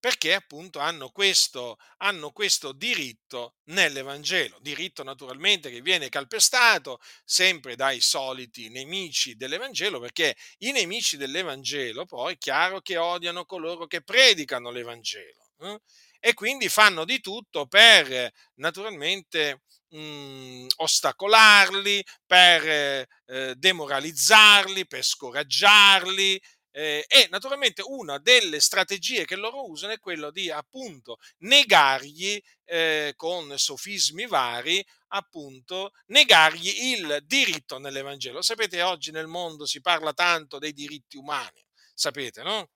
perché 0.00 0.32
appunto 0.34 0.78
hanno 0.78 1.10
questo, 1.10 1.76
hanno 1.98 2.32
questo 2.32 2.72
diritto 2.72 3.56
nell'Evangelo, 3.64 4.58
diritto 4.60 5.02
naturalmente 5.02 5.70
che 5.70 5.82
viene 5.82 6.08
calpestato 6.08 6.98
sempre 7.22 7.76
dai 7.76 8.00
soliti 8.00 8.70
nemici 8.70 9.36
dell'Evangelo, 9.36 10.00
perché 10.00 10.34
i 10.60 10.72
nemici 10.72 11.18
dell'Evangelo 11.18 12.06
poi 12.06 12.32
è 12.32 12.38
chiaro 12.38 12.80
che 12.80 12.96
odiano 12.96 13.44
coloro 13.44 13.86
che 13.86 14.02
predicano 14.02 14.70
l'Evangelo 14.70 15.39
eh? 15.60 15.78
e 16.18 16.34
quindi 16.34 16.68
fanno 16.68 17.04
di 17.04 17.20
tutto 17.20 17.66
per 17.66 18.30
naturalmente 18.56 19.62
mh, 19.90 19.98
mhmm, 19.98 20.66
ostacolarli, 20.76 22.04
per 22.26 23.06
eh, 23.26 23.54
demoralizzarli, 23.56 24.86
per 24.86 25.02
scoraggiarli, 25.02 26.40
eh, 26.72 27.04
e 27.08 27.26
naturalmente 27.30 27.82
una 27.84 28.18
delle 28.18 28.60
strategie 28.60 29.24
che 29.24 29.36
loro 29.36 29.68
usano 29.68 29.92
è 29.92 29.98
quello 29.98 30.30
di 30.30 30.50
appunto 30.50 31.16
negargli 31.38 32.40
eh, 32.64 33.12
con 33.16 33.52
sofismi 33.56 34.26
vari, 34.26 34.84
appunto, 35.08 35.90
negargli 36.06 36.92
il 36.94 37.22
diritto 37.26 37.78
nell'Evangelo. 37.78 38.42
Sapete, 38.42 38.82
oggi 38.82 39.10
nel 39.10 39.26
mondo 39.26 39.66
si 39.66 39.80
parla 39.80 40.12
tanto 40.12 40.58
dei 40.58 40.72
diritti 40.72 41.16
umani, 41.16 41.64
sapete, 41.94 42.42
no? 42.42 42.68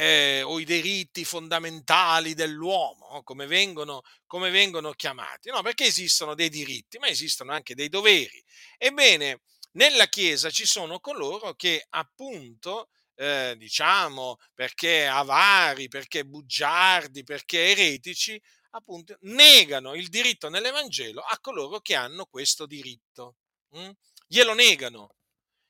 Eh, 0.00 0.40
o 0.42 0.58
i 0.58 0.64
diritti 0.64 1.26
fondamentali 1.26 2.32
dell'uomo, 2.32 3.22
come 3.22 3.46
vengono, 3.46 4.00
come 4.26 4.48
vengono 4.48 4.92
chiamati. 4.92 5.50
No, 5.50 5.60
perché 5.60 5.84
esistono 5.84 6.34
dei 6.34 6.48
diritti, 6.48 6.96
ma 6.98 7.08
esistono 7.08 7.52
anche 7.52 7.74
dei 7.74 7.90
doveri. 7.90 8.42
Ebbene, 8.78 9.42
nella 9.72 10.06
Chiesa 10.06 10.48
ci 10.48 10.64
sono 10.64 11.00
coloro 11.00 11.54
che 11.54 11.84
appunto, 11.90 12.88
eh, 13.14 13.54
diciamo, 13.58 14.38
perché 14.54 15.06
avari, 15.06 15.88
perché 15.88 16.24
bugiardi, 16.24 17.22
perché 17.22 17.70
eretici, 17.72 18.40
appunto, 18.70 19.16
negano 19.20 19.94
il 19.94 20.08
diritto 20.08 20.48
nell'Evangelo 20.48 21.20
a 21.20 21.38
coloro 21.40 21.80
che 21.80 21.94
hanno 21.94 22.24
questo 22.24 22.64
diritto. 22.64 23.36
Mm? 23.76 23.90
Glielo 24.26 24.54
negano. 24.54 25.14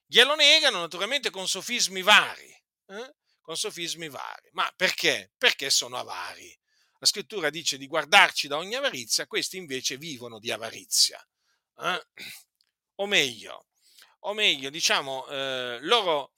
Glielo 0.07 0.37
negano 0.37 0.79
naturalmente 0.79 1.31
con 1.31 1.49
sofismi 1.49 2.03
vari. 2.03 2.57
Eh? 2.87 3.15
Con 3.41 3.57
sofismi 3.57 4.09
vari. 4.09 4.49
Ma 4.53 4.73
perché? 4.77 5.33
Perché 5.37 5.71
sono 5.71 5.97
avari. 5.97 6.57
La 6.99 7.07
scrittura 7.07 7.51
dice 7.51 7.79
di 7.79 7.87
guardarci 7.87 8.47
da 8.47 8.59
ogni 8.59 8.75
avarizia, 8.75 9.27
questi 9.27 9.57
invece 9.57 9.97
vivono 9.97 10.39
di 10.39 10.51
avarizia. 10.51 11.19
Eh? 11.79 12.07
O 12.97 13.07
meglio, 13.07 13.69
o 14.21 14.35
meglio, 14.35 14.69
diciamo, 14.69 15.27
eh, 15.29 15.79
loro 15.81 16.35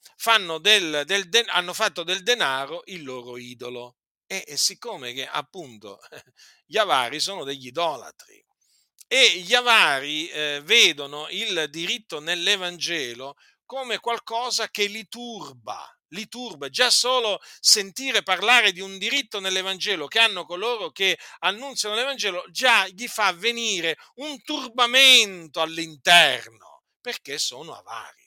del, 0.61 1.03
del 1.05 1.27
de- 1.27 1.45
hanno 1.49 1.73
fatto 1.73 2.03
del 2.03 2.23
denaro 2.23 2.83
il 2.85 3.03
loro 3.03 3.37
idolo. 3.37 3.97
E, 4.25 4.45
e 4.47 4.55
siccome 4.55 5.11
che 5.11 5.27
appunto 5.27 5.99
gli 6.65 6.77
avari 6.77 7.19
sono 7.19 7.43
degli 7.43 7.67
idolatri 7.67 8.43
e 9.05 9.41
gli 9.41 9.53
avari 9.53 10.27
eh, 10.29 10.61
vedono 10.63 11.27
il 11.29 11.67
diritto 11.69 12.19
nell'Evangelo 12.19 13.35
come 13.65 13.99
qualcosa 13.99 14.69
che 14.69 14.85
li 14.85 15.07
turba, 15.07 15.85
li 16.13 16.27
turba. 16.27 16.69
Già 16.69 16.89
solo 16.89 17.39
sentire 17.59 18.23
parlare 18.23 18.71
di 18.71 18.79
un 18.79 18.97
diritto 18.97 19.39
nell'Evangelo 19.39 20.07
che 20.07 20.19
hanno 20.19 20.45
coloro 20.45 20.91
che 20.91 21.19
annunziano 21.39 21.95
l'Evangelo 21.95 22.45
già 22.49 22.87
gli 22.87 23.07
fa 23.07 23.31
venire 23.33 23.97
un 24.15 24.41
turbamento 24.41 25.61
all'interno 25.61 26.83
perché 27.01 27.37
sono 27.37 27.75
avari. 27.75 28.23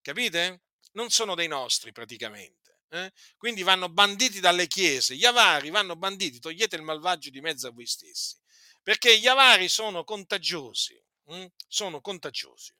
Capite? 0.00 0.62
Non 0.92 1.10
sono 1.10 1.34
dei 1.34 1.48
nostri 1.48 1.92
praticamente. 1.92 2.58
Eh? 2.90 3.12
Quindi 3.36 3.62
vanno 3.62 3.90
banditi 3.90 4.40
dalle 4.40 4.66
chiese. 4.66 5.14
Gli 5.14 5.26
avari 5.26 5.68
vanno 5.68 5.94
banditi, 5.96 6.38
togliete 6.38 6.76
il 6.76 6.82
malvagio 6.82 7.28
di 7.30 7.40
mezzo 7.40 7.68
a 7.68 7.70
voi 7.70 7.86
stessi. 7.86 8.36
Perché 8.82 9.18
gli 9.18 9.26
avari 9.26 9.68
sono 9.68 10.04
contagiosi, 10.04 10.98
hm? 11.26 11.44
sono 11.68 12.00
contagiosi, 12.00 12.72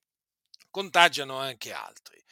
contagiano 0.70 1.38
anche 1.38 1.72
altri. 1.72 2.24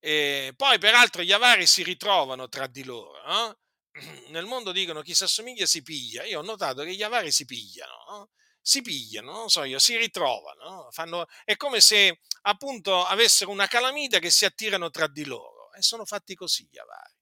E 0.00 0.52
poi, 0.56 0.78
peraltro, 0.78 1.22
gli 1.22 1.32
avari 1.32 1.66
si 1.66 1.82
ritrovano 1.82 2.48
tra 2.48 2.66
di 2.66 2.82
loro. 2.84 3.22
Eh? 3.24 3.56
Nel 4.30 4.46
mondo 4.46 4.72
dicono 4.72 5.02
chi 5.02 5.14
si 5.14 5.24
assomiglia 5.24 5.66
si 5.66 5.82
piglia. 5.82 6.24
Io 6.24 6.40
ho 6.40 6.42
notato 6.42 6.82
che 6.82 6.94
gli 6.94 7.02
avari 7.02 7.30
si 7.30 7.44
pigliano. 7.44 8.24
Eh? 8.24 8.38
si 8.62 8.82
pigliano, 8.82 9.32
non 9.32 9.48
so 9.48 9.64
io, 9.64 9.78
si 9.78 9.96
ritrovano, 9.96 10.88
fanno, 10.90 11.26
è 11.44 11.56
come 11.56 11.80
se 11.80 12.20
appunto 12.42 13.04
avessero 13.04 13.50
una 13.50 13.66
calamita 13.66 14.18
che 14.18 14.30
si 14.30 14.44
attirano 14.44 14.90
tra 14.90 15.06
di 15.08 15.24
loro 15.24 15.72
e 15.72 15.82
sono 15.82 16.04
fatti 16.04 16.34
così 16.34 16.68
gli 16.70 16.78
avari. 16.78 17.14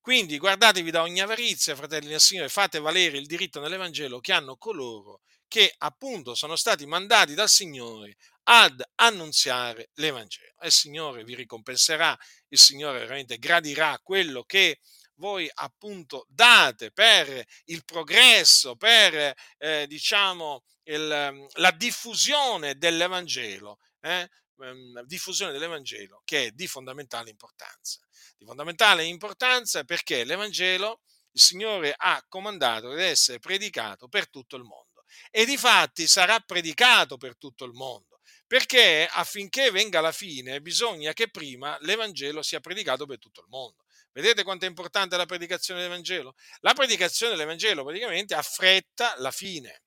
Quindi 0.00 0.38
guardatevi 0.38 0.90
da 0.90 1.02
ogni 1.02 1.20
avarizia, 1.20 1.74
fratelli 1.74 2.08
del 2.08 2.20
Signore, 2.20 2.48
fate 2.48 2.78
valere 2.78 3.18
il 3.18 3.26
diritto 3.26 3.58
nell'Evangelo 3.58 4.20
che 4.20 4.32
hanno 4.32 4.56
coloro 4.56 5.22
che 5.48 5.74
appunto 5.78 6.34
sono 6.34 6.56
stati 6.56 6.86
mandati 6.86 7.34
dal 7.34 7.48
Signore 7.48 8.16
ad 8.48 8.82
annunziare 8.96 9.90
l'Evangelo. 9.94 10.54
Il 10.62 10.72
Signore 10.72 11.24
vi 11.24 11.34
ricompenserà, 11.34 12.16
il 12.48 12.58
Signore 12.58 13.00
veramente 13.00 13.38
gradirà 13.38 13.98
quello 14.02 14.44
che 14.44 14.80
voi 15.14 15.50
appunto 15.52 16.26
date 16.28 16.92
per 16.92 17.44
il 17.66 17.84
progresso, 17.84 18.76
per 18.76 19.34
eh, 19.58 19.86
diciamo 19.88 20.62
il, 20.84 21.46
la 21.54 21.70
diffusione 21.72 22.76
dell'Evangelo, 22.76 23.78
eh? 24.00 24.28
Ehm, 24.58 25.02
diffusione 25.04 25.52
dell'Evangelo 25.52 26.22
che 26.24 26.46
è 26.46 26.50
di 26.50 26.66
fondamentale 26.66 27.30
importanza. 27.30 28.00
Di 28.36 28.44
fondamentale 28.44 29.04
importanza 29.04 29.84
perché 29.84 30.24
l'Evangelo 30.24 31.00
il 31.32 31.40
Signore 31.40 31.94
ha 31.96 32.24
comandato 32.28 32.94
di 32.94 33.02
essere 33.02 33.38
predicato 33.38 34.08
per 34.08 34.30
tutto 34.30 34.56
il 34.56 34.62
mondo 34.62 35.04
e 35.30 35.44
di 35.44 35.56
fatti 35.56 36.06
sarà 36.06 36.40
predicato 36.40 37.16
per 37.18 37.36
tutto 37.36 37.64
il 37.64 37.72
mondo 37.72 38.05
Perché 38.46 39.08
affinché 39.10 39.70
venga 39.70 40.00
la 40.00 40.12
fine 40.12 40.60
bisogna 40.60 41.12
che 41.12 41.28
prima 41.28 41.76
l'Evangelo 41.80 42.42
sia 42.42 42.60
predicato 42.60 43.04
per 43.04 43.18
tutto 43.18 43.40
il 43.40 43.48
mondo. 43.48 43.84
Vedete 44.12 44.44
quanto 44.44 44.64
è 44.64 44.68
importante 44.68 45.16
la 45.16 45.26
predicazione 45.26 45.80
dell'Evangelo? 45.80 46.34
La 46.60 46.72
predicazione 46.72 47.32
dell'Evangelo 47.32 47.84
praticamente 47.84 48.34
affretta 48.34 49.14
la 49.18 49.30
fine, 49.30 49.82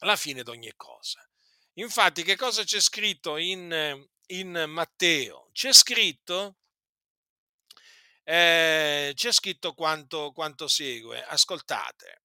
la 0.00 0.16
fine 0.16 0.42
di 0.42 0.50
ogni 0.50 0.72
cosa. 0.76 1.20
Infatti, 1.74 2.22
che 2.22 2.36
cosa 2.36 2.62
c'è 2.62 2.80
scritto 2.80 3.36
in, 3.36 4.06
in 4.26 4.64
Matteo? 4.68 5.50
C'è 5.52 5.72
scritto, 5.72 6.56
eh, 8.24 9.12
c'è 9.14 9.32
scritto 9.32 9.74
quanto, 9.74 10.32
quanto 10.32 10.68
segue. 10.68 11.22
Ascoltate. 11.24 12.19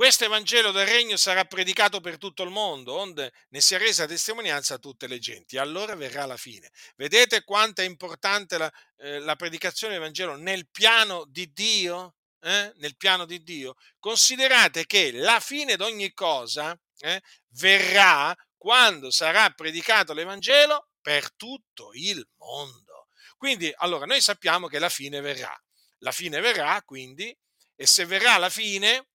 Questo 0.00 0.24
Evangelo 0.24 0.70
del 0.70 0.86
Regno 0.86 1.18
sarà 1.18 1.44
predicato 1.44 2.00
per 2.00 2.16
tutto 2.16 2.42
il 2.42 2.48
mondo, 2.48 2.94
onde 2.94 3.34
ne 3.50 3.60
sia 3.60 3.76
resa 3.76 4.06
testimonianza 4.06 4.76
a 4.76 4.78
tutte 4.78 5.06
le 5.06 5.18
genti. 5.18 5.58
Allora 5.58 5.94
verrà 5.94 6.24
la 6.24 6.38
fine. 6.38 6.70
Vedete 6.96 7.44
quanto 7.44 7.82
è 7.82 7.84
importante 7.84 8.56
la, 8.56 8.72
eh, 8.96 9.18
la 9.18 9.36
predicazione 9.36 9.92
del 9.92 10.02
Vangelo 10.02 10.36
nel 10.36 10.66
piano 10.70 11.26
di 11.28 11.52
Dio? 11.52 12.14
Eh? 12.40 12.72
Nel 12.76 12.96
piano 12.96 13.26
di 13.26 13.42
Dio. 13.42 13.74
Considerate 13.98 14.86
che 14.86 15.12
la 15.12 15.38
fine 15.38 15.76
di 15.76 15.82
ogni 15.82 16.14
cosa 16.14 16.74
eh, 17.00 17.20
verrà 17.58 18.34
quando 18.56 19.10
sarà 19.10 19.50
predicato 19.50 20.14
l'Evangelo 20.14 20.92
per 21.02 21.30
tutto 21.34 21.90
il 21.92 22.26
mondo. 22.38 23.08
Quindi, 23.36 23.70
allora, 23.76 24.06
noi 24.06 24.22
sappiamo 24.22 24.66
che 24.66 24.78
la 24.78 24.88
fine 24.88 25.20
verrà. 25.20 25.54
La 25.98 26.10
fine 26.10 26.40
verrà, 26.40 26.80
quindi, 26.86 27.36
e 27.76 27.86
se 27.86 28.06
verrà 28.06 28.38
la 28.38 28.48
fine, 28.48 29.09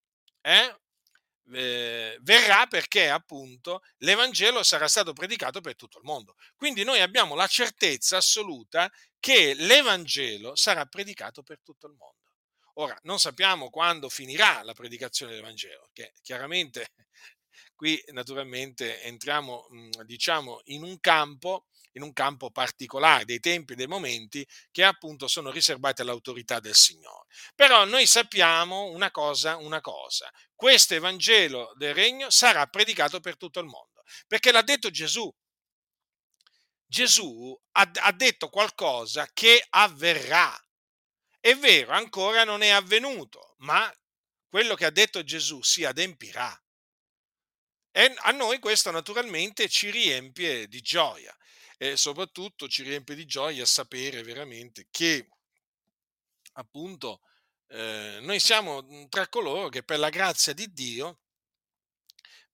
eh, 0.46 2.18
verrà 2.22 2.68
perché 2.68 3.10
appunto 3.10 3.82
l'Evangelo 3.98 4.64
sarà 4.64 4.88
stato 4.88 5.14
predicato 5.14 5.62
per 5.62 5.76
tutto 5.76 5.98
il 5.98 6.04
mondo. 6.04 6.36
Quindi 6.56 6.84
noi 6.84 7.02
abbiamo 7.02 7.36
la 7.36 7.48
certezza 7.48 8.18
assoluta 8.18 8.92
che 9.20 9.54
l'Evangelo 9.56 10.56
sarà 10.56 10.86
predicato 10.86 11.44
per 11.44 11.60
tutto 11.62 11.88
il 11.88 11.94
mondo. 11.94 12.14
Ora, 12.78 12.98
non 13.04 13.20
sappiamo 13.20 13.70
quando 13.70 14.10
finirà 14.10 14.62
la 14.64 14.74
predicazione 14.74 15.32
dell'Evangelo, 15.32 15.90
che 15.94 16.14
chiaramente 16.22 16.90
qui 17.76 18.04
naturalmente 18.08 19.02
entriamo, 19.04 19.68
diciamo, 20.04 20.62
in 20.66 20.84
un 20.84 21.00
campo 21.00 21.68
in 21.96 22.04
un 22.04 22.14
campo 22.14 22.52
particolare, 22.52 23.26
dei 23.26 23.40
tempi 23.40 23.74
e 23.74 23.76
dei 23.76 23.88
momenti 23.88 24.48
che 24.72 24.84
appunto 24.84 25.28
sono 25.28 25.52
riservati 25.52 26.02
all'autorità 26.02 26.60
del 26.60 26.76
Signore. 26.76 27.28
Però 27.56 27.86
noi 27.86 28.06
sappiamo 28.06 28.86
una 28.86 29.12
cosa, 29.12 29.58
una 29.58 29.82
cosa, 29.82 30.32
questo 30.54 30.94
Evangelo 30.94 31.74
del 31.76 31.94
Regno 31.94 32.30
sarà 32.30 32.66
predicato 32.68 33.20
per 33.20 33.38
tutto 33.38 33.60
il 33.60 33.66
mondo, 33.66 34.04
perché 34.28 34.52
l'ha 34.52 34.62
detto 34.62 34.90
Gesù. 34.90 35.34
Gesù 36.88 37.58
ha, 37.72 37.92
ha 37.94 38.12
detto 38.12 38.50
qualcosa 38.50 39.28
che 39.34 39.66
avverrà. 39.70 40.58
È 41.40 41.56
vero, 41.56 41.92
ancora 41.92 42.44
non 42.44 42.62
è 42.62 42.70
avvenuto, 42.70 43.56
ma 43.60 43.92
quello 44.48 44.76
che 44.76 44.86
ha 44.86 44.92
detto 44.92 45.24
Gesù 45.24 45.62
si 45.62 45.84
adempirà. 45.84 46.58
E 47.92 48.14
a 48.18 48.32
noi 48.32 48.60
questo 48.60 48.92
naturalmente 48.92 49.70
ci 49.70 49.90
riempie 49.90 50.68
di 50.68 50.82
gioia 50.82 51.36
e 51.78 51.98
soprattutto 51.98 52.68
ci 52.68 52.84
riempie 52.84 53.16
di 53.16 53.26
gioia 53.26 53.66
sapere 53.66 54.24
veramente 54.24 54.88
che 54.90 55.30
appunto 56.54 57.22
eh, 57.68 58.20
noi 58.22 58.40
siamo 58.40 58.82
mhmm, 58.82 59.10
tra 59.10 59.28
coloro 59.28 59.70
che 59.70 59.84
per 59.84 60.00
la 60.00 60.10
grazia 60.10 60.54
di 60.54 60.72
Dio 60.72 61.20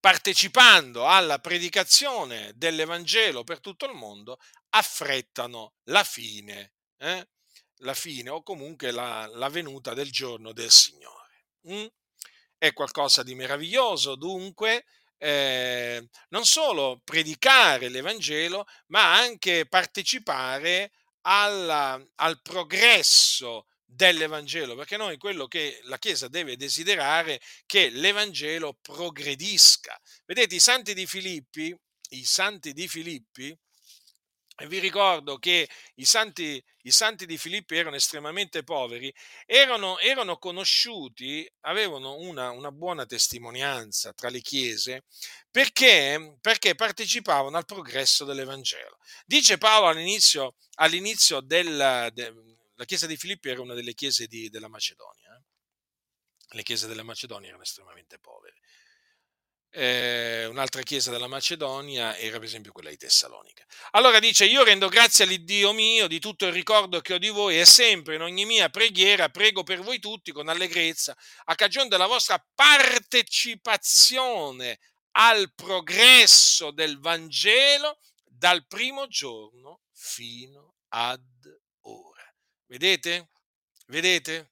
partecipando 0.02 1.08
alla 1.08 1.38
predicazione 1.38 2.54
dell'Evangelo 2.56 3.44
per 3.44 3.60
tutto 3.60 3.86
il 3.86 3.94
mondo, 3.94 4.40
affrettano 4.70 5.76
la 5.84 6.04
fine, 6.04 6.74
eh? 6.98 7.30
la 7.82 7.94
fine 7.94 8.32
o 8.32 8.42
comunque 8.42 8.90
la, 8.90 9.28
la, 9.28 9.48
venuta 9.50 9.94
del 9.94 10.12
giorno 10.12 10.54
del 10.54 10.72
Signore. 10.72 11.46
Mm? 11.70 11.86
È 12.58 12.74
qualcosa 12.74 13.22
di 13.22 13.36
meraviglioso, 13.36 14.16
dunque, 14.16 14.86
eh, 15.24 16.10
non 16.30 16.46
solo 16.46 17.00
predicare 17.04 17.90
l'Evangelo, 17.90 18.66
ma 18.88 19.14
anche 19.14 19.68
partecipare 19.68 20.92
alla, 21.22 22.04
al 22.16 22.42
progresso 22.42 23.68
dell'Evangelo, 23.86 24.76
perché 24.76 24.98
noi 24.98 25.18
quello 25.18 25.48
che 25.48 25.80
la 25.84 26.00
Chiesa 26.00 26.28
deve 26.28 26.58
desiderare 26.58 27.36
è 27.36 27.40
che 27.68 27.90
l'Evangelo 27.90 28.80
progredisca. 28.82 30.00
Vedete, 30.26 30.56
i 30.56 30.60
santi 30.60 30.96
di 30.96 31.06
Filippi, 31.06 31.76
i 32.10 32.26
santi 32.26 32.74
di 32.74 32.88
Filippi, 32.88 33.56
vi 34.68 34.80
ricordo 34.80 35.38
che 35.38 35.70
i 35.96 36.06
santi, 36.06 36.64
i 36.84 36.92
santi, 36.92 37.26
di 37.26 37.38
Filippi 37.38 37.76
erano 37.76 37.96
estremamente 37.96 38.64
poveri, 38.64 39.14
erano, 39.46 39.98
erano 40.00 40.38
conosciuti, 40.38 41.50
avevano 41.62 42.16
una, 42.16 42.52
una, 42.52 42.72
buona 42.72 43.06
testimonianza 43.06 44.14
tra 44.14 44.30
le 44.30 44.42
chiese 44.42 45.04
perché, 45.50 46.38
perché, 46.42 46.76
partecipavano 46.76 47.58
al 47.58 47.66
progresso 47.66 48.26
dell'Evangelo. 48.26 48.98
Dice 49.26 49.58
Paolo 49.58 49.88
all'inizio, 49.88 50.56
all'inizio 50.76 51.40
della 51.42 52.10
de, 52.10 52.34
chiesa 52.86 53.08
di 53.08 53.18
Filippi 53.18 53.50
era 53.50 53.62
una 53.62 53.74
delle 53.74 53.94
chiese 53.94 54.28
di, 54.28 54.50
della 54.50 54.68
Macedonia. 54.68 55.36
Eh? 55.36 56.56
Le 56.56 56.64
chiese 56.64 56.88
della 56.88 57.04
Macedonia 57.04 57.50
erano 57.50 57.64
estremamente 57.64 58.20
povere 58.20 58.56
eh, 59.72 60.46
un'altra 60.48 60.82
chiesa 60.82 61.12
della 61.12 61.28
Macedonia 61.28 62.18
era 62.18 62.38
per 62.38 62.48
esempio 62.48 62.72
quella 62.72 62.90
di 62.90 62.98
Tessalonica. 62.98 63.64
Allora 63.92 64.20
dice, 64.20 64.46
io 64.46 64.64
rendo 64.64 64.90
grazie 64.90 65.24
all'Iddio 65.24 65.72
mio 65.72 66.08
di 66.08 66.20
tutto 66.20 66.46
il 66.46 66.52
ricordo 66.52 67.00
che 67.02 67.14
ho 67.14 67.18
di 67.18 67.30
voi 67.30 67.60
e 67.60 67.66
sempre 67.66 68.16
in 68.16 68.22
ogni 68.22 68.46
mia 68.46 68.70
preghiera 68.70 69.30
prego 69.30 69.64
per 69.64 69.82
voi 69.82 70.00
tutti 70.00 70.32
con 70.32 70.50
allegrezza, 70.50 71.16
a 71.46 71.56
cagione 71.56 71.88
della 71.88 72.08
vostra 72.08 72.44
partecipazione 72.54 74.80
al 75.12 75.54
progresso 75.54 76.72
del 76.72 77.00
Vangelo 77.00 78.00
dal 78.24 78.66
primo 78.68 79.08
giorno 79.08 79.82
fino 79.92 80.76
ad 80.90 81.22
ora. 81.82 82.24
Vedete? 82.66 83.30
Vedete? 83.88 84.51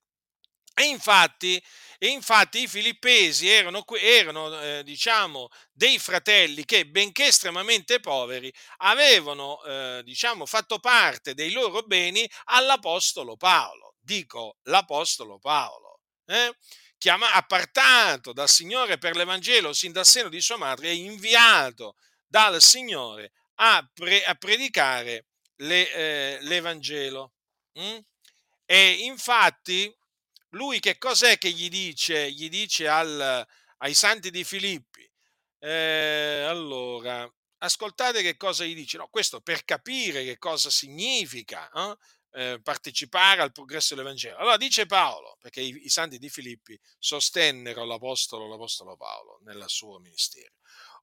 E 0.80 0.86
infatti, 0.86 1.62
e 1.98 2.08
infatti 2.08 2.62
i 2.62 2.68
filippesi 2.70 3.50
erano, 3.50 3.86
erano 3.98 4.62
eh, 4.62 4.82
diciamo, 4.86 5.50
dei 5.74 6.00
fratelli 6.00 6.64
che, 6.64 6.88
benché 6.88 7.26
estremamente 7.26 8.00
poveri, 8.00 8.50
avevano 8.78 9.62
eh, 9.66 10.02
diciamo, 10.06 10.46
fatto 10.46 10.80
parte 10.80 11.34
dei 11.34 11.52
loro 11.52 11.82
beni 11.82 12.26
all'Apostolo 12.46 13.36
Paolo. 13.36 13.96
Dico 14.00 14.60
l'Apostolo 14.64 15.38
Paolo. 15.38 16.00
Eh? 16.28 16.56
Chiama, 16.98 17.34
appartato 17.34 18.32
dal 18.32 18.48
Signore 18.48 18.98
per 18.98 19.18
l'Evangelo 19.18 19.74
sin 19.74 19.92
dal 19.92 20.06
seno 20.06 20.30
di 20.30 20.40
sua 20.40 20.56
madre 20.56 20.88
e 20.88 20.96
inviato 20.96 21.98
dal 22.26 22.62
Signore 22.62 23.34
a, 23.56 23.86
pre, 23.94 24.24
a 24.24 24.34
predicare 24.36 25.26
le, 25.58 25.92
eh, 25.92 26.38
l'Evangelo. 26.44 27.34
Mm? 27.78 27.98
E 28.66 28.92
infatti 29.02 29.94
lui 30.50 30.80
che 30.80 30.98
cos'è 30.98 31.38
che 31.38 31.52
gli 31.52 31.70
dice? 31.70 32.32
Gli 32.32 32.50
dice 32.50 32.88
al, 32.88 33.46
ai 33.78 33.94
santi 33.94 34.32
di 34.32 34.44
Filippi. 34.44 35.10
Eh, 35.60 36.46
allora, 36.48 37.30
ascoltate 37.60 38.22
che 38.22 38.38
cosa 38.38 38.64
gli 38.66 38.76
dice. 38.76 38.98
No, 38.98 39.08
questo 39.10 39.42
per 39.42 39.64
capire 39.66 40.24
che 40.24 40.38
cosa 40.38 40.70
significa 40.70 41.70
eh? 41.72 41.98
Eh, 42.32 42.60
partecipare 42.62 43.42
al 43.42 43.52
progresso 43.52 43.96
dell'Evangelo. 43.96 44.38
Allora 44.38 44.58
dice 44.58 44.86
Paolo, 44.86 45.38
perché 45.40 45.62
i, 45.62 45.86
i 45.86 45.90
santi 45.90 46.20
di 46.20 46.30
Filippi 46.30 46.80
sostennero 46.98 47.86
l'Apostolo, 47.86 48.48
l'Apostolo 48.48 48.96
Paolo 48.96 49.40
nel 49.44 49.64
suo 49.68 50.00
ministero. 50.00 50.54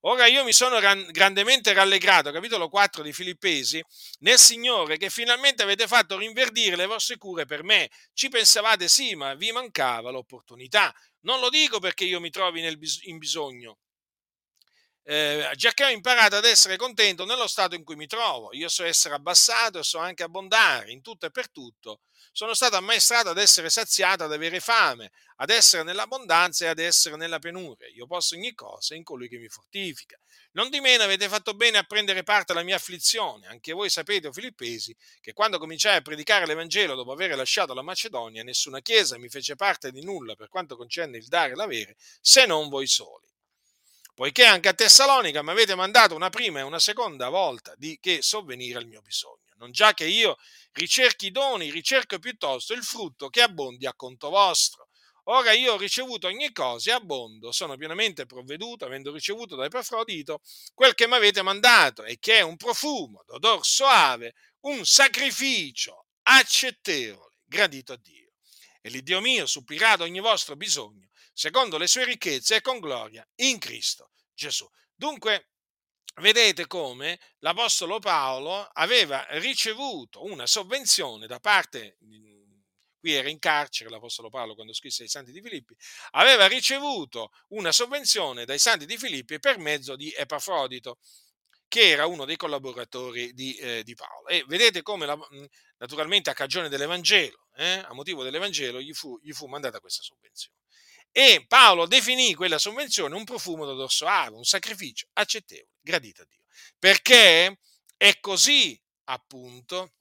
Ora 0.03 0.27
io 0.27 0.45
mi 0.45 0.53
sono 0.53 0.79
ran- 0.79 1.07
grandemente 1.11 1.73
rallegrato, 1.73 2.31
capitolo 2.31 2.69
4 2.69 3.03
di 3.03 3.13
Filippesi, 3.13 3.83
nel 4.21 4.39
Signore 4.39 4.97
che 4.97 5.11
finalmente 5.11 5.63
avete 5.63 5.87
fatto 5.87 6.17
rinverdire 6.17 6.77
le 6.77 6.87
vostre 6.87 7.17
cure 7.17 7.45
per 7.45 7.63
me. 7.65 7.91
Ci 8.13 8.29
pensavate 8.29 8.89
sì, 8.89 9.15
ma 9.15 9.35
vi 9.35 9.51
mancava 9.53 10.11
l'opportunità. 10.11 10.95
Non 11.21 11.41
lo 11.41 11.49
dico 11.49 11.79
perché 11.81 12.05
io 12.05 12.21
mi 12.21 12.31
trovi 12.31 12.77
bis- 12.77 13.01
in 13.05 13.19
bisogno, 13.19 13.79
eh, 15.09 15.51
giacché 15.55 15.85
ho 15.85 15.89
imparato 15.89 16.35
ad 16.35 16.45
essere 16.45 16.77
contento 16.77 17.25
nello 17.25 17.47
stato 17.47 17.77
in 17.77 17.85
cui 17.85 17.95
mi 17.95 18.09
trovo. 18.09 18.53
Io 18.55 18.69
so 18.69 18.83
essere 18.83 19.15
abbassato 19.15 19.79
e 19.79 19.85
so 19.85 19.99
anche 19.99 20.25
abbondare 20.25 20.91
in 20.91 21.01
tutto 21.01 21.27
e 21.27 21.31
per 21.31 21.49
tutto. 21.49 22.01
Sono 22.33 22.55
stato 22.55 22.75
ammaestrato 22.75 23.29
ad 23.29 23.39
essere 23.39 23.71
saziato, 23.71 24.25
ad 24.25 24.33
avere 24.33 24.59
fame, 24.59 25.13
ad 25.37 25.51
essere 25.51 25.85
nell'abbondanza 25.85 26.65
e 26.65 26.69
ad 26.69 26.81
essere 26.81 27.15
nella 27.15 27.39
penuria. 27.39 27.87
Io 27.95 28.07
posso 28.07 28.35
ogni 28.35 28.53
cosa 28.53 28.97
in 28.97 29.05
colui 29.05 29.29
che 29.29 29.39
mi 29.39 29.49
fortifica. 29.49 30.19
Non 30.53 30.71
di 30.71 30.81
meno 30.81 31.05
avete 31.05 31.29
fatto 31.29 31.55
bene 31.55 31.79
a 31.79 31.85
prendere 31.85 32.25
parte 32.25 32.51
alla 32.51 32.65
mia 32.65 32.77
afflizione. 32.77 33.47
Anche 33.47 33.73
voi 33.73 33.89
sapete, 33.89 34.27
o 34.27 34.33
filippesi, 34.33 34.95
che 35.21 35.33
quando 35.33 35.59
cominciai 35.59 35.97
a 35.97 36.03
predicare 36.03 36.47
l'Evangelo 36.47 36.97
dopo 36.97 37.13
aver 37.13 37.37
lasciato 37.37 37.75
la 37.75 37.83
Macedonia, 37.83 38.43
nessuna 38.43 38.81
chiesa 38.81 39.19
mi 39.19 39.29
fece 39.29 39.55
parte 39.55 39.93
di 39.93 40.03
nulla 40.03 40.35
per 40.35 40.49
quanto 40.49 40.77
concerne 40.77 41.19
il 41.19 41.29
dare 41.29 41.53
e 41.53 41.55
l'avere, 41.55 41.97
se 42.21 42.45
non 42.45 42.69
voi 42.69 42.89
soli. 42.89 43.35
Poiché 44.17 44.47
anche 44.47 44.71
a 44.71 44.73
Tessalonica 44.73 45.43
mi 45.43 45.51
avete 45.51 45.75
mandato 45.75 46.15
una 46.15 46.31
prima 46.31 46.59
e 46.59 46.63
una 46.63 46.79
seconda 46.79 47.29
volta 47.29 47.75
di 47.77 47.99
che 48.01 48.23
sovvenire 48.23 48.79
al 48.79 48.87
mio 48.87 49.03
bisogno. 49.03 49.53
Non 49.59 49.73
già 49.73 49.93
che 49.93 50.07
io 50.07 50.39
ricerchi 50.73 51.27
i 51.27 51.31
doni, 51.31 51.71
ricerco 51.71 52.19
piuttosto 52.19 52.73
il 52.73 52.83
frutto 52.83 53.29
che 53.29 53.43
abbondi 53.43 53.85
a 53.85 53.93
conto 53.95 54.31
vostro. 54.31 54.89
Ora 55.25 55.53
io 55.53 55.75
ho 55.75 55.77
ricevuto 55.77 56.29
ogni 56.29 56.51
cosa 56.53 56.93
e 56.93 56.95
abbondo, 56.95 57.53
sono 57.53 57.77
pienamente 57.77 58.25
provveduto, 58.25 58.87
avendo 58.87 59.13
ricevuto 59.13 59.55
da 59.55 59.67
Epafrodito 59.67 60.41
quel 60.73 60.95
che 60.95 61.07
mi 61.07 61.15
avete 61.15 61.43
mandato, 61.43 62.03
e 62.03 62.17
che 62.19 62.39
è 62.39 62.41
un 62.41 62.57
profumo 62.57 63.23
d'odor 63.27 63.67
soave, 63.67 64.33
un 64.61 64.87
sacrificio 64.87 66.07
accettevole, 66.23 67.35
gradito 67.45 67.93
a 67.93 67.99
Dio. 68.01 68.33
E 68.81 68.89
l'Iddio 68.89 69.21
mio 69.21 69.45
supplirà 69.45 69.91
ad 69.91 70.01
ogni 70.01 70.21
vostro 70.21 70.57
bisogno, 70.57 71.06
secondo 71.37 71.77
le 71.77 71.87
sue 71.87 72.07
ricchezze 72.07 72.57
e 72.57 72.61
con 72.63 72.81
gloria 72.81 73.27
in 73.37 73.59
Cristo 73.59 74.13
Gesù. 74.33 74.67
Dunque, 74.95 75.51
vedete 76.23 76.67
come 76.67 77.21
l'Apostolo 77.41 77.99
Paolo 77.99 78.63
aveva 78.73 79.27
ricevuto 79.33 80.25
una 80.25 80.47
sovvenzione 80.47 81.27
da 81.27 81.39
parte, 81.39 81.99
qui 82.99 83.13
era 83.13 83.29
in 83.29 83.39
carcere 83.39 83.91
l'Apostolo 83.91 84.31
Paolo 84.31 84.55
quando 84.55 84.73
scrisse 84.73 85.03
ai 85.03 85.11
Santi 85.11 85.31
di 85.31 85.43
Filippi, 85.43 85.77
aveva 86.13 86.47
ricevuto 86.47 87.31
una 87.49 87.71
sovvenzione 87.71 88.47
dai 88.47 88.59
Santi 88.59 88.87
di 88.87 88.97
Filippi 88.97 89.39
per 89.39 89.59
mezzo 89.59 89.95
di 89.95 90.11
Epafrodito, 90.17 90.99
che 91.69 91.91
era 91.91 92.07
uno 92.07 92.25
dei 92.25 92.37
collaboratori 92.37 93.35
di, 93.35 93.55
eh, 93.57 93.83
di 93.83 93.95
Paolo. 93.95 94.29
E 94.29 94.43
vedete 94.47 94.81
come, 94.81 95.05
la, 95.05 95.19
naturalmente, 95.77 96.31
a 96.31 96.33
cagione 96.33 96.71
dell'Evangelo, 96.71 97.49
eh, 97.57 97.85
a 97.87 97.93
motivo 97.93 98.23
dell'Evangelo, 98.23 98.81
gli 98.81 98.95
fu, 98.95 99.19
gli 99.21 99.33
fu 99.33 99.47
mandata 99.47 99.81
questa 99.81 100.03
sovvenzione. 100.03 100.57
E 101.19 101.47
Paolo 101.49 101.87
definì 101.87 102.35
quella 102.35 102.59
sovvenzione 102.59 103.15
un 103.15 103.25
profumo 103.25 103.65
d'odor 103.65 103.91
soave, 103.91 104.37
un 104.37 104.45
sacrificio 104.45 105.07
accettevole, 105.15 105.71
gradito 105.81 106.21
a 106.21 106.27
Dio. 106.29 106.43
Perché 106.79 107.61
è 107.97 108.21
così, 108.21 108.79
appunto, 109.05 109.95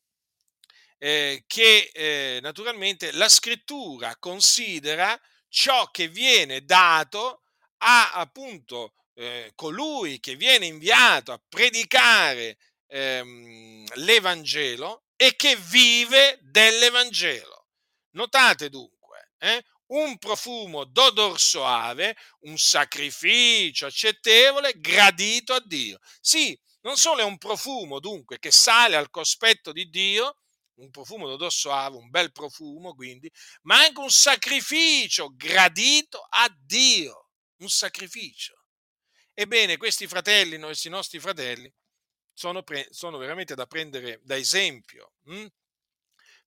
eh, 0.98 1.46
che 1.48 1.90
eh, 1.94 2.40
naturalmente 2.42 3.14
la 3.14 3.30
scrittura 3.30 4.18
considera 4.18 5.18
ciò 5.48 5.90
che 5.90 6.10
viene 6.10 6.66
dato 6.66 7.44
a 7.78 8.12
appunto 8.12 8.96
eh, 9.14 9.54
colui 9.56 10.20
che 10.20 10.36
viene 10.36 10.66
inviato 10.66 11.32
a 11.32 11.42
predicare 11.48 12.58
ehm, 12.88 13.86
l'Evangelo 14.00 15.06
e 15.16 15.38
che 15.38 15.56
vive 15.56 16.40
dell'Evangelo. 16.42 17.68
Notate 18.16 18.68
dunque, 18.68 19.32
eh, 19.38 19.64
un 19.88 20.18
profumo 20.18 20.84
d'odor 20.86 21.40
soave, 21.40 22.16
un 22.42 22.58
sacrificio 22.58 23.86
accettevole, 23.86 24.74
gradito 24.80 25.54
a 25.54 25.62
Dio. 25.64 26.00
Sì, 26.20 26.58
non 26.82 26.98
solo 26.98 27.22
è 27.22 27.24
un 27.24 27.38
profumo 27.38 28.00
dunque 28.00 28.40
che 28.40 28.52
sale 28.52 28.96
al 28.96 29.10
cospetto 29.10 29.72
di 29.72 29.90
Dio, 29.90 30.38
un 30.76 30.90
profumo 30.92 31.28
d'odor 31.28 31.52
soave, 31.52 31.98
un 31.98 32.10
bel 32.10 32.32
profumo 32.32 32.94
quindi, 32.94 33.32
ma 33.64 33.78
anche 33.80 34.00
un 34.00 34.10
sacrificio 34.12 35.34
gradito 35.36 36.26
a 36.30 36.54
Dio, 36.58 37.30
un 37.58 37.70
sacrificio. 37.70 38.54
Ebbene, 39.34 39.78
questi 39.78 40.08
fratelli, 40.08 40.58
questi 40.60 40.90
nostri 40.90 41.20
fratelli, 41.20 41.72
sono, 42.34 42.64
pre- 42.64 42.88
sono 42.92 43.18
veramente 43.18 43.56
da 43.56 43.66
prendere 43.66 44.20
da 44.24 44.36
esempio, 44.36 45.14
hm? 45.26 45.46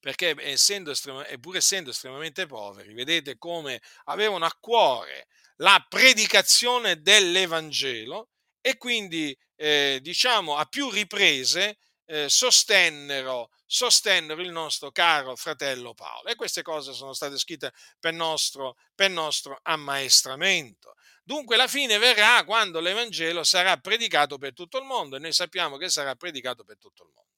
Perché 0.01 0.35
essendo 0.39 0.91
estrema- 0.91 1.27
pur 1.41 1.57
essendo 1.57 1.91
estremamente 1.91 2.47
poveri, 2.47 2.93
vedete 2.93 3.37
come 3.37 3.81
avevano 4.05 4.45
a 4.45 4.57
cuore 4.59 5.27
la 5.57 5.85
predicazione 5.89 7.01
dell'Evangelo 7.01 8.29
e 8.61 8.77
quindi, 8.77 9.37
eh, 9.57 9.99
diciamo, 10.03 10.57
a 10.57 10.67
più 10.67 10.91
riprese 10.91 11.79
eh, 12.07 12.29
sostennero, 12.29 13.51
sostennero 13.67 14.41
il 14.41 14.51
nostro 14.51 14.91
caro 14.91 15.37
fratello 15.37 15.95
Paolo. 15.95 16.29
E 16.29 16.37
queste 16.37 16.63
cose 16.63 16.93
sono 16.93 17.13
state 17.13 17.39
scritte 17.39 17.73
per 17.99 18.15
nostro, 18.15 18.77
per 18.95 19.11
nostro 19.11 19.59
ammaestramento. 19.63 20.95
Dunque 21.23 21.57
la 21.57 21.69
fine 21.69 21.99
verrà 21.99 22.43
quando 22.45 22.81
l'Evangelo 22.81 23.45
sarà 23.45 23.77
predicato 23.77 24.39
per 24.39 24.55
tutto 24.55 24.79
il 24.79 24.85
mondo 24.85 25.17
e 25.17 25.19
noi 25.19 25.33
sappiamo 25.33 25.77
che 25.77 25.91
sarà 25.91 26.15
predicato 26.15 26.65
per 26.65 26.79
tutto 26.79 27.03
il 27.03 27.11
mondo. 27.15 27.33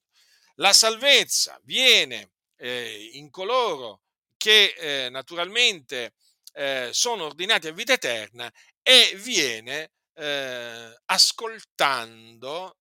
La 0.55 0.73
salvezza 0.73 1.59
viene 1.65 2.31
eh, 2.61 3.11
in 3.15 3.31
coloro 3.31 4.03
che 4.37 4.75
eh, 4.77 5.09
naturalmente 5.11 6.15
eh, 6.53 6.91
sono 6.93 7.25
ordinati 7.25 7.69
a 7.69 7.73
vita 7.73 7.95
eterna 7.95 8.53
e 8.83 9.15
viene 9.17 9.93
eh, 10.15 11.01
ascoltando 11.07 12.77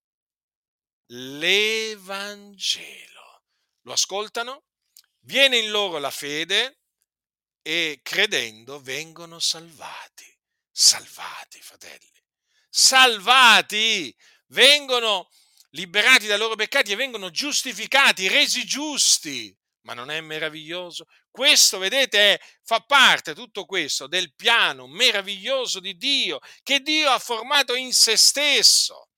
l'Evangelo. 1.08 2.68
Lo 3.82 3.94
ascoltano, 3.94 4.66
viene 5.22 5.58
in 5.58 5.70
loro 5.72 5.98
la 5.98 6.12
fede 6.12 6.80
e 7.62 8.00
credendo 8.04 8.80
vengono 8.82 9.40
salvati 9.40 10.30
salvati, 10.80 11.60
fratelli, 11.62 12.24
salvati, 12.70 14.16
vengono 14.48 15.30
liberati 15.72 16.26
dai 16.26 16.38
loro 16.38 16.56
peccati 16.56 16.94
e 16.94 16.96
vengono 16.96 17.30
giustificati, 17.32 18.30
resi 18.30 18.64
giusti. 18.66 19.54
Ma 19.90 19.96
non 19.96 20.12
è 20.12 20.22
meraviglioso? 20.22 21.08
Questo, 21.32 21.80
vedete, 21.80 22.36
è, 22.36 22.40
fa 22.62 22.80
parte 22.82 23.34
tutto 23.34 23.66
questo 23.66 24.06
del 24.06 24.36
piano 24.36 24.86
meraviglioso 24.86 25.80
di 25.80 25.98
Dio, 25.98 26.38
che 26.62 26.82
Dio 26.82 27.10
ha 27.10 27.18
formato 27.18 27.74
in 27.74 27.92
se 27.92 28.16
stesso 28.16 29.10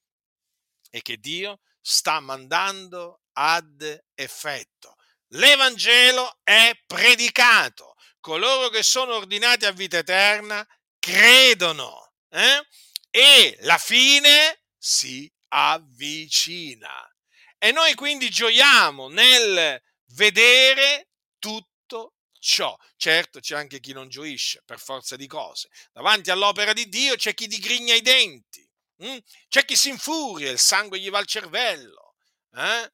e 0.90 1.02
che 1.02 1.18
Dio 1.18 1.60
sta 1.82 2.22
mandando 2.22 3.24
ad 3.34 4.02
effetto. 4.16 4.96
L'Evangelo 5.34 6.40
è 6.42 6.72
predicato. 6.88 7.96
Coloro 8.22 8.70
che 8.70 8.82
sono 8.82 9.16
ordinati 9.16 9.66
a 9.66 9.72
vita 9.72 9.98
eterna 9.98 10.66
credono 11.00 12.14
eh? 12.30 12.66
e 13.10 13.58
la 13.64 13.78
fine 13.78 14.62
si 14.78 15.30
avvicina. 15.50 17.14
E 17.58 17.74
noi 17.74 17.94
quindi 17.94 18.30
gioiamo 18.30 19.10
nel 19.10 19.82
vedere 20.14 21.10
tutto 21.40 22.16
ciò. 22.40 22.76
Certo 22.96 23.40
c'è 23.40 23.56
anche 23.56 23.80
chi 23.80 23.94
non 23.94 24.10
gioisce 24.10 24.62
per 24.66 24.80
forza 24.80 25.16
di 25.16 25.28
cose. 25.28 25.70
Davanti 25.92 26.32
all'opera 26.32 26.74
di 26.74 26.90
Dio 26.90 27.16
c'è 27.16 27.34
chi 27.34 27.48
digrigna 27.48 27.94
i 27.94 28.02
denti, 28.02 28.68
hm? 28.98 29.18
c'è 29.48 29.66
chi 29.66 29.76
si 29.76 29.90
infuria, 29.90 30.52
il 30.52 30.60
sangue 30.60 31.00
gli 31.00 31.10
va 31.10 31.20
al 31.20 31.28
cervello. 31.28 32.16
Eh? 32.54 32.92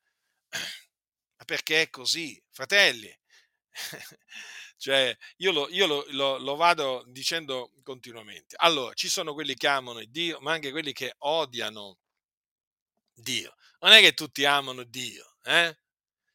Ma 1.37 1.45
perché 1.45 1.83
è 1.83 1.89
così, 1.89 2.41
fratelli? 2.51 3.15
Cioè, 4.79 5.17
io, 5.37 5.51
lo, 5.51 5.67
io 5.69 5.87
lo, 5.87 6.05
lo, 6.09 6.37
lo, 6.37 6.55
vado 6.55 7.03
dicendo 7.07 7.71
continuamente. 7.81 8.55
Allora, 8.59 8.93
ci 8.93 9.09
sono 9.09 9.33
quelli 9.33 9.55
che 9.55 9.67
amano 9.67 10.03
Dio, 10.05 10.39
ma 10.39 10.51
anche 10.51 10.69
quelli 10.69 10.93
che 10.93 11.15
odiano 11.17 11.97
Dio. 13.11 13.55
Non 13.79 13.91
è 13.91 14.01
che 14.01 14.13
tutti 14.13 14.45
amano 14.45 14.83
Dio, 14.83 15.37
eh? 15.43 15.75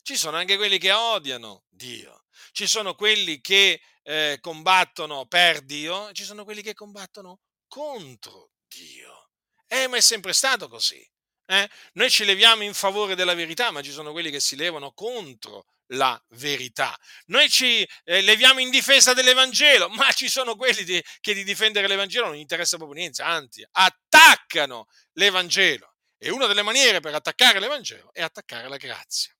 Ci 0.03 0.16
sono 0.16 0.36
anche 0.36 0.57
quelli 0.57 0.78
che 0.78 0.92
odiano 0.92 1.64
Dio. 1.68 2.24
Ci 2.50 2.66
sono 2.66 2.94
quelli 2.94 3.40
che 3.40 3.80
eh, 4.03 4.38
combattono 4.40 5.26
per 5.26 5.61
Dio, 5.62 6.11
ci 6.12 6.24
sono 6.24 6.44
quelli 6.44 6.62
che 6.62 6.74
combattono 6.74 7.40
contro 7.68 8.50
Dio. 8.66 9.30
Eh, 9.66 9.86
ma 9.86 9.96
è 9.96 10.00
sempre 10.00 10.32
stato 10.32 10.68
così. 10.68 11.09
Eh? 11.46 11.68
Noi 11.94 12.11
ci 12.11 12.24
leviamo 12.24 12.62
in 12.62 12.74
favore 12.74 13.14
della 13.14 13.34
verità, 13.34 13.70
ma 13.70 13.80
ci 13.80 13.92
sono 13.92 14.12
quelli 14.12 14.30
che 14.30 14.40
si 14.40 14.57
levano 14.57 14.92
contro 14.92 15.66
la 15.92 16.20
verità. 16.30 16.96
Noi 17.26 17.48
ci 17.48 17.86
eh, 18.05 18.20
leviamo 18.22 18.61
in 18.61 18.70
difesa 18.70 19.12
dell'Evangelo, 19.14 19.88
ma 19.90 20.11
ci 20.12 20.28
sono 20.28 20.57
quelli 20.57 20.84
di, 20.84 21.03
che 21.20 21.34
di 21.34 21.44
difendere 21.44 21.86
l'Evangelo 21.86 22.26
non 22.26 22.36
interessa 22.36 22.76
proprio 22.76 22.98
niente, 22.98 23.22
anzi, 23.22 23.64
attaccano 23.70 24.86
l'Evangelo. 25.12 25.94
E 26.18 26.30
una 26.30 26.46
delle 26.46 26.62
maniere 26.62 27.00
per 27.00 27.14
attaccare 27.14 27.61
l'Evangelo 27.61 28.12
è 28.12 28.22
attaccare 28.22 28.68
la 28.68 28.76
grazia. 28.76 29.34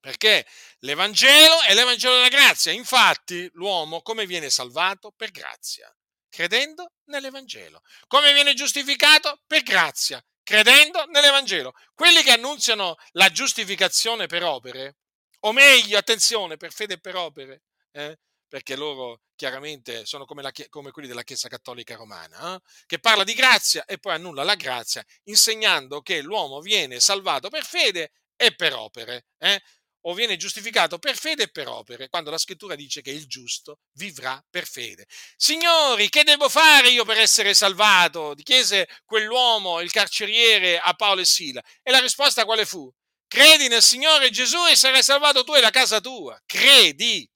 Perché 0.00 0.46
l'Evangelo 0.80 1.60
è 1.62 1.74
l'Evangelo 1.74 2.14
della 2.14 2.28
grazia. 2.28 2.72
Infatti, 2.72 3.48
l'uomo 3.52 4.00
come 4.00 4.24
viene 4.26 4.48
salvato? 4.48 5.12
Per 5.14 5.30
grazia, 5.30 5.94
credendo 6.28 6.92
nell'Evangelo. 7.04 7.82
Come 8.06 8.32
viene 8.32 8.54
giustificato? 8.54 9.42
Per 9.46 9.62
grazia, 9.62 10.24
credendo 10.42 11.04
nell'Evangelo. 11.06 11.72
Quelli 11.94 12.22
che 12.22 12.32
annunziano 12.32 12.96
la 13.12 13.30
giustificazione 13.30 14.26
per 14.26 14.42
opere 14.42 14.96
o 15.40 15.52
meglio, 15.52 15.98
attenzione, 15.98 16.56
per 16.56 16.72
fede 16.72 16.94
e 16.94 17.00
per 17.00 17.16
opere, 17.16 17.62
eh? 17.92 18.18
perché 18.46 18.76
loro 18.76 19.20
chiaramente 19.36 20.04
sono 20.04 20.24
come, 20.24 20.42
la, 20.42 20.52
come, 20.68 20.90
quelli 20.90 21.08
della 21.08 21.22
Chiesa 21.22 21.48
Cattolica 21.48 21.96
Romana, 21.96 22.56
eh? 22.56 22.60
che 22.86 22.98
parla 22.98 23.24
di 23.24 23.32
grazia 23.32 23.84
e 23.84 23.98
poi 23.98 24.14
annulla 24.14 24.42
la 24.42 24.54
grazia, 24.54 25.04
insegnando 25.24 26.02
che 26.02 26.20
l'uomo 26.20 26.60
viene 26.60 27.00
salvato 27.00 27.48
per 27.48 27.64
fede 27.64 28.12
e 28.36 28.54
per 28.54 28.74
opere. 28.74 29.26
Eh? 29.38 29.62
O 30.02 30.14
viene 30.14 30.36
giustificato 30.36 30.98
per 30.98 31.16
fede 31.16 31.44
e 31.44 31.48
per 31.50 31.68
opere, 31.68 32.08
quando 32.08 32.30
la 32.30 32.38
scrittura 32.38 32.74
dice 32.74 33.02
che 33.02 33.10
il 33.10 33.26
giusto 33.26 33.80
vivrà 33.92 34.42
per 34.48 34.66
fede. 34.66 35.06
Signori, 35.36 36.08
che 36.08 36.24
devo 36.24 36.48
fare 36.48 36.90
io 36.90 37.04
per 37.04 37.18
essere 37.18 37.54
salvato? 37.54 38.34
chiese 38.42 38.88
quell'uomo, 39.04 39.80
il 39.80 39.90
carceriere, 39.90 40.78
a 40.78 40.94
Paolo 40.94 41.20
e 41.20 41.26
Sila. 41.26 41.62
E 41.82 41.90
la 41.90 42.00
risposta 42.00 42.44
quale 42.44 42.64
fu? 42.64 42.90
Credi 43.26 43.68
nel 43.68 43.82
Signore 43.82 44.30
Gesù 44.30 44.58
e 44.66 44.74
sarai 44.74 45.02
salvato 45.02 45.44
tu 45.44 45.54
e 45.54 45.60
la 45.60 45.70
casa 45.70 46.00
tua. 46.00 46.40
Credi. 46.46 47.28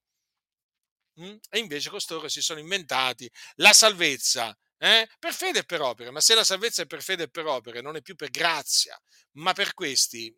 Mm? 1.21 1.37
E 1.49 1.59
invece 1.59 1.89
costoro 1.89 2.27
si 2.27 2.41
sono 2.41 2.59
inventati 2.59 3.31
la 3.55 3.71
salvezza 3.71 4.53
eh? 4.77 5.07
per 5.19 5.33
fede 5.33 5.59
e 5.59 5.63
per 5.63 5.81
opere. 5.81 6.11
Ma 6.11 6.19
se 6.19 6.35
la 6.35 6.43
salvezza 6.43 6.81
è 6.81 6.85
per 6.85 7.01
fede 7.01 7.23
e 7.23 7.29
per 7.29 7.45
opere, 7.45 7.81
non 7.81 7.95
è 7.95 8.01
più 8.01 8.15
per 8.15 8.29
grazia, 8.29 8.99
ma 9.33 9.53
per 9.53 9.73
questi 9.73 10.35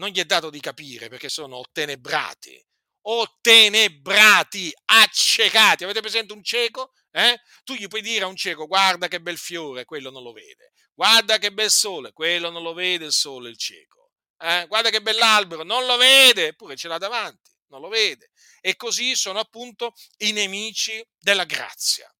non 0.00 0.08
gli 0.08 0.18
è 0.18 0.24
dato 0.24 0.48
di 0.48 0.60
capire 0.60 1.08
perché 1.08 1.28
sono 1.28 1.58
ottenebrati, 1.58 2.60
ottenebrati, 3.02 4.72
accecati. 4.86 5.84
Avete 5.84 6.00
presente 6.00 6.32
un 6.32 6.42
cieco? 6.42 6.94
Eh? 7.10 7.38
Tu 7.64 7.74
gli 7.74 7.86
puoi 7.86 8.00
dire 8.00 8.24
a 8.24 8.26
un 8.26 8.34
cieco, 8.34 8.66
guarda 8.66 9.08
che 9.08 9.20
bel 9.20 9.36
fiore, 9.36 9.84
quello 9.84 10.10
non 10.10 10.22
lo 10.22 10.32
vede. 10.32 10.72
Guarda 10.94 11.38
che 11.38 11.52
bel 11.52 11.70
sole, 11.70 12.12
quello 12.12 12.50
non 12.50 12.62
lo 12.62 12.72
vede 12.72 13.04
il 13.04 13.12
sole, 13.12 13.50
il 13.50 13.58
cieco. 13.58 14.12
Eh? 14.38 14.64
Guarda 14.68 14.88
che 14.88 15.02
bell'albero, 15.02 15.62
non 15.64 15.84
lo 15.84 15.96
vede, 15.98 16.48
eppure 16.48 16.76
ce 16.76 16.88
l'ha 16.88 16.98
davanti, 16.98 17.52
non 17.68 17.82
lo 17.82 17.88
vede. 17.88 18.30
E 18.60 18.76
così 18.76 19.14
sono 19.14 19.38
appunto 19.38 19.92
i 20.18 20.32
nemici 20.32 21.06
della 21.18 21.44
grazia. 21.44 22.10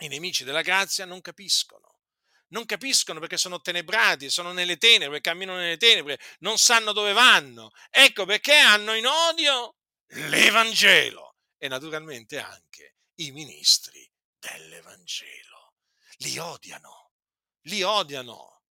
I 0.00 0.08
nemici 0.08 0.44
della 0.44 0.62
grazia 0.62 1.06
non 1.06 1.22
capiscono 1.22 1.97
non 2.48 2.64
capiscono 2.64 3.20
perché 3.20 3.36
sono 3.36 3.60
tenebrati, 3.60 4.30
sono 4.30 4.52
nelle 4.52 4.76
tenebre, 4.76 5.20
camminano 5.20 5.58
nelle 5.58 5.76
tenebre, 5.76 6.18
non 6.40 6.58
sanno 6.58 6.92
dove 6.92 7.12
vanno. 7.12 7.72
Ecco 7.90 8.24
perché 8.24 8.54
hanno 8.54 8.94
in 8.94 9.06
odio 9.06 9.76
l'Evangelo 10.06 11.36
e 11.58 11.68
naturalmente 11.68 12.38
anche 12.38 12.96
i 13.16 13.30
ministri 13.32 14.08
dell'Evangelo. 14.38 15.74
Li 16.18 16.38
odiano, 16.38 17.12
li 17.62 17.82
odiano. 17.82 18.62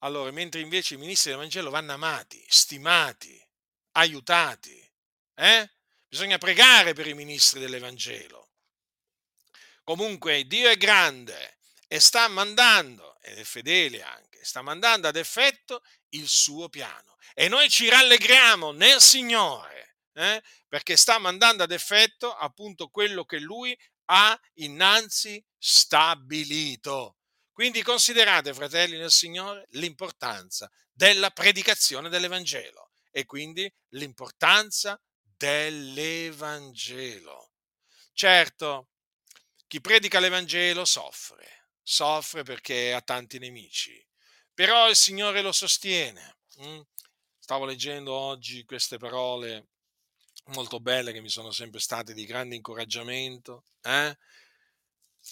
Allora, 0.00 0.30
mentre 0.30 0.60
invece 0.60 0.94
i 0.94 0.98
ministri 0.98 1.30
dell'Evangelo 1.30 1.70
vanno 1.70 1.92
amati, 1.92 2.44
stimati, 2.48 3.44
aiutati, 3.92 4.92
eh? 5.34 5.70
bisogna 6.06 6.38
pregare 6.38 6.92
per 6.92 7.06
i 7.06 7.14
ministri 7.14 7.60
dell'Evangelo 7.60 8.45
Comunque 9.86 10.48
Dio 10.48 10.68
è 10.68 10.76
grande 10.76 11.58
e 11.86 12.00
sta 12.00 12.26
mandando, 12.26 13.20
ed 13.20 13.38
è 13.38 13.44
fedele 13.44 14.02
anche, 14.02 14.44
sta 14.44 14.60
mandando 14.60 15.06
ad 15.06 15.14
effetto 15.14 15.80
il 16.08 16.26
suo 16.26 16.68
piano. 16.68 17.16
E 17.34 17.46
noi 17.46 17.70
ci 17.70 17.88
rallegriamo 17.88 18.72
nel 18.72 19.00
Signore, 19.00 19.98
eh, 20.14 20.42
perché 20.66 20.96
sta 20.96 21.18
mandando 21.18 21.62
ad 21.62 21.70
effetto 21.70 22.34
appunto 22.34 22.88
quello 22.88 23.24
che 23.24 23.38
Lui 23.38 23.78
ha 24.06 24.36
innanzi 24.54 25.40
stabilito. 25.56 27.18
Quindi 27.52 27.84
considerate, 27.84 28.52
fratelli 28.54 28.98
nel 28.98 29.12
Signore, 29.12 29.68
l'importanza 29.70 30.68
della 30.90 31.30
predicazione 31.30 32.08
dell'Evangelo 32.08 32.90
e 33.12 33.24
quindi 33.24 33.72
l'importanza 33.90 35.00
dell'Evangelo. 35.22 37.52
Certo, 38.12 38.88
chi 39.66 39.80
predica 39.80 40.20
l'Evangelo 40.20 40.84
soffre, 40.84 41.68
soffre 41.82 42.42
perché 42.42 42.92
ha 42.92 43.00
tanti 43.00 43.38
nemici, 43.38 44.04
però 44.54 44.88
il 44.88 44.96
Signore 44.96 45.42
lo 45.42 45.52
sostiene. 45.52 46.36
Mm? 46.62 46.80
Stavo 47.38 47.64
leggendo 47.64 48.12
oggi 48.12 48.64
queste 48.64 48.96
parole 48.96 49.68
molto 50.46 50.80
belle 50.80 51.12
che 51.12 51.20
mi 51.20 51.28
sono 51.28 51.50
sempre 51.50 51.80
state 51.80 52.14
di 52.14 52.24
grande 52.24 52.54
incoraggiamento. 52.54 53.64
Eh? 53.82 54.16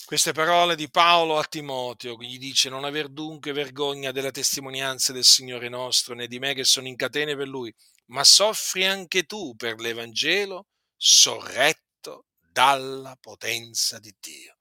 Queste 0.05 0.33
parole 0.33 0.75
di 0.75 0.91
Paolo 0.91 1.39
a 1.39 1.45
Timoteo, 1.45 2.17
che 2.17 2.27
gli 2.27 2.39
dice 2.39 2.69
non 2.69 2.85
aver 2.85 3.09
dunque 3.09 3.53
vergogna 3.53 4.11
della 4.11 4.33
testimonianza 4.33 5.13
del 5.13 5.25
Signore 5.25 5.69
nostro, 5.69 6.15
né 6.15 6.27
di 6.27 6.41
me 6.41 6.55
che 6.55 6.65
sono 6.65 6.89
in 6.89 6.97
catene 6.97 7.37
per 7.37 7.47
Lui, 7.47 7.73
ma 8.07 8.25
soffri 8.25 8.85
anche 8.85 9.23
tu 9.23 9.55
per 9.55 9.79
l'Evangelo, 9.79 10.67
sorretto 10.97 11.84
dalla 12.55 13.19
potenza 13.21 13.99
di 13.99 14.15
Dio. 14.21 14.59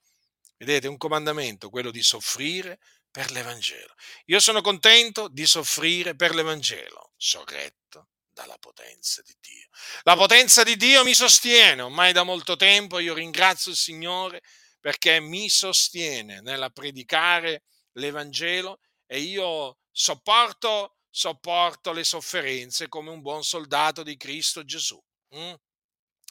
Vedete, 0.57 0.87
un 0.87 0.97
comandamento, 0.97 1.69
quello 1.69 1.91
di 1.91 2.01
soffrire 2.01 2.79
per 3.11 3.29
l'Evangelo. 3.29 3.93
Io 4.25 4.39
sono 4.39 4.61
contento 4.61 5.27
di 5.27 5.45
soffrire 5.45 6.15
per 6.15 6.33
l'Evangelo, 6.33 7.11
sorretto 7.15 8.07
dalla 8.31 8.57
potenza 8.57 9.21
di 9.21 9.35
Dio. 9.39 9.67
La 10.01 10.15
potenza 10.15 10.63
di 10.63 10.75
Dio 10.75 11.03
mi 11.03 11.13
sostiene, 11.13 11.83
ormai 11.83 12.13
da 12.13 12.23
molto 12.23 12.55
tempo 12.55 12.97
io 12.97 13.13
ringrazio 13.13 13.69
il 13.69 13.77
Signore 13.77 14.41
perché 14.79 15.19
mi 15.19 15.47
sostiene 15.47 16.41
nella 16.41 16.71
predicare 16.71 17.65
l'Evangelo 17.93 18.79
e 19.05 19.19
io 19.19 19.77
sopporto, 19.91 20.97
sopporto 21.11 21.91
le 21.91 22.03
sofferenze 22.03 22.87
come 22.87 23.11
un 23.11 23.21
buon 23.21 23.43
soldato 23.43 24.01
di 24.01 24.17
Cristo 24.17 24.65
Gesù. 24.65 24.99
Mm? 25.35 25.53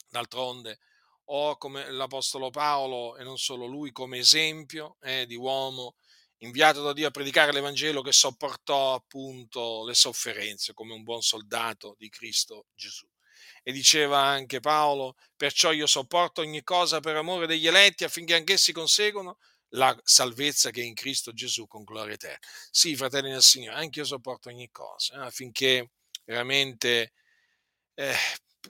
D'altronde, 0.09 0.79
o 1.25 1.57
come 1.57 1.89
l'Apostolo 1.91 2.49
Paolo 2.49 3.17
e 3.17 3.23
non 3.23 3.37
solo 3.37 3.65
lui 3.65 3.91
come 3.91 4.17
esempio 4.17 4.97
eh, 5.01 5.25
di 5.25 5.35
uomo 5.35 5.95
inviato 6.43 6.83
da 6.83 6.93
Dio 6.93 7.07
a 7.07 7.11
predicare 7.11 7.53
l'Evangelo 7.53 8.01
che 8.01 8.11
sopportò 8.11 8.93
appunto 8.93 9.85
le 9.85 9.93
sofferenze 9.93 10.73
come 10.73 10.93
un 10.93 11.03
buon 11.03 11.21
soldato 11.21 11.95
di 11.97 12.09
Cristo 12.09 12.67
Gesù. 12.75 13.07
E 13.63 13.71
diceva 13.71 14.19
anche 14.19 14.59
Paolo, 14.59 15.15
perciò 15.37 15.71
io 15.71 15.87
sopporto 15.87 16.41
ogni 16.41 16.63
cosa 16.63 16.99
per 16.99 17.15
amore 17.15 17.47
degli 17.47 17.65
eletti 17.65 18.03
affinché 18.03 18.35
anch'essi 18.35 18.73
conseguano 18.73 19.37
la 19.69 19.97
salvezza 20.03 20.69
che 20.69 20.81
è 20.81 20.85
in 20.85 20.93
Cristo 20.93 21.31
Gesù 21.31 21.65
con 21.65 21.83
gloria 21.83 22.13
eterna. 22.13 22.45
Sì, 22.69 22.95
fratelli 22.95 23.31
del 23.31 23.41
Signore, 23.41 23.77
anche 23.77 23.99
io 23.99 24.05
sopporto 24.05 24.49
ogni 24.49 24.69
cosa 24.69 25.15
eh, 25.15 25.25
affinché 25.25 25.91
veramente 26.25 27.13
eh, 27.95 28.15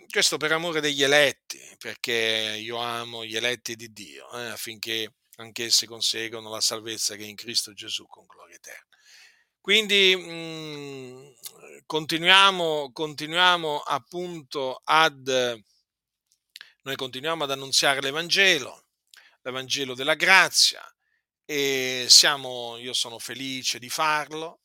questo 0.10 0.38
per 0.38 0.52
amore 0.52 0.82
degli 0.82 1.04
eletti, 1.04 1.60
perché 1.78 2.58
io 2.60 2.78
amo 2.78 3.26
gli 3.26 3.36
eletti 3.36 3.76
di 3.76 3.92
Dio, 3.92 4.32
eh, 4.32 4.48
affinché 4.48 5.14
anch'essi 5.38 5.86
conseguano 5.86 6.50
la 6.50 6.62
salvezza 6.62 7.16
che 7.16 7.24
è 7.24 7.28
in 7.28 7.36
Cristo 7.36 7.74
Gesù 7.74 8.06
con 8.08 8.26
gloria 8.26 8.56
eterna. 8.56 8.88
Quindi 9.60 10.16
mm, 10.16 11.32
continuiamo, 11.86 12.92
continuiamo 12.92 13.80
appunto 13.80 14.82
ad, 14.84 15.62
noi 16.82 16.96
continuiamo 16.96 17.44
ad 17.44 17.52
annunziare 17.52 18.02
l'Evangelo, 18.02 18.88
l'Evangelo 19.42 19.96
della 19.96 20.16
grazia 20.16 20.84
e 21.46 22.06
siamo, 22.10 22.78
io 22.78 22.94
sono 22.94 23.20
felice 23.20 23.80
di 23.80 23.90
farlo 23.90 24.62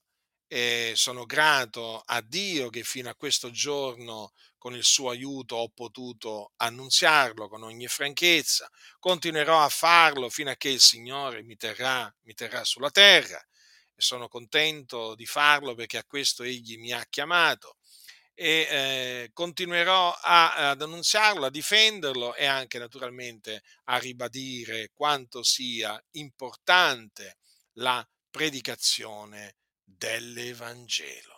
e 0.47 0.95
sono 0.97 1.25
grato 1.27 2.03
a 2.05 2.21
Dio 2.21 2.71
che 2.71 2.83
fino 2.83 3.09
a 3.09 3.15
questo 3.15 3.51
giorno 3.51 4.33
con 4.59 4.75
il 4.75 4.85
suo 4.85 5.11
aiuto 5.11 5.57
ho 5.57 5.69
potuto 5.69 6.53
annunziarlo 6.57 7.49
con 7.49 7.63
ogni 7.63 7.87
franchezza, 7.87 8.69
continuerò 8.99 9.63
a 9.63 9.69
farlo 9.69 10.29
fino 10.29 10.51
a 10.51 10.57
che 10.57 10.69
il 10.69 10.81
Signore 10.81 11.43
mi 11.43 11.57
terrà, 11.57 12.13
mi 12.23 12.35
terrà 12.35 12.65
sulla 12.65 12.91
terra 12.91 13.39
e 13.39 14.03
sono 14.03 14.29
contento 14.29 15.15
di 15.15 15.27
farlo 15.27 15.75
perché 15.75 15.99
a 15.99 16.05
questo 16.05 16.43
Egli 16.43 16.77
mi 16.79 16.93
ha 16.93 17.05
chiamato 17.09 17.77
e 18.41 18.69
eh, 18.71 19.31
continuerò 19.33 20.13
a, 20.13 20.71
ad 20.71 20.81
annunziarlo, 20.81 21.47
a 21.47 21.51
difenderlo 21.51 22.37
e 22.37 22.47
anche 22.47 22.79
naturalmente 22.79 23.65
a 23.85 23.99
ribadire 23.99 24.91
quanto 24.95 25.43
sia 25.43 26.01
importante 26.13 27.39
la 27.79 28.07
predicazione 28.31 29.57
dell'Evangelo. 29.83 31.38